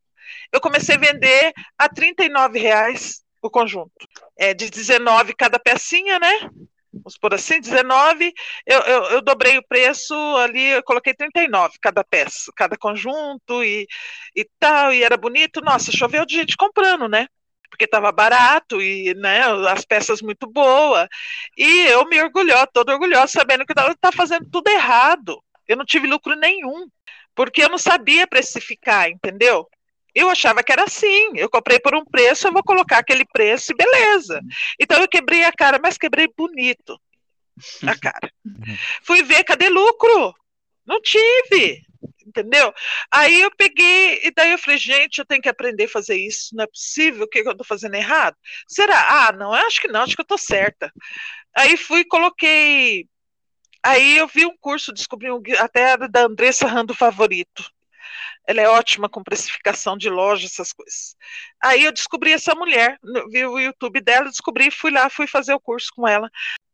eu 0.52 0.60
comecei 0.60 0.96
a 0.96 0.98
vender 0.98 1.52
a 1.78 1.88
39 1.88 2.58
reais 2.58 3.22
o 3.40 3.50
conjunto. 3.50 3.92
É 4.36 4.54
de 4.54 4.70
19 4.70 5.34
cada 5.34 5.58
pecinha, 5.58 6.18
né? 6.18 6.50
Vamos 6.92 7.16
por 7.16 7.32
assim, 7.32 7.58
19, 7.58 8.32
eu, 8.66 8.80
eu, 8.80 9.02
eu, 9.04 9.22
dobrei 9.22 9.56
o 9.56 9.66
preço 9.66 10.14
ali, 10.36 10.72
eu 10.72 10.82
coloquei 10.82 11.14
39 11.14 11.78
cada 11.80 12.04
peça, 12.04 12.52
cada 12.54 12.76
conjunto 12.76 13.64
e, 13.64 13.86
e 14.36 14.46
tal, 14.60 14.92
e 14.92 15.02
era 15.02 15.16
bonito. 15.16 15.62
Nossa, 15.62 15.90
choveu 15.90 16.26
de 16.26 16.36
gente 16.36 16.56
comprando, 16.56 17.08
né? 17.08 17.26
Porque 17.70 17.86
estava 17.86 18.12
barato 18.12 18.82
e 18.82 19.14
né, 19.14 19.40
as 19.70 19.86
peças 19.86 20.20
muito 20.20 20.46
boas. 20.46 21.08
E 21.56 21.86
eu 21.86 22.06
me 22.06 22.20
orgulhou, 22.22 22.66
todo 22.66 22.90
orgulhosa, 22.90 23.28
sabendo 23.28 23.64
que 23.64 23.72
estava 23.72 23.96
fazendo 24.14 24.46
tudo 24.50 24.68
errado. 24.68 25.42
Eu 25.66 25.78
não 25.78 25.86
tive 25.86 26.06
lucro 26.06 26.36
nenhum, 26.36 26.86
porque 27.34 27.64
eu 27.64 27.70
não 27.70 27.78
sabia 27.78 28.26
precificar, 28.26 29.08
entendeu? 29.08 29.66
Eu 30.14 30.28
achava 30.28 30.62
que 30.62 30.72
era 30.72 30.84
assim. 30.84 31.32
Eu 31.36 31.48
comprei 31.48 31.78
por 31.80 31.94
um 31.94 32.04
preço, 32.04 32.46
eu 32.46 32.52
vou 32.52 32.62
colocar 32.62 32.98
aquele 32.98 33.24
preço 33.24 33.72
e 33.72 33.76
beleza. 33.76 34.40
Então 34.80 35.00
eu 35.00 35.08
quebrei 35.08 35.44
a 35.44 35.52
cara, 35.52 35.78
mas 35.82 35.98
quebrei 35.98 36.28
bonito 36.36 37.00
a 37.86 37.98
cara. 37.98 38.30
Fui 39.02 39.22
ver, 39.22 39.44
cadê 39.44 39.68
lucro? 39.68 40.34
Não 40.86 41.00
tive. 41.00 41.82
Entendeu? 42.26 42.72
Aí 43.10 43.40
eu 43.40 43.50
peguei, 43.56 44.20
e 44.24 44.32
daí 44.34 44.52
eu 44.52 44.58
falei, 44.58 44.78
gente, 44.78 45.18
eu 45.18 45.26
tenho 45.26 45.42
que 45.42 45.48
aprender 45.48 45.84
a 45.84 45.88
fazer 45.88 46.16
isso, 46.16 46.54
não 46.54 46.64
é 46.64 46.66
possível, 46.66 47.24
o 47.24 47.28
que, 47.28 47.42
que 47.42 47.48
eu 47.48 47.52
estou 47.52 47.66
fazendo 47.66 47.94
errado? 47.94 48.36
Será? 48.66 49.28
Ah, 49.28 49.32
não, 49.32 49.52
acho 49.52 49.80
que 49.80 49.88
não, 49.88 50.02
acho 50.02 50.14
que 50.14 50.20
eu 50.20 50.24
estou 50.24 50.38
certa. 50.38 50.92
Aí 51.54 51.76
fui 51.76 52.04
coloquei. 52.04 53.06
Aí 53.84 54.16
eu 54.16 54.28
vi 54.28 54.46
um 54.46 54.56
curso, 54.56 54.92
descobri 54.92 55.30
um, 55.30 55.42
até 55.58 55.96
da 56.08 56.22
Andressa 56.22 56.66
Rando 56.66 56.94
Favorito 56.94 57.64
ela 58.46 58.60
é 58.60 58.68
ótima 58.68 59.08
com 59.08 59.22
precificação 59.22 59.96
de 59.96 60.08
loja, 60.08 60.46
essas 60.46 60.72
coisas. 60.72 61.16
Aí 61.62 61.84
eu 61.84 61.92
descobri 61.92 62.32
essa 62.32 62.54
mulher, 62.54 62.98
vi 63.30 63.44
o 63.44 63.58
YouTube 63.58 64.00
dela, 64.00 64.28
descobri, 64.28 64.70
fui 64.70 64.90
lá, 64.90 65.08
fui 65.08 65.26
fazer 65.26 65.54
o 65.54 65.60
curso 65.60 65.88
com 65.94 66.06
ela. 66.06 66.30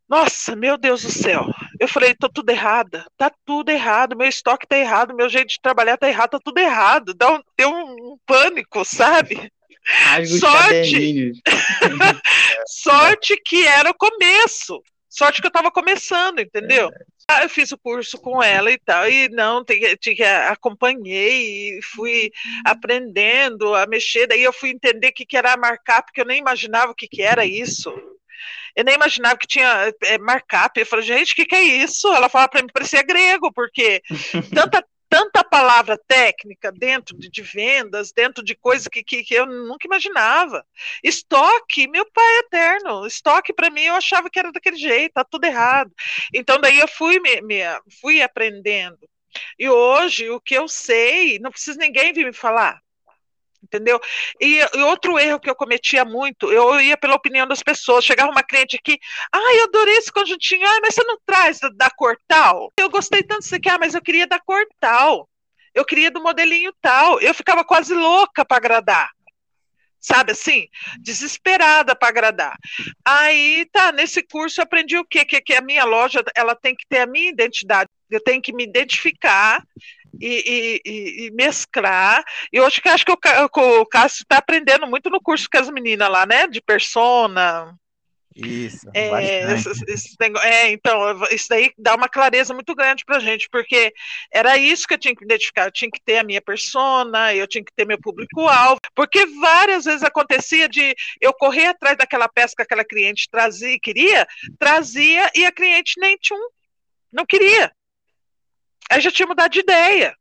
Nossa, 0.09 0.57
meu 0.57 0.79
Deus 0.79 1.03
do 1.03 1.11
céu. 1.11 1.45
Eu 1.79 1.87
falei, 1.87 2.15
tô 2.15 2.31
tudo 2.31 2.49
errada, 2.49 3.05
tá 3.17 3.31
tudo 3.45 3.69
errado, 3.69 4.17
meu 4.17 4.27
estoque 4.27 4.67
tá 4.67 4.79
errado, 4.79 5.15
meu 5.15 5.29
jeito 5.29 5.49
de 5.49 5.61
trabalhar 5.61 5.99
tá 5.99 6.09
errado, 6.09 6.31
tá 6.31 6.41
tudo 6.43 6.59
errado. 6.59 7.13
Dá 7.13 7.35
um, 7.35 7.43
deu 7.57 7.71
um, 7.71 8.13
um 8.13 8.19
pânico, 8.25 8.85
sabe? 8.87 9.53
Sorte. 10.41 11.33
Sorte 12.67 13.37
que 13.45 13.67
era 13.67 13.91
o 13.91 13.95
começo. 13.95 14.83
Sorte 15.09 15.41
que 15.43 15.47
eu 15.47 15.51
estava 15.51 15.71
começando, 15.71 16.41
entendeu? 16.41 16.91
Ah, 17.31 17.43
eu 17.43 17.49
fiz 17.51 17.71
o 17.73 17.79
curso 17.79 18.19
com 18.19 18.43
ela 18.43 18.71
e 18.71 18.79
tal, 18.79 19.07
e 19.07 19.29
não, 19.29 19.63
tinha, 20.01 20.49
acompanhei 20.49 21.79
e 21.79 21.83
fui 21.83 22.33
aprendendo 22.65 23.75
a 23.75 23.87
mexer, 23.87 24.27
daí 24.27 24.43
eu 24.43 24.53
fui 24.53 24.71
entender 24.71 25.09
o 25.09 25.13
que, 25.13 25.27
que 25.27 25.37
era 25.37 25.55
markup, 25.55 26.07
porque 26.07 26.23
eu 26.23 26.25
nem 26.25 26.39
imaginava 26.39 26.93
o 26.93 26.95
que, 26.95 27.07
que 27.07 27.21
era 27.21 27.45
isso. 27.45 27.93
Eu 28.75 28.85
nem 28.85 28.95
imaginava 28.95 29.37
que 29.37 29.47
tinha 29.47 29.93
é, 30.05 30.19
markup. 30.19 30.79
Eu 30.79 30.87
falei, 30.87 31.05
gente, 31.05 31.33
o 31.33 31.37
que, 31.37 31.45
que 31.45 31.57
é 31.57 31.63
isso? 31.63 32.07
Ela 32.15 32.29
fala 32.29 32.49
para 32.49 32.63
mim, 32.63 32.69
parecia 32.73 33.03
grego, 33.03 33.53
porque 33.53 34.01
tanta 34.55 34.85
tanta 35.09 35.43
palavra 35.43 35.99
técnica 35.99 36.71
dentro 36.71 37.17
de, 37.17 37.31
de 37.31 37.43
vendas, 37.43 38.13
dentro 38.13 38.45
de 38.45 38.55
coisas 38.55 38.89
que, 38.89 39.03
que, 39.03 39.23
que, 39.25 39.35
eu 39.35 39.47
nunca 39.47 39.87
imaginava. 39.87 40.65
Estoque, 41.03 41.89
meu 41.89 42.05
pai 42.13 42.37
é 42.37 42.39
eterno, 42.41 43.07
estoque 43.07 43.53
para 43.53 43.71
mim 43.71 43.83
eu 43.83 43.95
achava 43.95 44.31
que 44.31 44.39
era 44.39 44.53
daquele 44.53 44.77
jeito, 44.77 45.15
tá 45.15 45.25
tudo 45.25 45.45
errado. 45.45 45.93
Então 46.33 46.61
daí 46.61 46.79
eu 46.79 46.89
fui 46.89 47.21
me, 47.21 47.41
me 47.43 47.61
fui 48.01 48.23
aprendendo. 48.23 48.99
E 49.59 49.69
hoje 49.69 50.31
o 50.31 50.41
que 50.41 50.55
eu 50.55 50.69
sei, 50.69 51.39
não 51.39 51.51
precisa 51.51 51.79
ninguém 51.79 52.13
vir 52.13 52.27
me 52.27 52.33
falar 52.33 52.81
entendeu? 53.69 54.01
E, 54.41 54.61
e, 54.75 54.83
outro 54.83 55.19
erro 55.19 55.39
que 55.39 55.49
eu 55.49 55.55
cometia 55.55 56.05
muito, 56.05 56.51
eu 56.51 56.81
ia 56.81 56.97
pela 56.97 57.15
opinião 57.15 57.47
das 57.47 57.63
pessoas. 57.63 58.05
Chegava 58.05 58.31
uma 58.31 58.43
cliente 58.43 58.77
aqui, 58.77 58.99
ah, 59.33 59.55
eu 59.57 59.65
adorei 59.65 59.97
esse 59.97 60.13
conjuntinho, 60.13 60.67
ah, 60.67 60.81
mas 60.83 60.95
você 60.95 61.05
não 61.05 61.19
traz 61.25 61.61
da, 61.61 61.69
da 61.69 61.91
cor 61.91 62.17
tal? 62.27 62.73
Eu 62.79 62.91
gostei 62.91 63.23
tanto 63.23 63.41
disso 63.41 63.55
aqui, 63.55 63.69
ah, 63.69 63.79
mas 63.79 63.95
eu 63.95 64.03
queria 64.03 64.27
da 64.27 64.39
cor 64.41 64.65
tal. 64.81 65.29
Eu 65.75 65.85
queria 65.85 66.11
do 66.11 66.23
modelinho 66.23 66.73
tal. 66.81 67.21
Eu 67.21 67.33
ficava 67.33 67.65
quase 67.65 67.95
louca 67.95 68.45
para 68.45 68.57
agradar. 68.57 69.11
Sabe 70.01 70.33
assim? 70.33 70.67
Desesperada 71.01 71.95
para 71.95 72.09
agradar. 72.09 72.57
Aí, 73.05 73.67
tá, 73.73 73.91
nesse 73.93 74.23
curso 74.23 74.61
eu 74.61 74.65
aprendi 74.65 74.97
o 74.97 75.05
quê? 75.05 75.25
Que, 75.25 75.41
que 75.41 75.55
a 75.55 75.61
minha 75.61 75.85
loja, 75.85 76.23
ela 76.37 76.55
tem 76.55 76.75
que 76.75 76.87
ter 76.89 77.01
a 77.01 77.07
minha 77.07 77.31
identidade. 77.31 77.91
Eu 78.09 78.23
tenho 78.23 78.41
que 78.41 78.53
me 78.53 78.65
identificar 78.65 79.63
e, 80.21 80.81
e, 80.85 81.27
e, 81.27 81.31
mesclar. 81.33 82.23
E 82.53 82.57
eu 82.57 82.67
acho 82.67 82.81
que 82.81 82.89
acho 82.89 83.05
que 83.05 83.13
o, 83.13 83.81
o 83.81 83.87
Cássio 83.87 84.23
está 84.23 84.39
aprendendo 84.39 84.87
muito 84.87 85.11
no 85.11 85.21
curso 85.21 85.49
com 85.51 85.59
as 85.59 85.71
meninas 85.71 86.11
lá, 86.11 86.27
né? 86.27 86.47
De 86.47 86.61
persona. 86.61 87.75
Isso. 88.39 88.89
É, 88.95 89.53
esse, 89.53 89.85
esse, 89.89 90.17
é, 90.45 90.71
então, 90.71 91.01
isso 91.33 91.47
daí 91.49 91.73
dá 91.77 91.97
uma 91.97 92.09
clareza 92.09 92.55
muito 92.55 92.73
grande 92.73 93.05
para 93.05 93.19
gente, 93.19 93.49
porque 93.51 93.93
era 94.33 94.57
isso 94.57 94.87
que 94.87 94.95
eu 94.95 94.99
tinha 94.99 95.15
que 95.15 95.25
identificar. 95.25 95.65
Eu 95.67 95.73
tinha 95.73 95.91
que 95.91 96.01
ter 96.01 96.19
a 96.19 96.25
minha 96.25 96.41
persona, 96.41 97.35
eu 97.35 97.49
tinha 97.49 97.65
que 97.65 97.73
ter 97.75 97.85
meu 97.85 98.01
público-alvo, 98.01 98.81
porque 98.95 99.27
várias 99.41 99.87
vezes 99.87 100.05
acontecia 100.05 100.69
de 100.69 100.95
eu 101.21 101.33
correr 101.33 101.67
atrás 101.67 101.97
daquela 101.97 102.29
peça 102.29 102.55
que 102.57 102.63
aquela 102.63 102.85
cliente 102.85 103.29
trazia, 103.29 103.79
queria, 103.81 104.27
trazia, 104.59 105.29
e 105.35 105.45
a 105.45 105.51
cliente 105.51 105.95
nem 105.99 106.17
tinha 106.17 106.39
um, 106.39 106.49
não 107.13 107.27
queria. 107.27 107.73
Aí 108.91 109.01
já 109.01 109.11
tinha 109.11 109.27
mudado 109.27 109.53
de 109.53 109.61
ideia 109.61 110.15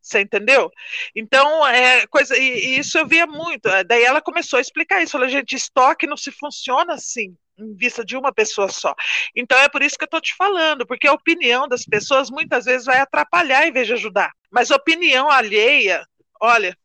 Você 0.00 0.20
entendeu? 0.20 0.70
Então, 1.14 1.66
é 1.66 2.06
coisa, 2.08 2.36
e, 2.36 2.76
e, 2.76 2.78
isso 2.78 2.98
eu 2.98 3.06
via 3.06 3.26
muito. 3.26 3.68
Daí 3.86 4.04
ela 4.04 4.20
começou 4.22 4.58
a 4.58 4.60
explicar 4.60 5.02
isso. 5.02 5.12
Falou, 5.12 5.28
gente, 5.28 5.54
estoque 5.56 6.06
não 6.06 6.16
se 6.16 6.30
funciona 6.32 6.94
assim, 6.94 7.36
em 7.58 7.74
vista 7.74 8.04
de 8.04 8.16
uma 8.16 8.32
pessoa 8.32 8.68
só. 8.68 8.94
Então 9.36 9.58
é 9.58 9.68
por 9.68 9.82
isso 9.82 9.96
que 9.98 10.04
eu 10.04 10.06
estou 10.06 10.20
te 10.20 10.34
falando, 10.36 10.86
porque 10.86 11.06
a 11.08 11.12
opinião 11.12 11.68
das 11.68 11.84
pessoas 11.84 12.30
muitas 12.30 12.64
vezes 12.64 12.86
vai 12.86 12.98
atrapalhar 12.98 13.66
em 13.66 13.72
vez 13.72 13.86
de 13.86 13.94
ajudar. 13.94 14.32
Mas 14.50 14.70
opinião 14.70 15.30
alheia, 15.30 16.04
olha, 16.40 16.76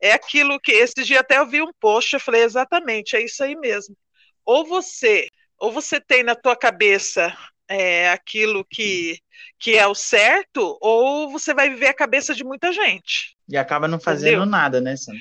é 0.00 0.12
aquilo 0.12 0.60
que 0.60 0.72
esse 0.72 1.02
dia 1.04 1.20
até 1.20 1.38
eu 1.38 1.46
vi 1.46 1.62
um 1.62 1.72
post, 1.80 2.14
eu 2.14 2.20
falei 2.20 2.42
exatamente, 2.42 3.16
é 3.16 3.22
isso 3.24 3.42
aí 3.42 3.56
mesmo. 3.56 3.96
Ou 4.44 4.66
você, 4.66 5.28
ou 5.58 5.72
você 5.72 6.00
tem 6.00 6.22
na 6.22 6.34
tua 6.34 6.56
cabeça 6.56 7.36
é, 7.68 8.10
aquilo 8.10 8.64
que, 8.64 9.18
que 9.58 9.76
é 9.76 9.86
o 9.86 9.94
certo, 9.94 10.78
ou 10.80 11.30
você 11.30 11.52
vai 11.52 11.68
viver 11.68 11.88
a 11.88 11.94
cabeça 11.94 12.34
de 12.34 12.44
muita 12.44 12.72
gente. 12.72 13.36
E 13.48 13.56
acaba 13.56 13.86
não 13.86 14.00
fazendo 14.00 14.28
entendeu? 14.28 14.46
nada, 14.46 14.80
né, 14.80 14.96
Sam? 14.96 15.12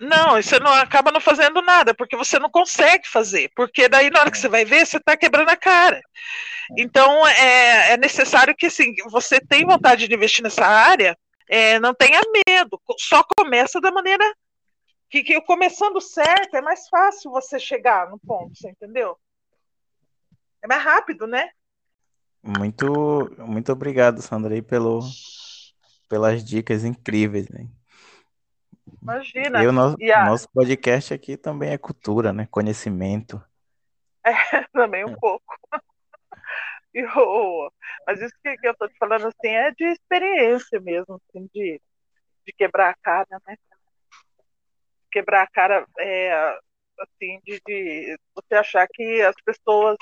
Não, 0.00 0.42
você 0.42 0.58
não 0.58 0.72
acaba 0.72 1.12
não 1.12 1.20
fazendo 1.20 1.62
nada, 1.62 1.94
porque 1.94 2.16
você 2.16 2.38
não 2.38 2.50
consegue 2.50 3.08
fazer, 3.08 3.50
porque 3.54 3.88
daí 3.88 4.10
na 4.10 4.20
hora 4.20 4.30
que 4.30 4.36
é. 4.36 4.40
você 4.40 4.48
vai 4.48 4.64
ver, 4.64 4.86
você 4.86 4.96
está 4.96 5.16
quebrando 5.16 5.48
a 5.48 5.56
cara. 5.56 5.98
É. 5.98 6.82
Então 6.82 7.26
é, 7.26 7.92
é, 7.92 7.96
necessário 7.96 8.54
que 8.56 8.66
assim, 8.66 8.94
você 9.10 9.40
tem 9.40 9.64
vontade 9.64 10.08
de 10.08 10.14
investir 10.14 10.42
nessa 10.42 10.66
área, 10.66 11.16
é, 11.48 11.78
não 11.78 11.94
tenha 11.94 12.20
medo, 12.46 12.80
só 12.98 13.24
começa 13.36 13.80
da 13.80 13.92
maneira 13.92 14.24
que, 15.08 15.22
que 15.22 15.40
começando 15.42 16.00
certo 16.00 16.56
é 16.56 16.60
mais 16.60 16.88
fácil 16.88 17.30
você 17.30 17.58
chegar 17.58 18.10
no 18.10 18.18
ponto, 18.18 18.56
você 18.56 18.70
entendeu? 18.70 19.16
É 20.62 20.66
mais 20.66 20.82
rápido, 20.82 21.26
né? 21.26 21.50
Muito, 22.44 23.34
muito 23.38 23.72
obrigado, 23.72 24.20
Sandra, 24.20 24.52
aí 24.52 24.60
pelo, 24.60 25.00
pelas 26.10 26.44
dicas 26.44 26.84
incríveis, 26.84 27.48
né? 27.48 27.66
Imagina. 29.00 29.62
E 29.62 29.66
o 29.66 29.72
nosso, 29.72 29.96
a... 30.14 30.24
nosso 30.26 30.48
podcast 30.52 31.14
aqui 31.14 31.38
também 31.38 31.70
é 31.70 31.78
cultura, 31.78 32.32
né? 32.32 32.46
Conhecimento. 32.50 33.42
É, 34.26 34.62
também 34.72 35.04
um 35.04 35.12
é. 35.12 35.16
pouco. 35.20 35.44
Eu, 36.94 37.70
mas 38.06 38.22
isso 38.22 38.32
que, 38.42 38.56
que 38.56 38.68
eu 38.68 38.72
estou 38.72 38.88
te 38.88 38.96
falando 38.96 39.26
assim 39.26 39.48
é 39.48 39.72
de 39.72 39.84
experiência 39.84 40.80
mesmo, 40.80 41.20
assim, 41.28 41.50
de, 41.52 41.82
de 42.46 42.52
quebrar 42.52 42.90
a 42.90 42.94
cara, 42.94 43.40
né? 43.46 43.56
Quebrar 45.10 45.42
a 45.42 45.46
cara 45.48 45.84
é, 45.98 46.32
assim, 47.00 47.40
de, 47.44 47.60
de 47.66 48.16
você 48.32 48.54
achar 48.54 48.86
que 48.86 49.20
as 49.22 49.34
pessoas 49.44 49.96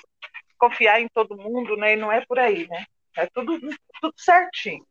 confiar 0.62 1.00
em 1.00 1.08
todo 1.08 1.36
mundo, 1.36 1.76
né? 1.76 1.94
E 1.94 1.96
não 1.96 2.12
é 2.12 2.24
por 2.24 2.38
aí, 2.38 2.68
né? 2.68 2.84
É 3.16 3.26
tudo, 3.26 3.58
tudo 3.58 4.14
certinho. 4.16 4.84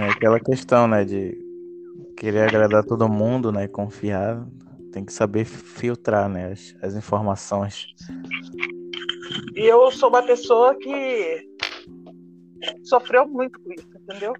É 0.00 0.10
aquela 0.10 0.38
questão, 0.38 0.86
né, 0.86 1.04
de 1.04 1.36
querer 2.16 2.48
agradar 2.48 2.84
todo 2.84 3.08
mundo, 3.08 3.50
né, 3.50 3.66
confiar, 3.66 4.46
tem 4.92 5.04
que 5.04 5.12
saber 5.12 5.44
filtrar, 5.44 6.28
né, 6.28 6.52
as, 6.52 6.76
as 6.80 6.94
informações. 6.94 7.88
E 9.56 9.62
eu 9.66 9.90
sou 9.90 10.08
uma 10.08 10.22
pessoa 10.22 10.76
que 10.76 11.44
sofreu 12.84 13.26
muito 13.26 13.60
com 13.60 13.72
isso, 13.72 13.88
entendeu? 13.96 14.32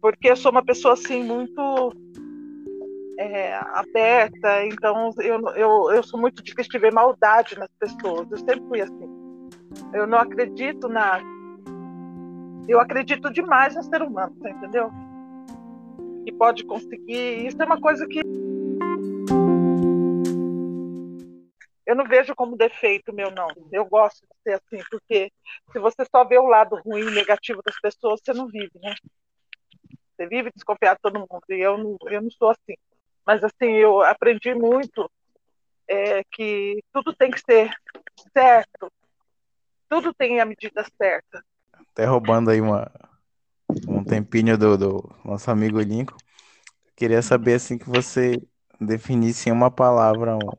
Porque 0.00 0.30
eu 0.30 0.36
sou 0.36 0.52
uma 0.52 0.64
pessoa 0.64 0.94
assim 0.94 1.24
muito 1.24 1.92
é, 3.18 3.54
aberta, 3.54 4.64
então 4.66 5.10
eu, 5.18 5.40
eu, 5.50 5.90
eu 5.92 6.02
sou 6.02 6.18
muito 6.18 6.42
difícil 6.42 6.70
de 6.72 6.78
ver 6.78 6.92
maldade 6.92 7.58
nas 7.58 7.70
pessoas, 7.78 8.30
eu 8.30 8.38
sempre 8.38 8.66
fui 8.68 8.80
assim. 8.80 9.08
Eu 9.92 10.06
não 10.06 10.18
acredito 10.18 10.88
na. 10.88 11.20
Eu 12.68 12.80
acredito 12.80 13.30
demais 13.30 13.74
no 13.74 13.82
ser 13.82 14.02
humano, 14.02 14.34
tá 14.40 14.50
entendeu? 14.50 14.90
Que 16.24 16.32
pode 16.32 16.64
conseguir. 16.64 17.46
Isso 17.46 17.60
é 17.60 17.64
uma 17.66 17.80
coisa 17.80 18.06
que. 18.06 18.20
Eu 21.86 21.94
não 21.94 22.06
vejo 22.06 22.34
como 22.34 22.56
defeito 22.56 23.12
meu, 23.12 23.30
não. 23.30 23.48
Eu 23.70 23.84
gosto 23.84 24.22
de 24.22 24.42
ser 24.42 24.54
assim, 24.54 24.82
porque 24.90 25.30
se 25.70 25.78
você 25.78 26.04
só 26.10 26.24
vê 26.24 26.38
o 26.38 26.46
lado 26.46 26.80
ruim, 26.84 27.10
negativo 27.10 27.60
das 27.62 27.78
pessoas, 27.78 28.20
você 28.24 28.32
não 28.32 28.48
vive, 28.48 28.72
né? 28.82 28.94
Você 30.16 30.26
vive 30.26 30.50
desconfiado 30.54 30.96
de 30.96 31.02
todo 31.02 31.18
mundo. 31.18 31.42
E 31.50 31.60
eu 31.60 31.76
não, 31.76 31.96
eu 32.06 32.22
não 32.22 32.30
sou 32.30 32.50
assim. 32.50 32.74
Mas, 33.26 33.42
assim, 33.42 33.72
eu 33.72 34.02
aprendi 34.02 34.54
muito 34.54 35.10
é, 35.88 36.22
que 36.24 36.82
tudo 36.92 37.14
tem 37.14 37.30
que 37.30 37.40
ser 37.40 37.70
certo, 38.32 38.92
tudo 39.88 40.12
tem 40.12 40.40
a 40.40 40.44
medida 40.44 40.84
certa. 40.96 41.44
Até 41.92 42.04
roubando 42.04 42.50
aí 42.50 42.60
uma, 42.60 42.90
um 43.88 44.04
tempinho 44.04 44.58
do, 44.58 44.76
do 44.76 45.16
nosso 45.24 45.50
amigo 45.50 45.80
Lincoln, 45.80 46.16
queria 46.96 47.22
saber, 47.22 47.54
assim, 47.54 47.78
que 47.78 47.88
você 47.88 48.42
definisse 48.80 49.48
em 49.48 49.52
uma 49.52 49.70
palavra 49.70 50.36
um, 50.36 50.50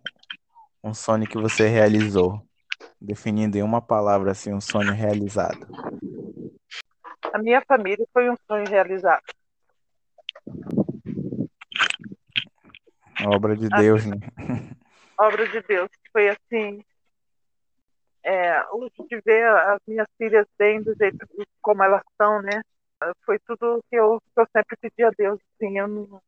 um 0.84 0.94
sonho 0.94 1.28
que 1.28 1.38
você 1.38 1.68
realizou. 1.68 2.42
Definindo 3.00 3.58
em 3.58 3.62
uma 3.62 3.82
palavra, 3.82 4.32
assim, 4.32 4.54
um 4.54 4.62
sonho 4.62 4.94
realizado. 4.94 5.68
A 7.34 7.38
minha 7.38 7.62
família 7.68 8.06
foi 8.14 8.30
um 8.30 8.36
sonho 8.48 8.68
realizado. 8.70 9.22
Obra 13.24 13.56
de 13.56 13.70
Deus, 13.70 14.06
né? 14.06 14.18
Obra 15.18 15.48
de 15.48 15.62
Deus. 15.62 15.90
Foi 16.12 16.30
assim. 16.30 16.84
É, 18.24 18.60
de 19.08 19.22
ver 19.24 19.48
as 19.48 19.80
minhas 19.88 20.08
filhas 20.18 20.48
bem 20.58 20.82
do 20.82 20.96
jeito 20.96 21.28
como 21.62 21.84
elas 21.84 22.02
são, 22.20 22.42
né? 22.42 22.62
Foi 23.24 23.38
tudo 23.40 23.84
que 23.90 23.96
eu, 23.96 24.20
que 24.34 24.42
eu 24.42 24.48
sempre 24.52 24.76
pedi 24.78 25.04
a 25.04 25.12
Deus. 25.16 25.40
Assim, 25.54 25.78
eu 25.78 25.88
não, 25.88 26.22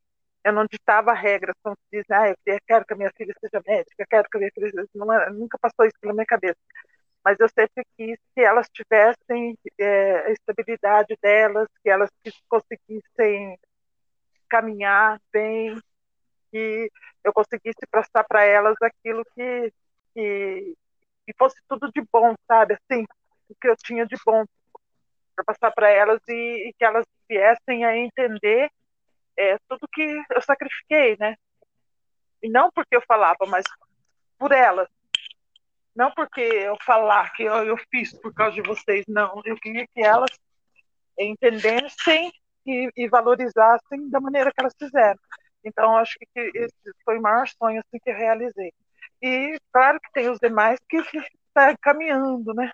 eu 0.44 0.54
não 0.54 0.66
ditava 0.66 1.14
regras, 1.14 1.56
como 1.64 1.76
se 1.76 1.98
diz, 1.98 2.06
ah, 2.12 2.30
eu 2.30 2.58
quero 2.68 2.86
que 2.86 2.94
a 2.94 2.98
minha 2.98 3.12
filha 3.18 3.34
seja 3.40 3.62
médica, 3.66 3.96
eu 4.04 4.08
quero 4.08 4.30
que 4.30 4.38
a 4.38 4.40
minha 4.40 4.52
filha 4.54 4.70
seja... 4.70 4.88
Não, 4.94 5.34
nunca 5.34 5.58
passou 5.60 5.86
isso 5.86 5.98
pela 6.00 6.14
minha 6.14 6.26
cabeça. 6.26 6.58
Mas 7.24 7.38
eu 7.40 7.50
sempre 7.50 7.84
quis 7.98 8.18
que 8.34 8.42
elas 8.42 8.70
tivessem 8.70 9.58
é, 9.78 10.28
a 10.28 10.32
estabilidade 10.32 11.18
delas, 11.22 11.68
que 11.84 11.90
elas 11.90 12.10
conseguissem 12.48 13.60
caminhar 14.48 15.20
bem, 15.34 15.78
que 16.52 16.92
eu 17.24 17.34
conseguisse 17.34 17.86
passar 17.92 18.24
para 18.24 18.44
elas 18.44 18.76
aquilo 18.82 19.24
que, 19.36 19.74
que, 20.14 20.76
que, 21.26 21.34
fosse 21.38 21.56
tudo 21.68 21.92
de 21.92 22.02
bom, 22.12 22.36
sabe? 22.48 22.76
Assim, 22.76 23.06
o 23.50 23.56
que 23.60 23.68
eu 23.68 23.76
tinha 23.78 24.06
de 24.06 24.16
bom 24.26 24.46
para 25.36 25.46
passar 25.46 25.72
para 25.72 25.90
elas 25.90 26.20
e, 26.28 26.70
e, 26.70 26.74
que 26.74 26.84
elas 26.84 27.06
viessem 27.30 27.86
a 27.86 27.96
entender 27.96 28.70
é, 29.38 29.58
tudo 29.68 29.88
que 29.92 30.24
eu 30.32 30.42
sacrifiquei, 30.42 31.16
né? 31.20 31.36
E 32.42 32.50
não 32.50 32.72
porque 32.72 32.96
eu 32.96 33.02
falava, 33.08 33.46
mas 33.48 33.66
por 34.38 34.52
elas. 34.52 34.88
Não 35.96 36.12
porque 36.12 36.42
eu 36.42 36.78
falar 36.86 37.32
que 37.34 37.44
eu, 37.44 37.54
eu 37.66 37.78
fiz 37.90 38.14
por 38.20 38.34
causa 38.34 38.56
de 38.56 38.62
vocês, 38.62 39.04
não. 39.08 39.42
Eu 39.46 39.56
queria 39.58 39.88
que 39.88 40.02
elas 40.02 40.30
entendessem 41.18 42.32
e, 42.66 42.92
e 42.96 43.08
valorizassem 43.08 44.10
da 44.10 44.20
maneira 44.20 44.52
que 44.52 44.60
elas 44.62 44.76
fizeram. 44.78 45.20
Então, 45.64 45.98
acho 45.98 46.18
que 46.20 46.40
esse 46.56 46.76
foi 47.04 47.18
o 47.18 47.22
maior 47.22 47.48
sonho 47.48 47.80
assim, 47.80 48.00
que 48.02 48.10
eu 48.10 48.16
realizei. 48.16 48.74
E 49.22 49.58
claro 49.72 50.00
que 50.00 50.12
tem 50.12 50.30
os 50.30 50.40
demais 50.40 50.80
que 50.88 50.98
estão 50.98 51.18
caminhando, 51.82 52.54
né? 52.54 52.72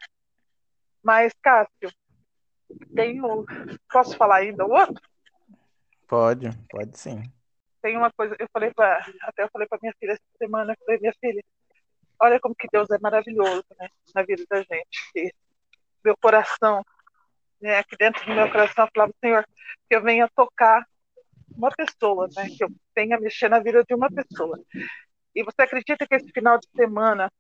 Mas, 1.02 1.34
Cássio, 1.42 1.92
tenho. 2.96 3.46
Posso 3.92 4.18
falar 4.18 4.38
ainda 4.38 4.66
o 4.66 4.72
outro? 4.72 5.02
Pode, 6.08 6.50
pode 6.70 6.98
sim. 6.98 7.24
Tem 7.82 7.98
uma 7.98 8.12
coisa, 8.12 8.36
eu 8.40 8.48
falei 8.52 8.72
para. 8.74 9.06
Até 9.24 9.44
eu 9.44 9.50
falei 9.52 9.68
para 9.68 9.80
minha 9.82 9.94
filha 10.00 10.12
essa 10.14 10.22
semana, 10.38 10.74
eu 10.74 10.86
falei, 10.86 11.00
minha 11.02 11.14
filha, 11.20 11.44
olha 12.20 12.40
como 12.40 12.56
que 12.56 12.68
Deus 12.72 12.90
é 12.90 12.98
maravilhoso, 13.00 13.66
né? 13.78 13.90
Na 14.16 14.24
vida 14.24 14.44
da 14.50 14.60
gente. 14.60 15.36
Meu 16.04 16.16
coração, 16.18 16.84
né, 17.62 17.80
aqui 17.80 17.96
dentro 17.98 18.26
do 18.26 18.34
meu 18.34 18.52
coração, 18.52 18.86
eu 18.86 18.92
falava, 18.94 19.14
Senhor, 19.22 19.46
que 19.90 19.96
eu 19.96 20.02
venha 20.02 20.30
tocar 20.36 20.86
uma 21.56 21.70
pessoa, 21.72 22.28
né? 22.36 22.48
Que 22.50 22.64
eu 22.64 22.70
tenha 22.94 23.20
mexer 23.20 23.50
na 23.50 23.60
vida 23.60 23.84
de 23.84 23.94
uma 23.94 24.10
pessoa. 24.10 24.60
E 25.36 25.44
você 25.44 25.62
acredita 25.62 26.06
que 26.08 26.16
esse 26.16 26.32
final 26.32 26.58
de 26.60 26.68
semana 26.76 27.32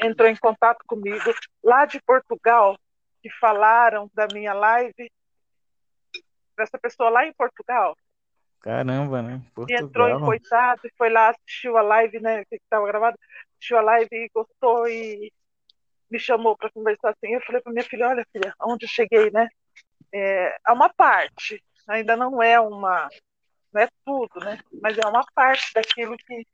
entrou 0.00 0.28
em 0.28 0.36
contato 0.36 0.84
comigo 0.86 1.32
lá 1.62 1.84
de 1.84 2.00
Portugal, 2.02 2.78
que 3.22 3.30
falaram 3.40 4.10
da 4.14 4.26
minha 4.32 4.52
live, 4.52 5.10
dessa 6.56 6.78
pessoa 6.78 7.10
lá 7.10 7.26
em 7.26 7.32
Portugal. 7.32 7.96
Caramba, 8.60 9.22
né? 9.22 9.42
Portugal. 9.54 9.82
E 9.82 9.84
entrou 9.84 10.08
em 10.08 10.20
coitado 10.20 10.80
e 10.84 10.92
foi 10.96 11.10
lá, 11.10 11.28
assistiu 11.28 11.76
a 11.76 11.82
live, 11.82 12.18
né? 12.20 12.44
Que 12.46 12.56
estava 12.56 12.86
gravado, 12.86 13.18
assistiu 13.52 13.78
a 13.78 13.82
live 13.82 14.08
e 14.10 14.30
gostou 14.34 14.88
e 14.88 15.32
me 16.10 16.18
chamou 16.18 16.56
para 16.56 16.70
conversar 16.70 17.10
assim. 17.10 17.34
Eu 17.34 17.42
falei 17.42 17.60
para 17.60 17.72
minha 17.72 17.84
filha: 17.84 18.08
olha, 18.08 18.26
filha, 18.32 18.54
onde 18.60 18.86
eu 18.86 18.88
cheguei, 18.88 19.30
né? 19.30 19.48
É, 20.12 20.56
é 20.66 20.72
uma 20.72 20.88
parte 20.88 21.62
ainda 21.86 22.16
não 22.16 22.42
é 22.42 22.60
uma, 22.60 23.08
não 23.72 23.82
é 23.82 23.88
tudo, 24.04 24.40
né? 24.40 24.58
Mas 24.82 24.96
é 24.98 25.06
uma 25.06 25.24
parte 25.34 25.72
daquilo 25.74 26.16
que, 26.16 26.46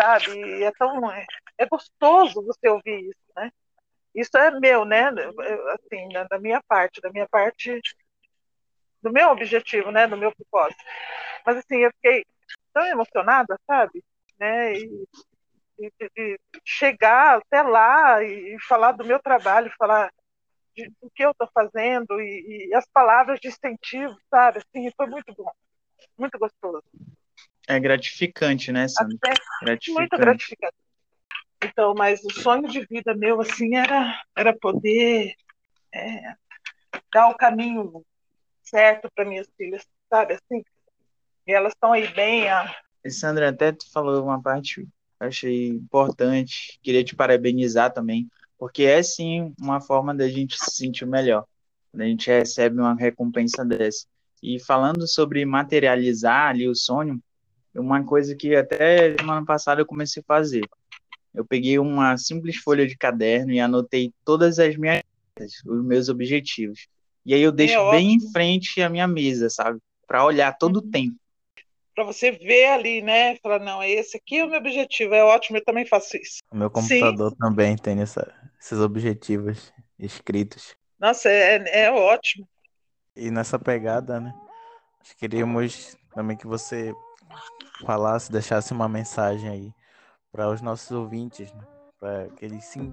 sabe, 0.00 0.62
é 0.62 0.70
tão, 0.72 1.10
é, 1.10 1.26
é 1.58 1.66
gostoso 1.66 2.44
você 2.44 2.68
ouvir 2.68 3.10
isso, 3.10 3.32
né? 3.36 3.50
Isso 4.14 4.36
é 4.36 4.50
meu, 4.60 4.84
né? 4.84 5.08
Assim, 5.74 6.08
da 6.28 6.38
minha 6.38 6.62
parte, 6.68 7.00
da 7.00 7.10
minha 7.10 7.28
parte, 7.28 7.80
do 9.02 9.12
meu 9.12 9.30
objetivo, 9.30 9.90
né? 9.90 10.06
Do 10.06 10.16
meu 10.16 10.32
propósito. 10.34 10.82
Mas 11.46 11.58
assim, 11.58 11.78
eu 11.78 11.90
fiquei 11.94 12.24
tão 12.72 12.86
emocionada, 12.86 13.58
sabe? 13.66 14.04
Né? 14.38 14.74
E, 14.74 15.08
e, 15.78 15.90
e 16.16 16.38
chegar 16.64 17.38
até 17.38 17.62
lá 17.62 18.22
e, 18.22 18.54
e, 18.54 18.60
falar 18.62 18.92
do 18.92 19.04
meu 19.04 19.18
trabalho, 19.18 19.72
falar 19.78 20.12
de, 20.76 20.88
do 21.00 21.10
que 21.14 21.24
eu 21.24 21.30
estou 21.30 21.48
fazendo 21.52 22.20
e, 22.20 22.68
e, 22.68 22.74
as 22.74 22.86
palavras 22.86 23.38
de 23.40 23.48
incentivo, 23.48 24.16
sabe? 24.30 24.58
Assim, 24.58 24.90
foi 24.96 25.06
muito 25.06 25.32
bom, 25.34 25.50
muito 26.18 26.38
gostoso. 26.38 26.82
É 27.68 27.78
gratificante, 27.78 28.72
né, 28.72 28.88
Sandra? 28.88 29.16
Gratificante. 29.62 29.92
Muito 29.92 30.16
gratificante. 30.18 30.76
Então, 31.64 31.94
mas 31.94 32.24
o 32.24 32.32
sonho 32.32 32.68
de 32.68 32.84
vida 32.86 33.14
meu, 33.14 33.40
assim, 33.40 33.76
era, 33.76 34.20
era 34.36 34.56
poder 34.56 35.32
é, 35.94 36.34
dar 37.12 37.28
o 37.28 37.36
caminho 37.36 38.04
certo 38.62 39.08
para 39.14 39.24
minhas 39.24 39.48
filhas, 39.56 39.86
sabe, 40.10 40.34
assim? 40.34 40.64
E 41.46 41.52
elas 41.52 41.72
estão 41.72 41.92
aí 41.92 42.08
bem. 42.14 42.48
A... 42.48 42.74
Sandra, 43.08 43.50
até 43.50 43.72
tu 43.72 43.90
falou 43.92 44.24
uma 44.24 44.42
parte 44.42 44.88
achei 45.26 45.68
importante, 45.68 46.78
queria 46.82 47.04
te 47.04 47.14
parabenizar 47.14 47.92
também, 47.92 48.28
porque 48.62 48.84
é 48.84 49.02
sim 49.02 49.52
uma 49.60 49.80
forma 49.80 50.14
da 50.14 50.28
gente 50.28 50.56
se 50.56 50.70
sentir 50.70 51.04
melhor, 51.04 51.44
quando 51.90 52.02
a 52.02 52.06
gente 52.06 52.30
recebe 52.30 52.78
uma 52.78 52.94
recompensa 52.94 53.64
dessa. 53.64 54.06
E 54.40 54.60
falando 54.60 55.04
sobre 55.08 55.44
materializar 55.44 56.50
ali 56.50 56.68
o 56.68 56.74
sonho, 56.76 57.20
uma 57.74 58.04
coisa 58.04 58.36
que 58.36 58.54
até 58.54 59.16
semana 59.18 59.44
passada 59.44 59.80
eu 59.80 59.84
comecei 59.84 60.22
a 60.22 60.24
fazer. 60.24 60.62
Eu 61.34 61.44
peguei 61.44 61.76
uma 61.76 62.16
simples 62.16 62.54
folha 62.58 62.86
de 62.86 62.96
caderno 62.96 63.50
e 63.50 63.58
anotei 63.58 64.12
todas 64.24 64.60
as 64.60 64.76
minhas 64.76 65.02
os 65.66 65.84
meus 65.84 66.08
objetivos. 66.08 66.86
E 67.26 67.34
aí 67.34 67.42
eu 67.42 67.50
deixo 67.50 67.74
é 67.74 67.90
bem 67.90 68.14
em 68.14 68.30
frente 68.30 68.80
a 68.80 68.88
minha 68.88 69.08
mesa, 69.08 69.50
sabe? 69.50 69.80
Para 70.06 70.24
olhar 70.24 70.56
todo 70.56 70.76
o 70.76 70.84
uhum. 70.84 70.90
tempo. 70.92 71.16
Para 71.94 72.04
você 72.04 72.30
ver 72.32 72.66
ali, 72.66 73.02
né? 73.02 73.36
Falar, 73.36 73.58
não, 73.58 73.82
esse 73.82 74.16
aqui 74.16 74.38
é 74.38 74.44
o 74.44 74.48
meu 74.48 74.58
objetivo. 74.58 75.14
É 75.14 75.22
ótimo, 75.22 75.58
eu 75.58 75.64
também 75.64 75.86
faço 75.86 76.16
isso. 76.16 76.38
O 76.50 76.56
meu 76.56 76.70
computador 76.70 77.30
Sim. 77.30 77.36
também 77.38 77.76
tem 77.76 78.00
essa, 78.00 78.34
esses 78.58 78.78
objetivos 78.78 79.72
escritos. 79.98 80.74
Nossa, 80.98 81.28
é, 81.28 81.84
é 81.84 81.90
ótimo. 81.90 82.48
E 83.14 83.30
nessa 83.30 83.58
pegada, 83.58 84.20
né? 84.20 84.32
Nós 84.98 85.12
queríamos 85.14 85.96
também 86.14 86.36
que 86.36 86.46
você 86.46 86.94
falasse, 87.84 88.30
deixasse 88.30 88.72
uma 88.72 88.88
mensagem 88.88 89.48
aí 89.50 89.72
para 90.30 90.48
os 90.48 90.62
nossos 90.62 90.90
ouvintes, 90.90 91.52
né? 91.52 91.66
para 92.02 92.28
que 92.30 92.44
eles 92.44 92.64
sim, 92.64 92.92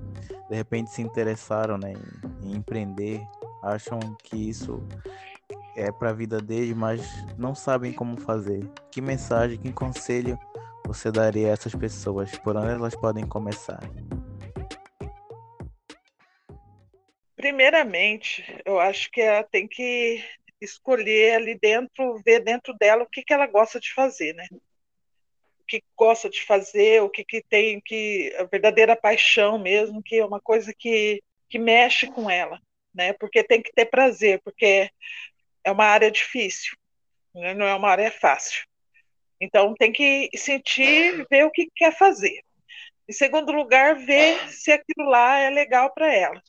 de 0.50 0.56
repente 0.56 0.91
se 0.91 1.02
interessaram 1.02 1.80
né, 1.80 1.93
em, 1.93 2.50
em 2.50 2.56
empreender, 2.56 3.26
acham 3.64 4.00
que 4.24 4.50
isso 4.50 4.88
é 5.80 5.92
para 5.92 6.10
a 6.10 6.14
vida 6.14 6.42
deles, 6.42 6.76
mas 6.76 7.02
não 7.38 7.56
sabem 7.56 7.94
como 7.94 8.20
fazer. 8.20 8.64
Que 8.92 9.02
mensagem, 9.02 9.58
que 9.58 9.72
conselho 9.72 10.38
você 10.86 11.12
daria 11.12 11.48
a 11.48 11.52
essas 11.52 11.74
pessoas? 11.74 12.38
Por 12.40 12.58
onde 12.58 12.72
elas 12.72 12.96
podem 12.96 13.26
começar? 13.26 13.80
Primeiramente, 17.36 18.44
eu 18.66 18.80
acho 18.80 19.10
que 19.12 19.22
ela 19.22 19.44
tem 19.44 19.68
que 19.68 20.24
escolher 20.60 21.36
ali 21.36 21.58
dentro, 21.58 22.22
ver 22.26 22.44
dentro 22.44 22.74
dela 22.74 23.04
o 23.04 23.10
que, 23.10 23.24
que 23.24 23.34
ela 23.34 23.48
gosta 23.48 23.80
de 23.80 23.94
fazer, 23.94 24.34
né? 24.34 24.46
que 25.70 25.84
gosta 25.96 26.30
de 26.30 26.42
fazer, 26.44 27.02
o 27.04 27.10
que, 27.10 27.24
que 27.24 27.44
tem 27.48 27.80
que 27.80 28.36
a 28.40 28.44
verdadeira 28.46 28.96
paixão 28.96 29.60
mesmo, 29.60 30.02
que 30.02 30.18
é 30.18 30.26
uma 30.26 30.42
coisa 30.42 30.74
que, 30.78 31.22
que 31.48 31.60
mexe 31.60 32.08
com 32.08 32.28
ela, 32.28 32.60
né? 32.94 33.14
Porque 33.14 33.44
tem 33.44 33.62
que 33.62 33.72
ter 33.72 33.86
prazer, 33.86 34.42
porque 34.44 34.90
é 35.64 35.72
uma 35.72 35.86
área 35.86 36.12
difícil, 36.12 36.76
né? 37.34 37.53
não 37.53 37.66
é 37.66 37.76
uma 37.76 37.89
área 37.89 38.12
fácil. 38.12 38.64
Então 39.39 39.74
tem 39.76 39.91
que 39.91 40.30
sentir, 40.36 41.26
ver 41.30 41.45
o 41.45 41.51
que 41.51 41.70
quer 41.76 41.97
fazer. 41.97 42.41
Em 43.07 43.14
segundo 43.14 43.51
lugar, 43.51 43.95
ver 43.95 44.38
se 44.49 44.72
aquilo 44.72 45.10
lá 45.10 45.39
é 45.39 45.49
legal 45.49 45.93
para 45.93 46.14
ela. 46.14 46.41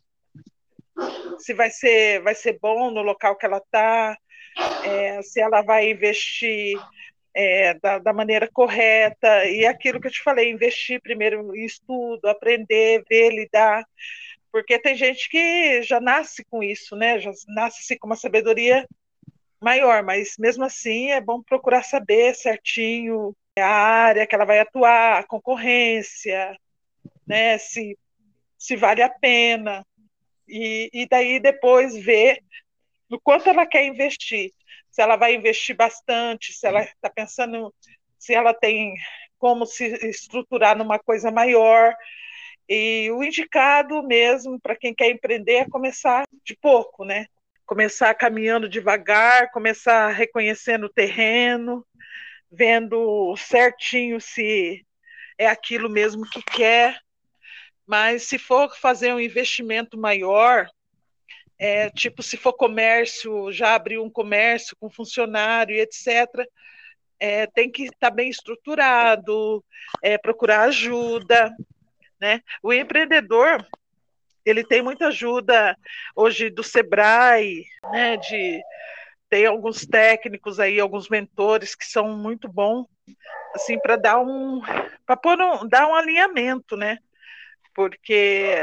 Se 1.38 1.54
vai 1.54 1.70
ser, 1.70 2.20
vai 2.22 2.34
ser 2.34 2.58
bom 2.61 2.90
no 2.90 3.00
local 3.00 3.36
que 3.36 3.46
ela 3.46 3.58
está, 3.58 4.18
é, 4.84 5.22
se 5.22 5.40
ela 5.40 5.62
vai 5.62 5.90
investir 5.90 6.76
é, 7.34 7.74
da, 7.74 7.98
da, 7.98 8.12
maneira 8.12 8.48
correta, 8.52 9.46
e 9.46 9.64
aquilo 9.64 10.00
que 10.00 10.08
eu 10.08 10.12
te 10.12 10.22
falei, 10.22 10.50
investir 10.50 11.00
primeiro 11.00 11.54
em 11.56 11.64
estudo, 11.64 12.26
aprender, 12.26 13.04
ver, 13.08 13.30
lidar, 13.30 13.86
porque 14.52 14.78
tem 14.78 14.96
gente 14.96 15.28
que 15.28 15.82
já 15.82 16.00
nasce 16.00 16.44
com 16.44 16.62
isso, 16.62 16.96
né? 16.96 17.18
Já 17.20 17.30
nasce 17.48 17.96
com 17.98 18.08
uma 18.08 18.16
sabedoria 18.16 18.86
maior, 19.61 20.02
mas 20.02 20.36
mesmo 20.38 20.64
assim 20.64 21.11
é 21.11 21.20
bom 21.20 21.42
procurar 21.42 21.82
saber 21.82 22.34
certinho 22.34 23.34
a 23.58 23.66
área 23.66 24.26
que 24.26 24.34
ela 24.34 24.44
vai 24.44 24.61
atuar, 24.61 25.18
a 25.18 25.26
concorrência, 25.26 26.56
né? 27.26 27.58
Se, 27.58 27.98
se 28.58 28.76
vale 28.76 29.02
a 29.02 29.08
pena. 29.08 29.84
E, 30.48 30.90
e 30.92 31.08
daí 31.08 31.38
depois 31.38 31.96
ver 31.96 32.42
no 33.08 33.20
quanto 33.20 33.48
ela 33.48 33.66
quer 33.66 33.84
investir 33.84 34.52
se 34.90 35.00
ela 35.00 35.16
vai 35.16 35.34
investir 35.34 35.76
bastante, 35.76 36.52
se 36.52 36.66
ela 36.66 36.82
está 36.82 37.08
pensando, 37.08 37.72
se 38.18 38.34
ela 38.34 38.52
tem 38.52 38.94
como 39.38 39.64
se 39.64 39.86
estruturar 40.06 40.76
numa 40.76 40.98
coisa 40.98 41.30
maior. 41.30 41.94
E 42.68 43.11
o 43.12 43.22
indicado 43.22 44.02
mesmo 44.02 44.61
para 44.61 44.76
quem 44.76 44.94
quer 44.94 45.11
empreender 45.11 45.54
é 45.54 45.68
começar 45.68 46.26
de 46.44 46.56
pouco, 46.56 47.04
né? 47.04 47.26
Começar 47.70 48.12
caminhando 48.14 48.68
devagar, 48.68 49.52
começar 49.52 50.08
reconhecendo 50.08 50.86
o 50.86 50.92
terreno, 50.92 51.86
vendo 52.50 53.36
certinho 53.36 54.20
se 54.20 54.84
é 55.38 55.46
aquilo 55.46 55.88
mesmo 55.88 56.28
que 56.28 56.42
quer. 56.42 56.98
Mas 57.86 58.24
se 58.24 58.40
for 58.40 58.76
fazer 58.76 59.14
um 59.14 59.20
investimento 59.20 59.96
maior, 59.96 60.68
é, 61.60 61.88
tipo, 61.90 62.24
se 62.24 62.36
for 62.36 62.54
comércio, 62.54 63.52
já 63.52 63.76
abriu 63.76 64.02
um 64.02 64.10
comércio 64.10 64.76
com 64.80 64.90
funcionário 64.90 65.76
e 65.76 65.80
etc., 65.80 66.26
é, 67.20 67.46
tem 67.46 67.70
que 67.70 67.84
estar 67.84 68.10
bem 68.10 68.28
estruturado, 68.28 69.64
é, 70.02 70.18
procurar 70.18 70.62
ajuda. 70.62 71.54
Né? 72.20 72.42
O 72.64 72.72
empreendedor 72.72 73.64
ele 74.51 74.64
tem 74.64 74.82
muita 74.82 75.09
ajuda 75.09 75.76
hoje 76.14 76.51
do 76.51 76.62
Sebrae, 76.62 77.64
né, 77.92 78.16
de 78.16 78.61
tem 79.28 79.46
alguns 79.46 79.86
técnicos 79.86 80.59
aí, 80.59 80.80
alguns 80.80 81.09
mentores 81.09 81.76
que 81.76 81.86
são 81.86 82.16
muito 82.16 82.48
bons, 82.48 82.86
assim, 83.55 83.78
para 83.78 83.96
dar 83.96 84.20
um 84.20 84.61
para 85.07 85.16
pôr 85.16 85.40
um, 85.40 85.68
dar 85.68 85.86
um 85.86 85.94
alinhamento, 85.94 86.76
né? 86.76 86.98
Porque 87.72 88.57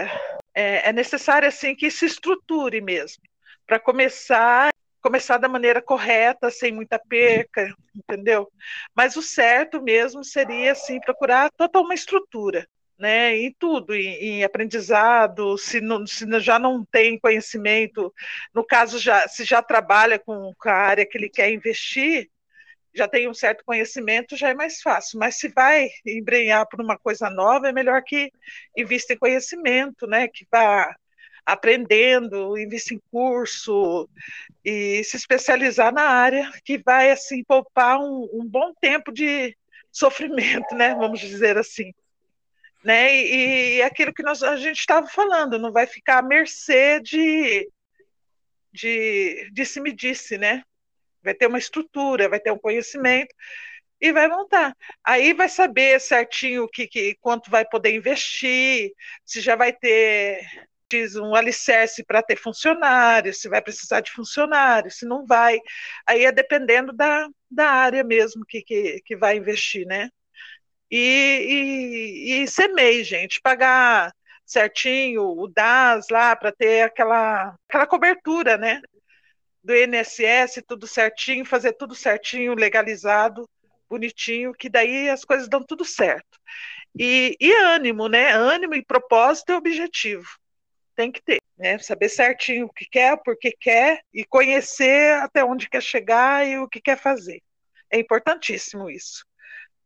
é, 0.53 0.89
é 0.89 0.93
necessário 0.93 1.47
assim 1.47 1.73
que 1.73 1.89
se 1.89 2.05
estruture 2.05 2.81
mesmo 2.81 3.23
para 3.65 3.79
começar 3.79 4.69
começar 5.01 5.38
da 5.38 5.47
maneira 5.47 5.81
correta, 5.81 6.51
sem 6.51 6.73
muita 6.73 6.99
perca, 6.99 7.73
entendeu? 7.95 8.51
Mas 8.93 9.15
o 9.15 9.21
certo 9.21 9.81
mesmo 9.81 10.21
seria 10.21 10.73
assim 10.73 10.99
procurar 10.99 11.49
toda 11.55 11.79
uma 11.79 11.93
estrutura, 11.93 12.67
né? 12.97 13.35
Em 13.37 13.53
tudo, 13.57 13.93
em, 13.95 14.39
em 14.39 14.43
aprendizado, 14.43 15.57
se, 15.57 15.79
não, 15.81 16.05
se 16.07 16.25
já 16.39 16.59
não 16.59 16.83
tem 16.85 17.19
conhecimento, 17.19 18.13
no 18.53 18.65
caso 18.65 18.99
já 18.99 19.27
se 19.27 19.43
já 19.45 19.61
trabalha 19.61 20.19
com, 20.19 20.53
com 20.57 20.69
a 20.69 20.73
área 20.73 21.05
que 21.05 21.17
ele 21.17 21.29
quer 21.29 21.51
investir, 21.51 22.29
já 22.97 23.07
tem 23.07 23.29
um 23.29 23.33
certo 23.33 23.63
conhecimento, 23.63 24.35
já 24.35 24.49
é 24.49 24.53
mais 24.55 24.81
fácil. 24.81 25.19
Mas 25.19 25.37
se 25.37 25.49
vai 25.49 25.89
embrenhar 26.05 26.67
por 26.67 26.81
uma 26.81 26.97
coisa 26.97 27.29
nova, 27.29 27.69
é 27.69 27.71
melhor 27.71 28.01
que 28.03 28.31
invista 28.75 29.13
em 29.13 29.17
conhecimento, 29.17 30.07
né? 30.07 30.27
Que 30.27 30.45
vá 30.51 30.95
aprendendo, 31.45 32.57
invista 32.57 32.93
em 32.93 33.01
curso 33.11 34.09
e 34.65 35.03
se 35.03 35.15
especializar 35.15 35.93
na 35.93 36.03
área, 36.03 36.51
que 36.65 36.77
vai 36.77 37.11
assim 37.11 37.43
poupar 37.43 37.99
um, 37.99 38.27
um 38.33 38.45
bom 38.45 38.73
tempo 38.81 39.13
de 39.13 39.55
sofrimento, 39.91 40.75
né? 40.75 40.93
Vamos 40.95 41.19
dizer 41.19 41.57
assim. 41.57 41.93
Né? 42.84 43.13
E, 43.15 43.78
e 43.78 43.82
aquilo 43.82 44.13
que 44.13 44.23
nós, 44.23 44.43
a 44.43 44.55
gente 44.57 44.80
estava 44.80 45.07
falando, 45.07 45.59
não 45.59 45.71
vai 45.71 45.88
ficar 45.88 46.19
à 46.19 46.21
mercê 46.21 46.99
de, 47.01 47.69
de 48.71 49.49
disse-me-disse, 49.51 50.38
né? 50.38 50.63
vai 51.28 51.34
ter 51.34 51.47
uma 51.47 51.57
estrutura, 51.57 52.30
vai 52.30 52.39
ter 52.39 52.51
um 52.51 52.57
conhecimento 52.57 53.34
e 53.99 54.11
vai 54.13 54.28
montar. 54.28 54.75
Aí 55.03 55.34
vai 55.34 55.49
saber 55.49 55.99
certinho 55.99 56.67
que, 56.69 56.88
que 56.88 57.15
quanto 57.21 57.51
vai 57.51 57.65
poder 57.65 57.93
investir, 57.95 58.91
se 59.25 59.41
já 59.41 59.55
vai 59.55 59.73
ter 59.73 60.41
um 61.17 61.36
alicerce 61.36 62.03
para 62.05 62.23
ter 62.23 62.38
funcionário, 62.38 63.34
se 63.34 63.49
vai 63.49 63.61
precisar 63.61 63.99
de 64.01 64.11
funcionário, 64.11 64.89
se 64.89 65.05
não 65.05 65.25
vai. 65.25 65.59
Aí 66.05 66.23
é 66.25 66.32
dependendo 66.32 66.93
da, 66.93 67.28
da 67.51 67.69
área 67.69 68.03
mesmo 68.03 68.45
que, 68.45 68.61
que, 68.61 69.01
que 69.03 69.15
vai 69.17 69.36
investir, 69.38 69.86
né? 69.86 70.09
E, 70.89 72.38
e, 72.38 72.43
e 72.43 72.47
ser 72.47 72.69
MEI, 72.69 73.03
gente, 73.03 73.41
pagar 73.41 74.13
certinho 74.45 75.23
o 75.23 75.47
DAS 75.47 76.07
lá 76.09 76.35
para 76.35 76.51
ter 76.51 76.83
aquela, 76.83 77.55
aquela 77.67 77.85
cobertura, 77.85 78.57
né? 78.57 78.81
Do 79.61 79.75
INSS, 79.75 80.63
tudo 80.65 80.88
certinho, 80.88 81.45
fazer 81.45 81.73
tudo 81.73 81.93
certinho, 81.93 82.55
legalizado, 82.55 83.47
bonitinho, 83.89 84.53
que 84.53 84.69
daí 84.69 85.09
as 85.09 85.25
coisas 85.25 85.49
dão 85.49 85.61
tudo 85.63 85.83
certo. 85.83 86.39
E, 86.97 87.35
e 87.39 87.53
ânimo, 87.53 88.07
né? 88.07 88.31
Ânimo 88.31 88.73
e 88.75 88.85
propósito 88.85 89.51
e 89.51 89.55
objetivo. 89.55 90.27
Tem 90.95 91.11
que 91.11 91.21
ter, 91.21 91.39
né? 91.57 91.77
Saber 91.79 92.09
certinho 92.09 92.67
o 92.67 92.73
que 92.73 92.85
quer, 92.85 93.17
por 93.23 93.38
que 93.38 93.51
quer, 93.51 94.01
e 94.13 94.23
conhecer 94.25 95.13
até 95.21 95.43
onde 95.43 95.69
quer 95.69 95.83
chegar 95.83 96.47
e 96.47 96.57
o 96.57 96.67
que 96.67 96.81
quer 96.81 96.97
fazer. 96.97 97.41
É 97.91 97.99
importantíssimo 97.99 98.89
isso. 98.89 99.25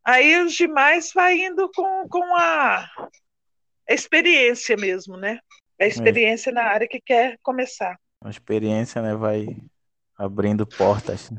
Aí 0.04 0.36
os 0.42 0.54
demais 0.54 1.12
vai 1.12 1.38
indo 1.38 1.70
com, 1.74 2.08
com 2.08 2.36
a 2.36 2.88
experiência 3.88 4.76
mesmo, 4.76 5.16
né? 5.16 5.38
A 5.80 5.86
experiência 5.86 6.50
é. 6.50 6.52
na 6.52 6.64
área 6.64 6.88
que 6.88 7.00
quer 7.00 7.38
começar. 7.42 7.96
A 8.20 8.30
experiência, 8.30 9.02
né, 9.02 9.14
vai 9.14 9.46
abrindo 10.16 10.66
portas. 10.66 11.30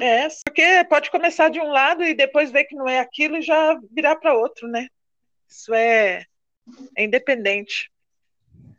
É, 0.00 0.28
porque 0.44 0.84
pode 0.88 1.10
começar 1.10 1.48
de 1.48 1.60
um 1.60 1.68
lado 1.68 2.04
e 2.04 2.14
depois 2.14 2.50
ver 2.50 2.64
que 2.64 2.76
não 2.76 2.88
é 2.88 3.00
aquilo 3.00 3.36
e 3.36 3.42
já 3.42 3.78
virar 3.90 4.16
para 4.16 4.34
outro, 4.34 4.68
né? 4.68 4.86
Isso 5.48 5.74
é, 5.74 6.24
é 6.96 7.04
independente. 7.04 7.90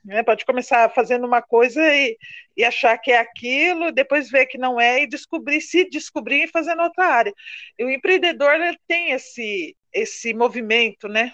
Né? 0.09 0.23
Pode 0.23 0.43
começar 0.43 0.89
fazendo 0.89 1.27
uma 1.27 1.39
coisa 1.39 1.79
e, 1.93 2.17
e 2.57 2.63
achar 2.63 2.97
que 2.97 3.11
é 3.11 3.19
aquilo, 3.19 3.91
depois 3.91 4.27
ver 4.27 4.47
que 4.47 4.57
não 4.57 4.81
é 4.81 5.03
e 5.03 5.07
descobrir, 5.07 5.61
se 5.61 5.87
descobrir 5.87 6.45
e 6.45 6.47
fazendo 6.47 6.81
outra 6.81 7.05
área. 7.05 7.33
E 7.77 7.83
o 7.85 7.91
empreendedor 7.91 8.55
ele 8.55 8.75
tem 8.87 9.11
esse, 9.11 9.77
esse 9.93 10.33
movimento, 10.33 11.07
né? 11.07 11.31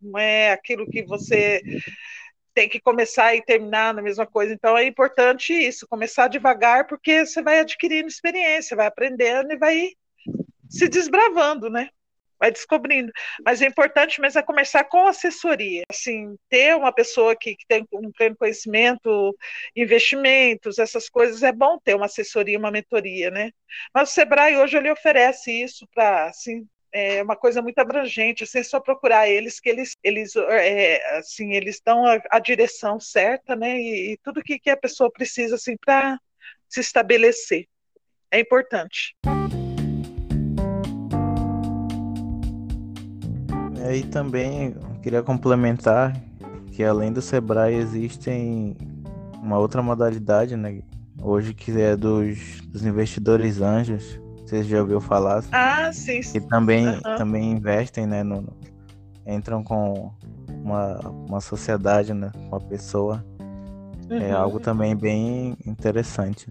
Não 0.00 0.18
é 0.18 0.50
aquilo 0.50 0.90
que 0.90 1.04
você 1.04 1.62
tem 2.52 2.68
que 2.68 2.80
começar 2.80 3.36
e 3.36 3.44
terminar 3.44 3.94
na 3.94 4.02
mesma 4.02 4.26
coisa. 4.26 4.52
Então 4.52 4.76
é 4.76 4.84
importante 4.84 5.52
isso, 5.52 5.86
começar 5.86 6.26
devagar, 6.26 6.88
porque 6.88 7.24
você 7.24 7.40
vai 7.40 7.60
adquirindo 7.60 8.08
experiência, 8.08 8.76
vai 8.76 8.88
aprendendo 8.88 9.52
e 9.52 9.56
vai 9.56 9.90
se 10.68 10.88
desbravando, 10.88 11.70
né? 11.70 11.88
Vai 12.42 12.50
descobrindo. 12.50 13.12
Mas 13.44 13.62
é 13.62 13.66
importante 13.66 14.20
mesmo 14.20 14.40
é 14.40 14.42
começar 14.42 14.82
com 14.84 15.06
assessoria, 15.06 15.84
assim, 15.88 16.36
ter 16.48 16.74
uma 16.74 16.92
pessoa 16.92 17.36
que, 17.36 17.54
que 17.54 17.64
tem 17.68 17.86
um 17.92 18.10
pleno 18.10 18.36
conhecimento, 18.36 19.36
investimentos, 19.76 20.80
essas 20.80 21.08
coisas, 21.08 21.44
é 21.44 21.52
bom 21.52 21.78
ter 21.78 21.94
uma 21.94 22.06
assessoria, 22.06 22.58
uma 22.58 22.72
mentoria, 22.72 23.30
né? 23.30 23.52
Mas 23.94 24.10
o 24.10 24.12
Sebrae 24.12 24.56
hoje 24.56 24.76
ele 24.76 24.90
oferece 24.90 25.52
isso 25.52 25.86
para, 25.94 26.26
assim, 26.26 26.66
é 26.92 27.22
uma 27.22 27.36
coisa 27.36 27.62
muito 27.62 27.78
abrangente, 27.78 28.42
assim, 28.42 28.58
é 28.58 28.64
só 28.64 28.80
procurar 28.80 29.28
eles 29.28 29.60
que 29.60 29.70
eles, 29.70 29.96
eles, 30.02 30.34
é, 30.34 31.18
assim, 31.18 31.52
eles 31.52 31.80
dão 31.84 32.04
a, 32.04 32.20
a, 32.28 32.40
direção 32.40 32.98
certa, 32.98 33.54
né, 33.54 33.78
e, 33.78 34.12
e 34.14 34.16
tudo 34.18 34.42
que, 34.42 34.58
que 34.58 34.68
a 34.68 34.76
pessoa 34.76 35.10
precisa, 35.12 35.54
assim, 35.54 35.76
para 35.76 36.18
se 36.68 36.80
estabelecer. 36.80 37.66
É 38.32 38.40
importante. 38.40 39.14
E 43.90 44.02
também 44.04 44.74
queria 45.02 45.22
complementar 45.22 46.14
que 46.70 46.84
além 46.84 47.12
do 47.12 47.20
Sebrae 47.20 47.74
existem 47.74 48.76
uma 49.42 49.58
outra 49.58 49.82
modalidade, 49.82 50.56
né? 50.56 50.82
Hoje 51.20 51.52
que 51.52 51.70
é 51.80 51.96
dos, 51.96 52.60
dos 52.62 52.84
investidores 52.84 53.60
anjos. 53.60 54.20
Você 54.46 54.62
já 54.62 54.80
ouviu 54.80 55.00
falar? 55.00 55.44
Ah, 55.50 55.92
sim. 55.92 56.22
sim. 56.22 56.40
Que 56.40 56.48
também, 56.48 56.86
uhum. 56.86 57.16
também 57.16 57.50
investem, 57.52 58.06
né? 58.06 58.22
No, 58.22 58.46
entram 59.26 59.62
com 59.62 60.12
uma, 60.48 60.98
uma 61.28 61.40
sociedade, 61.40 62.14
né? 62.14 62.30
Uma 62.48 62.60
pessoa. 62.60 63.24
É 64.08 64.14
uhum. 64.14 64.22
É 64.22 64.32
algo 64.32 64.60
também 64.60 64.94
bem 64.94 65.56
interessante. 65.66 66.48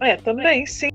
É, 0.00 0.16
também, 0.16 0.66
sim. 0.66 0.90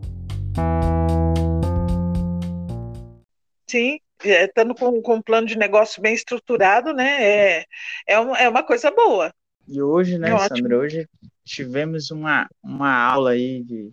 Sim, 3.69 3.99
estando 4.23 4.73
com, 4.73 5.01
com 5.01 5.15
um 5.15 5.21
plano 5.21 5.47
de 5.47 5.57
negócio 5.57 6.01
bem 6.01 6.13
estruturado, 6.13 6.93
né, 6.93 7.23
é, 7.23 7.65
é, 8.07 8.19
um, 8.19 8.35
é 8.35 8.49
uma 8.49 8.63
coisa 8.63 8.91
boa. 8.91 9.33
E 9.67 9.81
hoje, 9.81 10.17
né, 10.17 10.31
é 10.31 10.47
Sandra, 10.47 10.77
hoje 10.77 11.07
tivemos 11.43 12.09
uma, 12.09 12.47
uma 12.63 12.93
aula 12.93 13.31
aí 13.31 13.63
de, 13.63 13.91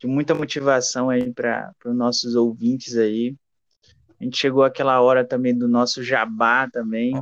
de 0.00 0.06
muita 0.06 0.34
motivação 0.34 1.08
aí 1.08 1.32
para 1.32 1.72
os 1.84 1.94
nossos 1.94 2.34
ouvintes 2.34 2.96
aí. 2.96 3.34
A 4.20 4.24
gente 4.24 4.36
chegou 4.36 4.64
àquela 4.64 5.00
hora 5.00 5.24
também 5.24 5.56
do 5.56 5.68
nosso 5.68 6.02
jabá 6.02 6.68
também. 6.68 7.12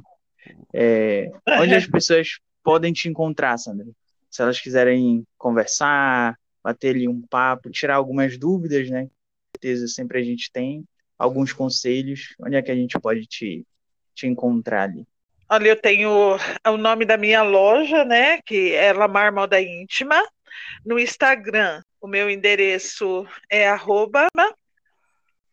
É, 0.72 1.30
onde 1.60 1.74
as 1.74 1.86
pessoas 1.86 2.38
podem 2.62 2.92
te 2.92 3.08
encontrar, 3.08 3.58
Sandra? 3.58 3.86
Se 4.30 4.42
elas 4.42 4.60
quiserem 4.60 5.26
conversar, 5.36 6.38
bater 6.62 6.94
ali 6.94 7.08
um 7.08 7.20
papo, 7.22 7.70
tirar 7.70 7.96
algumas 7.96 8.38
dúvidas, 8.38 8.88
né? 8.88 9.02
Com 9.02 9.10
certeza 9.56 9.88
sempre 9.88 10.18
a 10.18 10.22
gente 10.22 10.50
tem 10.50 10.84
alguns 11.18 11.52
conselhos, 11.52 12.34
onde 12.40 12.56
é 12.56 12.62
que 12.62 12.70
a 12.70 12.74
gente 12.74 12.98
pode 12.98 13.26
te, 13.26 13.66
te 14.14 14.26
encontrar 14.26 14.84
ali? 14.84 15.06
Olha, 15.48 15.68
eu 15.68 15.80
tenho 15.80 16.10
o 16.66 16.76
nome 16.76 17.04
da 17.04 17.16
minha 17.16 17.42
loja, 17.42 18.04
né, 18.04 18.40
que 18.42 18.72
é 18.74 18.92
Lamar 18.92 19.32
Moda 19.32 19.60
Íntima. 19.60 20.20
No 20.84 20.98
Instagram, 20.98 21.82
o 22.00 22.06
meu 22.06 22.30
endereço 22.30 23.26
é 23.50 23.68
arroba, 23.68 24.26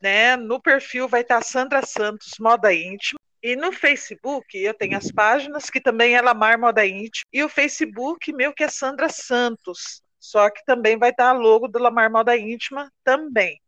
né, 0.02 0.36
no 0.36 0.60
perfil 0.60 1.08
vai 1.08 1.22
estar 1.22 1.44
Sandra 1.44 1.86
Santos 1.86 2.32
Moda 2.40 2.74
Íntima. 2.74 3.20
E 3.44 3.56
no 3.56 3.72
Facebook 3.72 4.58
eu 4.58 4.74
tenho 4.74 4.98
as 4.98 5.12
páginas 5.12 5.70
que 5.70 5.82
também 5.82 6.16
é 6.16 6.22
Lamar 6.22 6.60
Moda 6.60 6.86
Íntima. 6.86 7.26
E 7.32 7.44
o 7.44 7.50
Facebook 7.50 8.34
meu 8.34 8.54
que 8.54 8.64
é 8.64 8.70
Sandra 8.70 9.10
Santos. 9.10 10.02
Só 10.20 10.50
que 10.50 10.64
também 10.66 10.98
vai 10.98 11.10
estar 11.10 11.30
a 11.30 11.34
logo 11.34 11.68
do 11.68 11.80
Lamar 11.80 12.12
Moda 12.12 12.38
Íntima 12.38 12.92
também. 13.04 13.61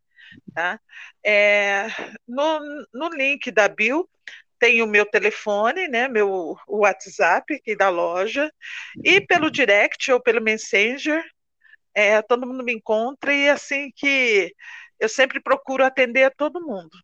Tá? 0.54 0.80
É, 1.24 1.86
no, 2.26 2.60
no 2.92 3.08
link 3.08 3.50
da 3.50 3.68
Bill 3.68 4.08
tem 4.58 4.82
o 4.82 4.86
meu 4.86 5.04
telefone, 5.04 5.88
né, 5.88 6.08
meu 6.08 6.56
WhatsApp 6.66 7.54
aqui 7.54 7.76
da 7.76 7.90
loja, 7.90 8.50
e 9.04 9.20
pelo 9.20 9.50
direct 9.50 10.10
ou 10.10 10.20
pelo 10.22 10.40
Messenger, 10.40 11.22
é, 11.94 12.22
todo 12.22 12.46
mundo 12.46 12.64
me 12.64 12.72
encontra 12.72 13.34
e 13.34 13.48
assim 13.48 13.90
que 13.94 14.54
eu 14.98 15.08
sempre 15.08 15.40
procuro 15.42 15.84
atender 15.84 16.24
a 16.24 16.30
todo 16.30 16.64
mundo, 16.64 16.96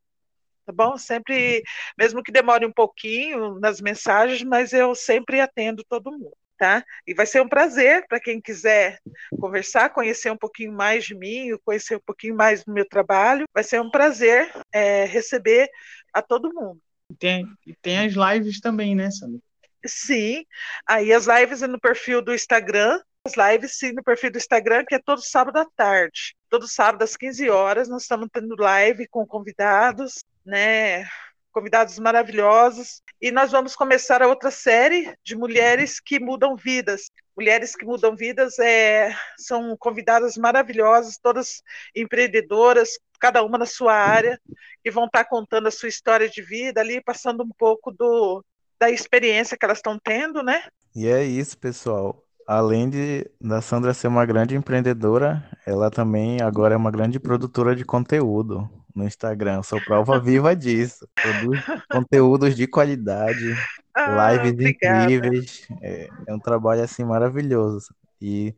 tá 0.66 0.72
bom? 0.72 0.97
Sempre, 0.97 1.62
mesmo 1.99 2.22
que 2.22 2.33
demore 2.33 2.64
um 2.66 2.72
pouquinho 2.72 3.59
nas 3.61 3.81
mensagens, 3.81 4.43
mas 4.43 4.72
eu 4.72 4.95
sempre 4.95 5.41
atendo 5.41 5.85
todo 5.89 6.12
mundo 6.12 6.39
tá? 6.61 6.85
E 7.07 7.15
vai 7.15 7.25
ser 7.25 7.41
um 7.41 7.49
prazer 7.49 8.07
para 8.07 8.21
quem 8.21 8.39
quiser 8.39 9.01
conversar, 9.41 9.89
conhecer 9.89 10.31
um 10.31 10.37
pouquinho 10.37 10.71
mais 10.71 11.07
de 11.07 11.15
mim, 11.15 11.57
conhecer 11.65 11.97
um 11.97 12.03
pouquinho 12.05 12.37
mais 12.37 12.63
do 12.63 12.71
meu 12.71 12.87
trabalho. 12.87 13.47
Vai 13.55 13.65
ser 13.65 13.81
um 13.81 13.91
prazer 13.91 14.53
é, 14.71 15.07
receber 15.07 15.71
a 16.13 16.21
todo 16.21 16.53
mundo. 16.53 16.79
E 17.11 17.15
tem, 17.15 17.47
e 17.67 17.75
tem 17.75 18.01
as 18.01 18.13
lives 18.13 18.61
também, 18.61 18.95
né, 18.95 19.11
Sandra? 19.11 19.41
Sim, 19.87 20.45
aí 20.87 21.15
as 21.15 21.27
lives 21.27 21.63
no 21.63 21.81
perfil 21.81 22.21
do 22.21 22.35
Instagram, 22.35 23.01
as 23.25 23.33
lives 23.35 23.79
sim 23.79 23.93
no 23.93 24.05
perfil 24.05 24.31
do 24.31 24.37
Instagram, 24.37 24.85
que 24.87 24.95
é 24.95 24.99
todo 24.99 25.23
sábado 25.23 25.57
à 25.57 25.65
tarde. 25.65 26.37
Todo 26.51 26.69
sábado 26.69 27.03
às 27.03 27.17
15 27.17 27.49
horas 27.49 27.89
nós 27.89 28.03
estamos 28.03 28.29
tendo 28.31 28.55
live 28.59 29.09
com 29.09 29.27
convidados, 29.27 30.23
né? 30.45 31.09
Convidados 31.53 31.98
maravilhosos. 31.98 33.03
E 33.20 33.30
nós 33.30 33.51
vamos 33.51 33.76
começar 33.76 34.22
a 34.22 34.28
outra 34.28 34.51
série 34.51 35.14
de 35.22 35.36
mulheres 35.36 36.01
que 36.01 36.18
mudam 36.18 36.57
vidas. 36.57 37.11
Mulheres 37.36 37.74
que 37.74 37.84
mudam 37.84 38.16
vidas 38.16 38.59
é, 38.59 39.14
são 39.38 39.76
convidadas 39.78 40.36
maravilhosas, 40.36 41.18
todas 41.18 41.62
empreendedoras, 41.94 42.90
cada 43.18 43.42
uma 43.42 43.59
na 43.59 43.66
sua 43.66 43.94
área, 43.94 44.40
que 44.82 44.90
vão 44.90 45.05
estar 45.05 45.24
contando 45.24 45.66
a 45.66 45.70
sua 45.70 45.88
história 45.88 46.28
de 46.28 46.42
vida 46.42 46.80
ali, 46.80 47.03
passando 47.03 47.42
um 47.42 47.51
pouco 47.59 47.90
do, 47.92 48.44
da 48.78 48.90
experiência 48.90 49.57
que 49.57 49.64
elas 49.64 49.78
estão 49.78 49.98
tendo, 49.98 50.42
né? 50.42 50.62
E 50.94 51.07
é 51.07 51.22
isso, 51.22 51.57
pessoal. 51.59 52.24
Além 52.46 52.90
de 52.90 53.30
da 53.40 53.61
Sandra 53.61 53.94
ser 53.94 54.09
uma 54.09 54.26
grande 54.26 54.57
empreendedora, 54.57 55.48
ela 55.64 55.90
também 55.90 56.42
agora 56.42 56.74
é 56.74 56.76
uma 56.76 56.90
grande 56.90 57.20
produtora 57.20 57.76
de 57.76 57.84
conteúdo 57.84 58.68
no 58.95 59.05
Instagram. 59.05 59.62
Sou 59.62 59.80
prova 59.80 60.18
viva 60.20 60.55
disso. 60.55 61.09
Produz 61.14 61.61
conteúdos 61.91 62.55
de 62.55 62.66
qualidade, 62.66 63.55
ah, 63.95 64.32
lives 64.32 64.53
obrigada. 64.53 65.05
incríveis. 65.05 65.68
É, 65.80 66.09
é, 66.26 66.34
um 66.34 66.38
trabalho 66.38 66.82
assim 66.82 67.05
maravilhoso. 67.05 67.95
E 68.20 68.55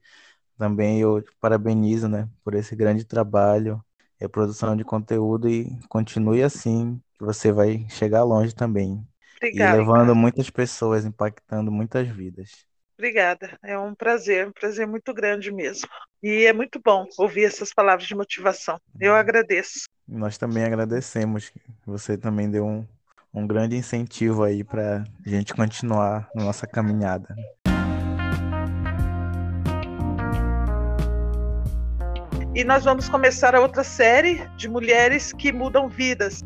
também 0.59 1.01
eu 1.01 1.25
parabenizo, 1.41 2.09
né, 2.09 2.29
por 2.45 2.55
esse 2.55 2.77
grande 2.77 3.05
trabalho, 3.05 3.83
é 4.21 4.29
produção 4.29 4.77
de 4.77 4.85
conteúdo 4.85 5.49
e 5.49 5.69
continue 5.89 6.43
assim, 6.43 7.01
que 7.19 7.25
você 7.25 7.51
vai 7.51 7.85
chegar 7.89 8.23
longe 8.23 8.55
também. 8.55 9.05
Obrigada, 9.37 9.77
e 9.77 9.81
levando 9.81 10.07
cara. 10.07 10.15
muitas 10.15 10.51
pessoas, 10.51 11.05
impactando 11.05 11.73
muitas 11.73 12.07
vidas. 12.09 12.65
Obrigada, 12.97 13.59
é 13.65 13.77
um 13.77 13.95
prazer, 13.97 14.47
um 14.47 14.53
prazer 14.53 14.87
muito 14.87 15.13
grande 15.13 15.51
mesmo. 15.51 15.89
E 16.23 16.45
é 16.45 16.53
muito 16.53 16.81
bom 16.81 17.05
ouvir 17.19 17.45
essas 17.45 17.75
palavras 17.75 18.07
de 18.07 18.15
motivação. 18.15 18.79
Eu 19.01 19.13
uhum. 19.13 19.19
agradeço. 19.19 19.89
Nós 20.07 20.37
também 20.37 20.65
agradecemos. 20.65 21.53
Você 21.87 22.17
também 22.17 22.51
deu 22.51 22.67
um, 22.67 22.87
um 23.33 23.47
grande 23.47 23.77
incentivo 23.77 24.45
aí 24.45 24.63
para 24.63 25.05
a 25.25 25.29
gente 25.29 25.55
continuar 25.55 26.29
na 26.35 26.45
nossa 26.45 26.67
caminhada. 26.67 27.35
E 32.55 32.65
nós 32.65 32.85
vamos 32.85 33.09
começar 33.09 33.55
a 33.55 33.61
outra 33.61 33.83
série 33.83 34.47
de 34.57 34.69
mulheres 34.69 35.33
que 35.33 35.51
mudam 35.51 35.89
vidas. 35.89 36.43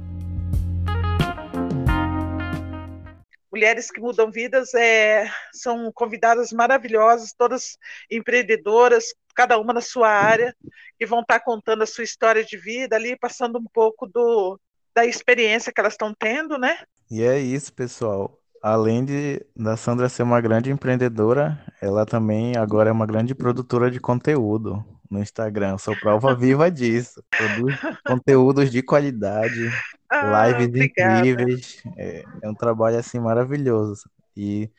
Mulheres 3.56 3.90
que 3.90 4.02
Mudam 4.02 4.30
Vidas 4.30 4.74
é, 4.74 5.30
são 5.50 5.90
convidadas 5.90 6.52
maravilhosas, 6.52 7.32
todas 7.32 7.78
empreendedoras, 8.10 9.06
cada 9.34 9.58
uma 9.58 9.72
na 9.72 9.80
sua 9.80 10.10
área, 10.10 10.54
que 10.98 11.06
vão 11.06 11.20
estar 11.20 11.40
contando 11.40 11.80
a 11.80 11.86
sua 11.86 12.04
história 12.04 12.44
de 12.44 12.58
vida 12.58 12.96
ali, 12.96 13.18
passando 13.18 13.58
um 13.58 13.64
pouco 13.72 14.06
do, 14.06 14.60
da 14.94 15.06
experiência 15.06 15.72
que 15.72 15.80
elas 15.80 15.94
estão 15.94 16.12
tendo, 16.12 16.58
né? 16.58 16.76
E 17.10 17.22
é 17.22 17.38
isso, 17.38 17.72
pessoal. 17.72 18.38
Além 18.62 19.02
de 19.02 19.40
da 19.56 19.74
Sandra 19.74 20.10
ser 20.10 20.22
uma 20.22 20.40
grande 20.42 20.70
empreendedora, 20.70 21.58
ela 21.80 22.04
também 22.04 22.58
agora 22.58 22.90
é 22.90 22.92
uma 22.92 23.06
grande 23.06 23.34
produtora 23.34 23.90
de 23.90 23.98
conteúdo 23.98 24.84
no 25.10 25.18
Instagram. 25.18 25.78
Sou 25.78 25.96
prova 25.96 26.34
viva 26.34 26.70
disso. 26.70 27.24
Produz 27.30 27.74
conteúdos 28.06 28.70
de 28.70 28.82
qualidade, 28.82 29.70
ah, 30.10 30.48
lives 30.48 30.68
obrigada. 30.68 31.26
incríveis. 31.26 31.82
É, 31.96 32.24
é, 32.42 32.48
um 32.48 32.54
trabalho 32.54 32.98
assim 32.98 33.18
maravilhoso. 33.18 34.08
E 34.36 34.70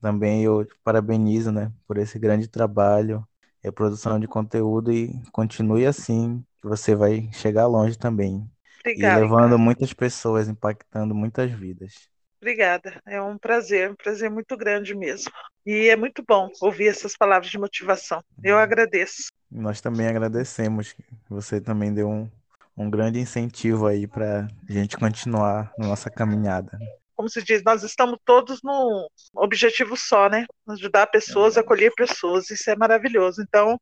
também 0.00 0.44
eu 0.44 0.64
te 0.64 0.74
parabenizo, 0.84 1.50
né, 1.50 1.72
por 1.86 1.98
esse 1.98 2.18
grande 2.18 2.48
trabalho, 2.48 3.26
é 3.62 3.70
produção 3.70 4.18
de 4.20 4.28
conteúdo 4.28 4.92
e 4.92 5.12
continue 5.32 5.86
assim, 5.86 6.44
que 6.60 6.68
você 6.68 6.94
vai 6.94 7.28
chegar 7.32 7.66
longe 7.66 7.98
também. 7.98 8.48
Obrigada, 8.80 9.18
e 9.18 9.22
levando 9.22 9.58
muitas 9.58 9.92
pessoas, 9.92 10.48
impactando 10.48 11.14
muitas 11.14 11.50
vidas. 11.50 12.08
Obrigada, 12.40 13.00
é 13.06 13.20
um 13.20 13.36
prazer, 13.36 13.90
um 13.90 13.96
prazer 13.96 14.30
muito 14.30 14.56
grande 14.56 14.94
mesmo. 14.94 15.32
E 15.64 15.88
é 15.88 15.96
muito 15.96 16.22
bom 16.26 16.48
ouvir 16.60 16.88
essas 16.88 17.16
palavras 17.16 17.50
de 17.50 17.58
motivação. 17.58 18.22
Eu 18.44 18.58
agradeço. 18.58 19.32
Nós 19.50 19.80
também 19.80 20.06
agradecemos. 20.06 20.94
Você 21.28 21.60
também 21.60 21.92
deu 21.92 22.08
um, 22.08 22.30
um 22.76 22.90
grande 22.90 23.18
incentivo 23.18 23.86
aí 23.86 24.06
para 24.06 24.46
a 24.68 24.72
gente 24.72 24.96
continuar 24.96 25.72
na 25.78 25.88
nossa 25.88 26.10
caminhada. 26.10 26.78
Como 27.14 27.28
se 27.30 27.42
diz, 27.42 27.62
nós 27.64 27.82
estamos 27.82 28.18
todos 28.24 28.60
num 28.62 29.06
objetivo 29.34 29.96
só, 29.96 30.28
né? 30.28 30.44
Ajudar 30.68 31.06
pessoas, 31.06 31.56
acolher 31.56 31.90
pessoas, 31.96 32.50
isso 32.50 32.68
é 32.70 32.76
maravilhoso. 32.76 33.40
Então, 33.40 33.78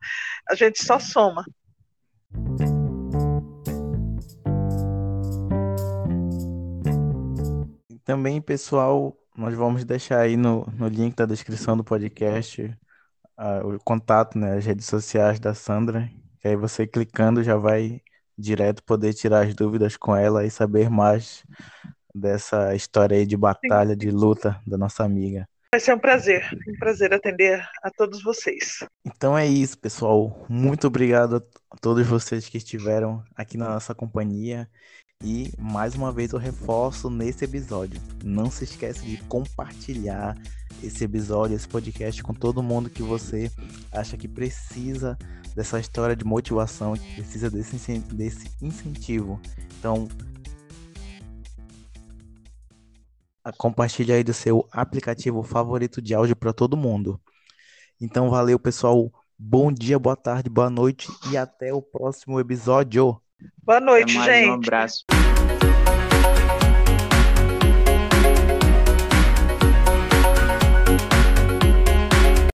a 0.49 0.55
gente 0.55 0.85
só 0.85 1.01
soma. 1.01 1.45
Também, 8.05 8.41
pessoal, 8.41 9.17
nós 9.37 9.55
vamos 9.55 9.85
deixar 9.85 10.21
aí 10.21 10.37
no, 10.37 10.65
no 10.79 10.87
link 10.87 11.17
da 11.17 11.27
descrição 11.27 11.77
do 11.77 11.83
podcast 11.83 12.73
o 13.65 13.79
contato, 13.83 14.39
né, 14.39 14.59
as 14.59 14.65
redes 14.65 14.87
sociais 14.87 15.41
da 15.41 15.55
Sandra, 15.55 16.09
que 16.39 16.47
aí 16.47 16.55
você 16.55 16.87
clicando 16.87 17.43
já 17.43 17.57
vai 17.57 18.01
direto 18.37 18.82
poder 18.82 19.14
tirar 19.14 19.47
as 19.47 19.55
dúvidas 19.55 19.97
com 19.97 20.14
ela 20.14 20.45
e 20.45 20.51
saber 20.51 20.91
mais 20.91 21.45
dessa 22.14 22.74
história 22.74 23.16
aí 23.16 23.26
de 23.26 23.37
batalha, 23.37 23.97
de 23.97 24.11
luta 24.11 24.61
da 24.66 24.78
nossa 24.78 25.05
amiga. 25.05 25.49
Vai 25.72 25.80
ser 25.80 25.93
um 25.93 25.99
prazer, 25.99 26.49
um 26.68 26.78
prazer 26.78 27.12
atender 27.12 27.61
a 27.82 27.91
todos 27.91 28.22
vocês. 28.22 28.87
Então 29.05 29.37
é 29.37 29.45
isso, 29.45 29.76
pessoal. 29.76 30.47
Muito 30.49 30.87
obrigado 30.87 31.45
a 31.68 31.76
todos 31.76 32.07
vocês 32.07 32.49
que 32.49 32.59
estiveram 32.59 33.24
aqui 33.35 33.57
na 33.57 33.68
nossa 33.68 33.93
companhia. 33.93 34.70
E 35.23 35.53
mais 35.59 35.95
uma 35.95 36.12
vez 36.12 36.33
eu 36.33 36.39
reforço 36.39 37.09
nesse 37.09 37.45
episódio. 37.45 38.01
Não 38.23 38.51
se 38.51 38.65
esqueça 38.65 39.03
de 39.03 39.17
compartilhar 39.25 40.37
esse 40.83 41.05
episódio, 41.05 41.57
esse 41.57 41.69
podcast 41.69 42.23
com 42.23 42.35
todo 42.35 42.62
mundo 42.62 42.91
que 42.91 43.03
você 43.03 43.51
acha 43.93 44.17
que 44.17 44.29
precisa 44.29 45.17
dessa 45.55 45.79
história 45.79 46.17
de 46.17 46.25
motivação, 46.25 46.95
que 46.95 47.15
precisa 47.15 47.51
desse, 47.51 47.99
desse 48.01 48.51
incentivo. 48.61 49.41
Então, 49.79 50.09
compartilhe 53.57 54.12
aí 54.12 54.25
do 54.25 54.33
seu 54.33 54.69
aplicativo 54.73 55.43
favorito 55.43 56.03
de 56.03 56.15
áudio 56.15 56.37
para 56.37 56.53
todo 56.53 56.77
mundo. 56.77 57.21
Então, 58.01 58.31
valeu, 58.31 58.59
pessoal. 58.59 59.12
Bom 59.39 59.73
dia, 59.73 59.99
boa 59.99 60.17
tarde, 60.17 60.49
boa 60.49 60.71
noite 60.71 61.09
e 61.31 61.37
até 61.37 61.73
o 61.73 61.83
próximo 61.83 62.39
episódio. 62.41 63.21
Boa 63.64 63.80
noite, 63.80 64.12
gente. 64.12 64.49
Um 64.49 64.55
abraço. 64.55 65.05